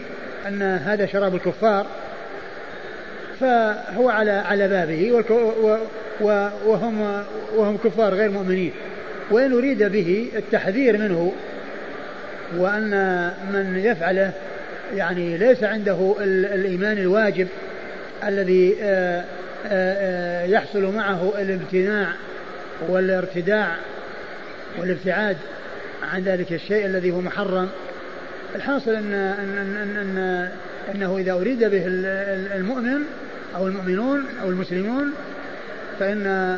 [0.47, 1.85] أن هذا شراب الكفار
[3.39, 5.23] فهو على على بابه
[6.65, 7.23] وهم
[7.55, 8.71] وهم كفار غير مؤمنين.
[9.31, 11.33] وإن أريد به التحذير منه
[12.57, 12.91] وأن
[13.53, 14.31] من يفعله
[14.95, 17.47] يعني ليس عنده الإيمان الواجب
[18.27, 19.23] الذي آه،
[20.45, 22.07] يحصل معه الامتناع
[22.87, 23.75] والارتداع
[24.77, 25.37] والابتعاد
[26.13, 27.69] عن ذلك الشيء الذي هو محرم.
[28.55, 30.49] الحاصل أن, أن, أن, أن
[30.95, 31.83] أنه إذا أريد به
[32.55, 33.01] المؤمن
[33.55, 35.13] أو المؤمنون أو المسلمون
[35.99, 36.57] فإن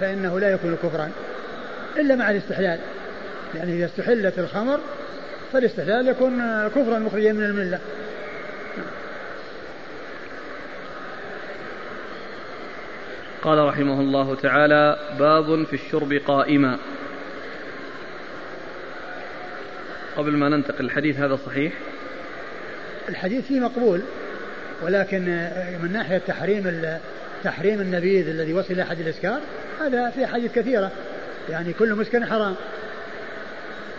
[0.00, 1.10] فإنه لا يكون كفرا
[1.96, 2.78] إلا مع الاستحلال.
[3.54, 4.80] يعني إذا استحلت الخمر
[5.52, 7.78] فالاستحلال يكون كفرا مخرجا من الملة.
[13.42, 16.78] قال رحمه الله تعالى باب في الشرب قائما.
[20.16, 21.72] قبل ما ننتقل الحديث هذا صحيح؟
[23.08, 24.02] الحديث فيه مقبول
[24.82, 25.22] ولكن
[25.82, 26.82] من ناحية تحريم
[27.44, 29.40] تحريم النبيذ الذي وصل إلى حد الإسكار
[29.80, 30.90] هذا في حديث كثيرة.
[31.50, 32.54] يعني كل مسكن حرام.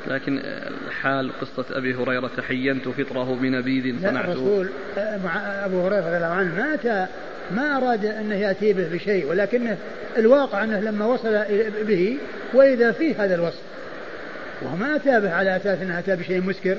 [0.08, 0.42] لكن
[0.88, 4.32] الحال قصة أبي هريرة تحينت فطره بنبيذ صنعته.
[4.32, 4.70] الرسول
[5.38, 7.08] أبو هريرة رضي الله عنه ما أتى
[7.56, 9.78] ما أراد أنه يأتي به بشيء ولكنه
[10.18, 11.44] الواقع أنه لما وصل
[11.88, 12.18] به
[12.54, 13.62] وإذا فيه هذا الوصف.
[14.62, 16.78] وهو ما أتى به على أساس أنه أتى بشيء مسكر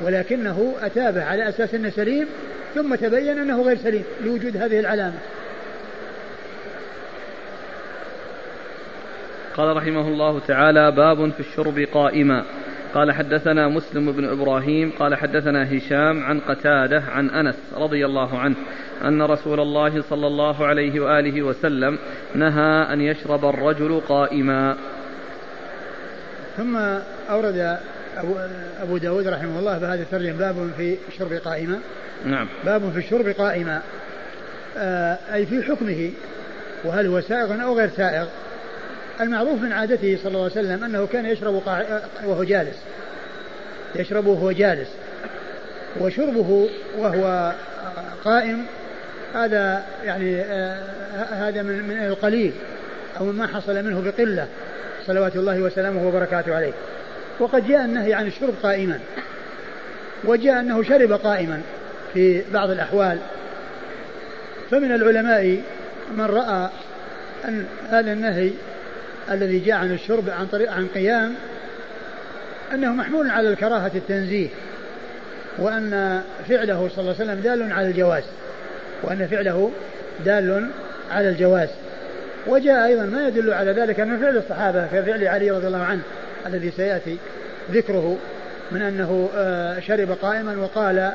[0.00, 2.26] ولكنه أتى به على أساس أنه سليم
[2.74, 5.18] ثم تبين أنه غير سليم لوجود هذه العلامة.
[9.56, 12.44] قال رحمه الله تعالى باب في الشرب قائما.
[12.94, 18.56] قال حدثنا مسلم بن إبراهيم قال حدثنا هشام عن قتادة عن أنس رضي الله عنه
[19.04, 21.98] أن رسول الله صلى الله عليه وآله وسلم
[22.34, 24.76] نهى أن يشرب الرجل قائما.
[26.56, 26.76] ثم
[27.30, 27.78] أورد
[28.16, 28.36] أبو,
[28.82, 31.78] أبو داود رحمه الله بهذا الترجم باب في الشرب قائما.
[32.26, 32.48] نعم.
[32.64, 33.82] باب في الشرب قائما.
[34.76, 36.10] آه أي في حكمه
[36.84, 38.26] وهل هو سائغ أو غير سائغ؟
[39.20, 41.62] المعروف من عادته صلى الله عليه وسلم أنه كان يشرب
[42.24, 42.76] وهو جالس.
[43.94, 44.88] يشرب وهو جالس.
[46.00, 46.68] وشربه
[46.98, 47.52] وهو
[48.24, 48.66] قائم
[49.34, 50.82] هذا يعني آه
[51.30, 52.52] هذا من, من القليل
[53.20, 54.46] أو مما حصل منه بقلة.
[55.06, 56.72] صلوات الله وسلامه وبركاته عليه.
[57.40, 58.98] وقد جاء النهي عن الشرب قائما.
[60.24, 61.60] وجاء أنه شرب قائما
[62.14, 63.18] في بعض الأحوال.
[64.70, 65.60] فمن العلماء
[66.16, 66.68] من رأى
[67.44, 68.50] أن هذا النهي
[69.30, 71.34] الذي جاء عن الشرب عن طريق عن قيام
[72.74, 74.48] أنه محمول على الكراهة التنزيه
[75.58, 78.24] وأن فعله صلى الله عليه وسلم دال على الجواز
[79.02, 79.70] وأن فعله
[80.24, 80.68] دال
[81.10, 81.68] على الجواز.
[82.46, 86.00] وجاء أيضا ما يدل على ذلك أن فعل الصحابة كفعل علي رضي الله عنه
[86.46, 87.16] الذي سيأتي
[87.72, 88.16] ذكره
[88.72, 91.12] من أنه آه، شرب قائما وقال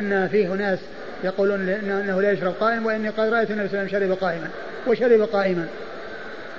[0.00, 0.78] أن فيه ناس
[1.24, 4.48] يقولون أنه لا يشرب قائم وإني قد رأيت النبي صلى الله عليه وسلم شرب قائما
[4.86, 5.66] وشرب قائما.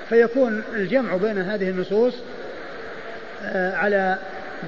[0.09, 2.13] فيكون الجمع بين هذه النصوص
[3.43, 4.17] آه، على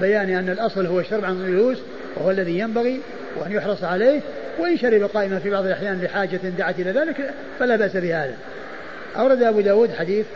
[0.00, 1.78] بيان أن الأصل هو الشرب عن الجلوس
[2.16, 3.00] وهو الذي ينبغي
[3.36, 4.20] وأن يحرص عليه
[4.58, 8.34] وإن شرب قائما في بعض الأحيان لحاجة دعت إلى ذلك فلا بأس بهذا.
[9.16, 10.26] أورد أبو داود حديث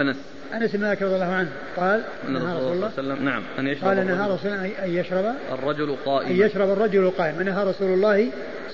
[0.00, 0.16] أنس.
[0.54, 3.42] أنس بن مالك رضي الله عنه قال نهى رسول الله صلى الله عليه وسلم نعم
[3.58, 5.34] أن يشرب قال نهى رسول الله أن يشرب.
[5.52, 6.30] الرجل قائما.
[6.30, 7.42] أن يشرب الرجل قائما.
[7.42, 8.28] نهى رسول الله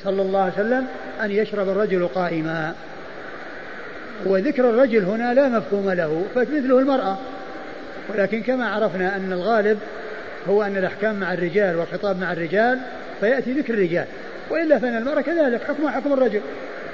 [0.05, 0.87] صلى الله عليه وسلم
[1.23, 2.75] أن يشرب الرجل قائما.
[4.27, 7.19] وذكر الرجل هنا لا مفهوم له فمثله المرأة.
[8.09, 9.79] ولكن كما عرفنا أن الغالب
[10.49, 12.79] هو أن الأحكام مع الرجال والخطاب مع الرجال
[13.21, 14.05] فيأتي ذكر الرجال.
[14.51, 16.41] وإلا فإن المرأة كذلك حكمها حكم الرجل.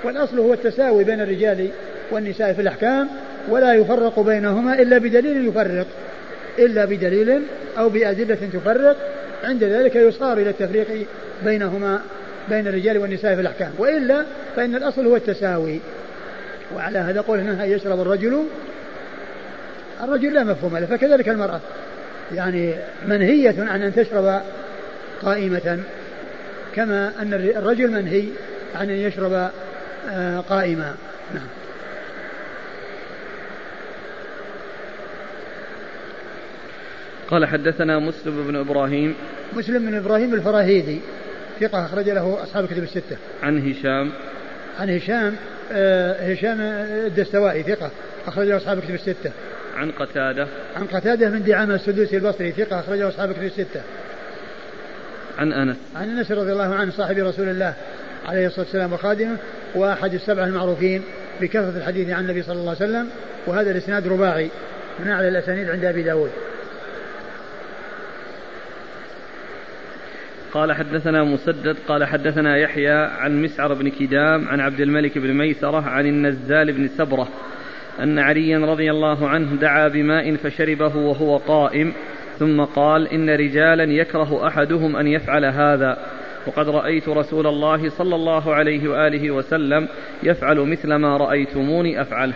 [0.05, 1.69] والأصل هو التساوي بين الرجال
[2.11, 3.09] والنساء في الأحكام
[3.49, 5.87] ولا يفرق بينهما إلا بدليل يفرق.
[6.59, 7.43] إلا بدليل
[7.79, 8.97] أو بأدلة تفرق
[9.45, 11.07] عند ذلك يصار إلى التفريق
[11.45, 12.01] بينهما
[12.49, 13.71] بين الرجال والنساء في الأحكام.
[13.79, 14.25] وإلا
[14.57, 15.81] فإن الأصل هو التساوي.
[16.77, 18.45] وعلى هذا قول أنها يشرب الرجل
[20.03, 21.61] الرجل لا مفهوم له فكذلك المرأة.
[22.35, 22.75] يعني
[23.07, 24.43] منهية عن أن تشرب
[25.23, 25.81] قائمة
[26.75, 28.25] كما أن الرجل منهي
[28.75, 29.51] عن أن يشرب
[30.11, 30.95] آه، قائما
[31.35, 31.47] نعم.
[37.31, 39.15] قال حدثنا مسلم بن إبراهيم.
[39.57, 41.01] مسلم بن إبراهيم الفراهيدي
[41.61, 43.17] ثقة أخرج له أصحاب الكتب الستة.
[43.43, 44.13] عن هشام.
[44.81, 45.37] عن هشام
[46.33, 46.61] هشام
[47.07, 47.91] الدستوائي ثقة.
[48.27, 49.31] أخرج له أصحاب الكتب الستة.
[49.77, 50.47] عن قتادة.
[50.77, 52.81] عن قتادة من دعامة السدوسي البصري ثقة.
[52.81, 53.81] أخرج له أصحاب الكتب الستة.
[55.39, 55.77] عن أنس.
[55.97, 57.75] عن أنس رضي الله عنه صاحب رسول الله
[58.27, 59.37] عليه الصلاة والسلام وخادمه
[59.75, 61.03] وأحد السبعة المعروفين
[61.41, 63.09] بكثرة الحديث عن النبي صلى الله عليه وسلم
[63.47, 64.51] وهذا الإسناد رباعي
[64.99, 66.31] من أعلى الأسانيد عند أبي داود.
[70.52, 75.89] قال حدثنا مسدد قال حدثنا يحيى عن مسعر بن كدام عن عبد الملك بن ميسرة
[75.89, 77.28] عن النزال بن سبرة
[78.02, 81.93] أن عليا رضي الله عنه دعا بماء فشربه وهو قائم
[82.39, 85.98] ثم قال إن رجالا يكره أحدهم أن يفعل هذا
[86.47, 89.89] وقد رأيت رسول الله صلى الله عليه وآله وسلم
[90.22, 92.35] يفعل مثل ما رأيتموني أفعله.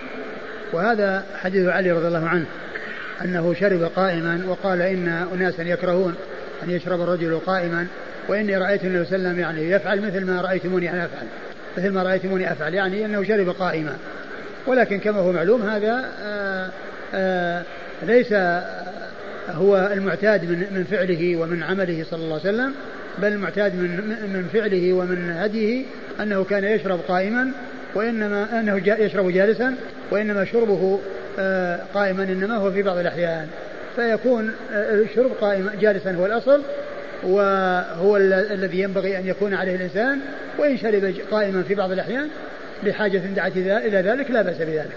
[0.72, 2.46] وهذا حديث علي رضي الله عنه
[3.24, 6.14] أنه شرب قائما وقال إن أناسا يكرهون.
[6.62, 7.86] أن يشرب الرجل قائما
[8.28, 11.26] وإني رأيت النبي صلى الله عليه وسلم يعني يفعل مثل ما رأيتموني أنا أفعل
[11.78, 13.96] مثل ما رأيتموني أفعل يعني أنه شرب قائما.
[14.66, 16.70] ولكن كما هو معلوم هذا آآ آه،
[17.14, 17.64] آآ آه،
[18.02, 18.32] ليس
[19.48, 22.74] هو المعتاد من من فعله ومن عمله صلى الله عليه وسلم
[23.18, 23.90] بل المعتاد من
[24.32, 25.84] من فعله ومن هديه
[26.20, 27.50] أنه كان يشرب قائما
[27.94, 29.74] وإنما أنه يشرب جالسا
[30.10, 31.00] وإنما شربه
[31.38, 33.48] آه، قائما إنما هو في بعض الأحيان.
[33.96, 36.62] فيكون الشرب قائما جالسا هو الأصل
[37.22, 40.20] وهو الذي ينبغي أن يكون عليه الإنسان
[40.58, 42.28] وإن شرب قائما في بعض الأحيان
[42.82, 44.96] لحاجة دعت إلى ذلك لا بأس بذلك.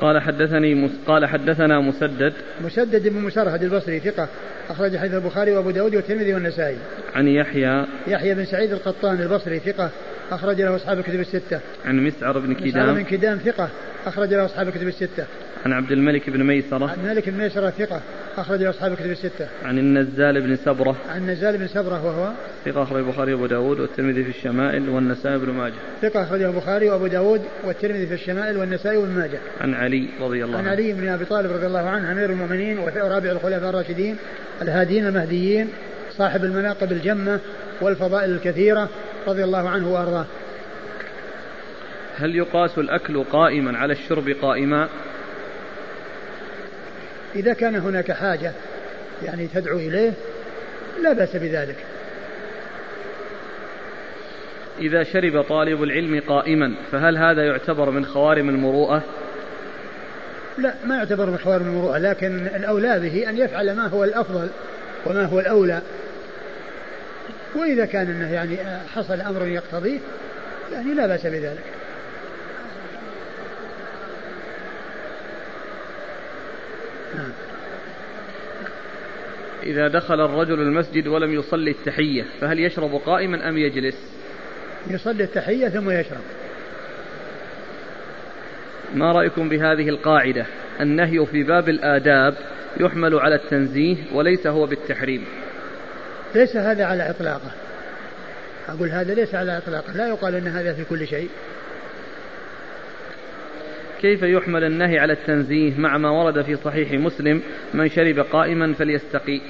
[0.00, 2.32] قال حدثني قال حدثنا مسدد.
[2.64, 4.28] مسدد بن مسرهد البصري ثقة
[4.70, 6.76] أخرج حديث البخاري وأبو داود والترمذي والنسائي.
[7.14, 7.84] عن يحيى.
[8.06, 9.90] يحيى بن سعيد القطان البصري ثقة
[10.30, 11.60] أخرج له أصحاب الكتب الستة.
[11.84, 12.68] عن مسعر بن كدام.
[12.68, 13.68] مسعر بن كدام ثقة.
[14.06, 15.24] أخرج له أصحاب الكتب الستة.
[15.66, 16.90] عن عبد الملك بن ميسرة.
[16.90, 18.00] عن الملك بن ميسرة ثقة.
[18.36, 19.48] أخرج له أصحاب الكتب الستة.
[19.64, 20.96] عن النزال بن سبرة.
[21.08, 22.32] عن النزال بن سبرة وهو
[22.64, 25.74] ثقة أخرج البخاري وأبو داود والترمذي في الشمائل والنسائي بن ماجه.
[26.02, 29.38] ثقة أخرجه البخاري وأبو داود والترمذي في الشمائل والنسائي وابن ماجه.
[29.60, 30.68] عن علي رضي الله عنه.
[30.68, 34.16] عن علي بن أبي طالب رضي الله عنه أمير المؤمنين ورابع الخلفاء الراشدين
[34.62, 35.68] الهادين المهديين
[36.16, 37.40] صاحب المناقب الجمة
[37.80, 38.88] والفضائل الكثيرة.
[39.26, 40.26] رضي الله عنه وأرضاه.
[42.16, 44.88] هل يقاس الأكل قائما على الشرب قائما؟
[47.34, 48.52] إذا كان هناك حاجة
[49.24, 50.12] يعني تدعو إليه
[51.02, 51.76] لا بأس بذلك.
[54.78, 59.02] إذا شرب طالب العلم قائما فهل هذا يعتبر من خوارم المروءة؟
[60.58, 64.48] لا ما يعتبر من خوارم المروءة لكن الأولى به أن يفعل ما هو الأفضل
[65.06, 65.82] وما هو الأولى.
[67.54, 68.56] وإذا كان أنه يعني
[68.94, 69.98] حصل أمر يقتضيه
[70.72, 71.64] يعني لا بأس بذلك.
[79.62, 83.96] إذا دخل الرجل المسجد ولم يصلي التحية فهل يشرب قائما أم يجلس؟
[84.90, 86.20] يصلي التحية ثم يشرب.
[88.94, 90.46] ما رأيكم بهذه القاعدة؟
[90.80, 92.34] النهي في باب الآداب
[92.80, 95.24] يحمل على التنزيه وليس هو بالتحريم.
[96.34, 97.50] ليس هذا على إطلاقه.
[98.68, 99.92] أقول هذا ليس على إطلاقه.
[99.92, 101.30] لا يقال أن هذا في كل شيء.
[104.00, 107.42] كيف يحمل النهي على التنزيه مع ما ورد في صحيح مسلم
[107.74, 109.40] من شرب قائما فليستقي؟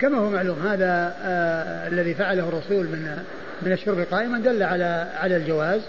[0.00, 3.16] كما هو معلوم هذا آه الذي فعله الرسول من
[3.62, 5.80] من الشرب قائما دل على على الجواز.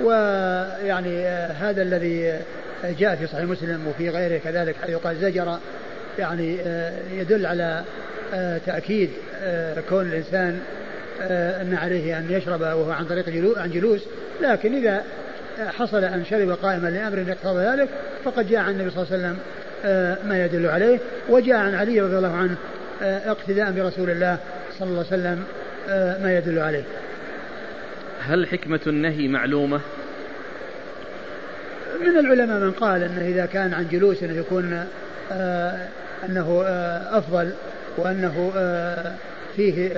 [0.00, 2.40] ويعني آه هذا الذي
[2.98, 5.58] جاء في صحيح مسلم وفي غيره كذلك حيث قال زجر
[6.18, 7.84] يعني آه يدل على آه
[8.66, 9.10] تأكيد
[9.42, 10.60] آه كون الإنسان
[11.22, 14.00] آه أن عليه أن يشرب وهو عن طريق عن جلوس
[14.40, 15.04] لكن إذا
[15.78, 17.88] حصل أن شرب قائما لأمر يقتضى ذلك
[18.24, 19.38] فقد جاء عن النبي صلى الله عليه وسلم
[20.28, 20.98] ما يدل عليه
[21.28, 22.56] وجاء عن علي رضي الله عنه
[23.02, 24.38] اقتداء برسول الله
[24.78, 25.44] صلى الله عليه وسلم
[26.22, 26.82] ما يدل عليه.
[28.20, 29.80] هل حكمة النهي معلومة؟
[32.00, 34.84] من العلماء من قال أنه إذا كان عن جلوس أنه يكون
[36.28, 36.62] أنه
[37.10, 37.52] أفضل
[37.96, 38.52] وأنه
[39.56, 39.88] فيه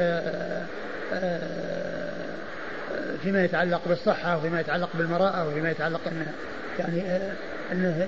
[3.22, 6.26] فيما يتعلق بالصحة وفيما يتعلق بالمراءة وفيما يتعلق أنه
[6.78, 7.02] يعني
[7.72, 8.06] أنه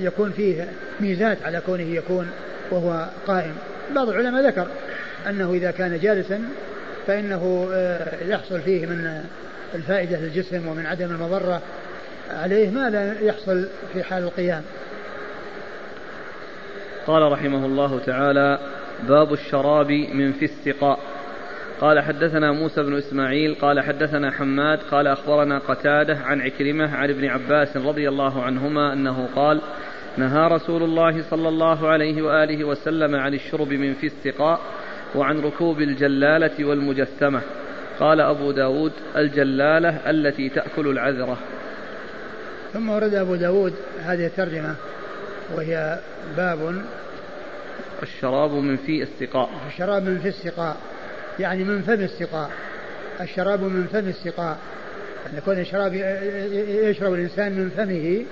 [0.00, 0.68] يكون فيه
[1.00, 2.30] ميزات على كونه يكون
[2.70, 3.54] وهو قائم.
[3.94, 4.66] بعض العلماء ذكر
[5.28, 6.42] أنه إذا كان جالسا
[7.06, 7.68] فإنه
[8.28, 9.24] يحصل فيه من
[9.74, 11.62] الفائدة للجسم ومن عدم المضرة
[12.30, 14.62] عليه ما لا يحصل في حال القيام.
[17.10, 18.58] قال رحمه الله تعالى
[19.08, 20.98] باب الشراب من في السقاء
[21.80, 27.24] قال حدثنا موسى بن إسماعيل قال حدثنا حماد قال أخبرنا قتادة عن عكرمة عن ابن
[27.24, 29.60] عباس رضي الله عنهما أنه قال
[30.16, 34.60] نهى رسول الله صلى الله عليه وآله وسلم عن الشرب من في السقاء
[35.14, 37.40] وعن ركوب الجلالة والمجسمه
[38.00, 41.36] قال أبو داود الجلالة التي تأكل العذرة.
[42.72, 44.74] ثم ورد أبو داود هذه الترجمة.
[45.54, 45.98] وهي
[46.36, 46.82] باب
[48.02, 49.50] الشراب من في السقاء.
[49.68, 50.76] الشراب من في السقاء.
[51.38, 52.50] يعني من فم السقاء.
[53.20, 54.58] الشراب من فم السقاء.
[55.26, 55.94] أن يكون الشراب
[56.90, 58.24] يشرب الإنسان من فمه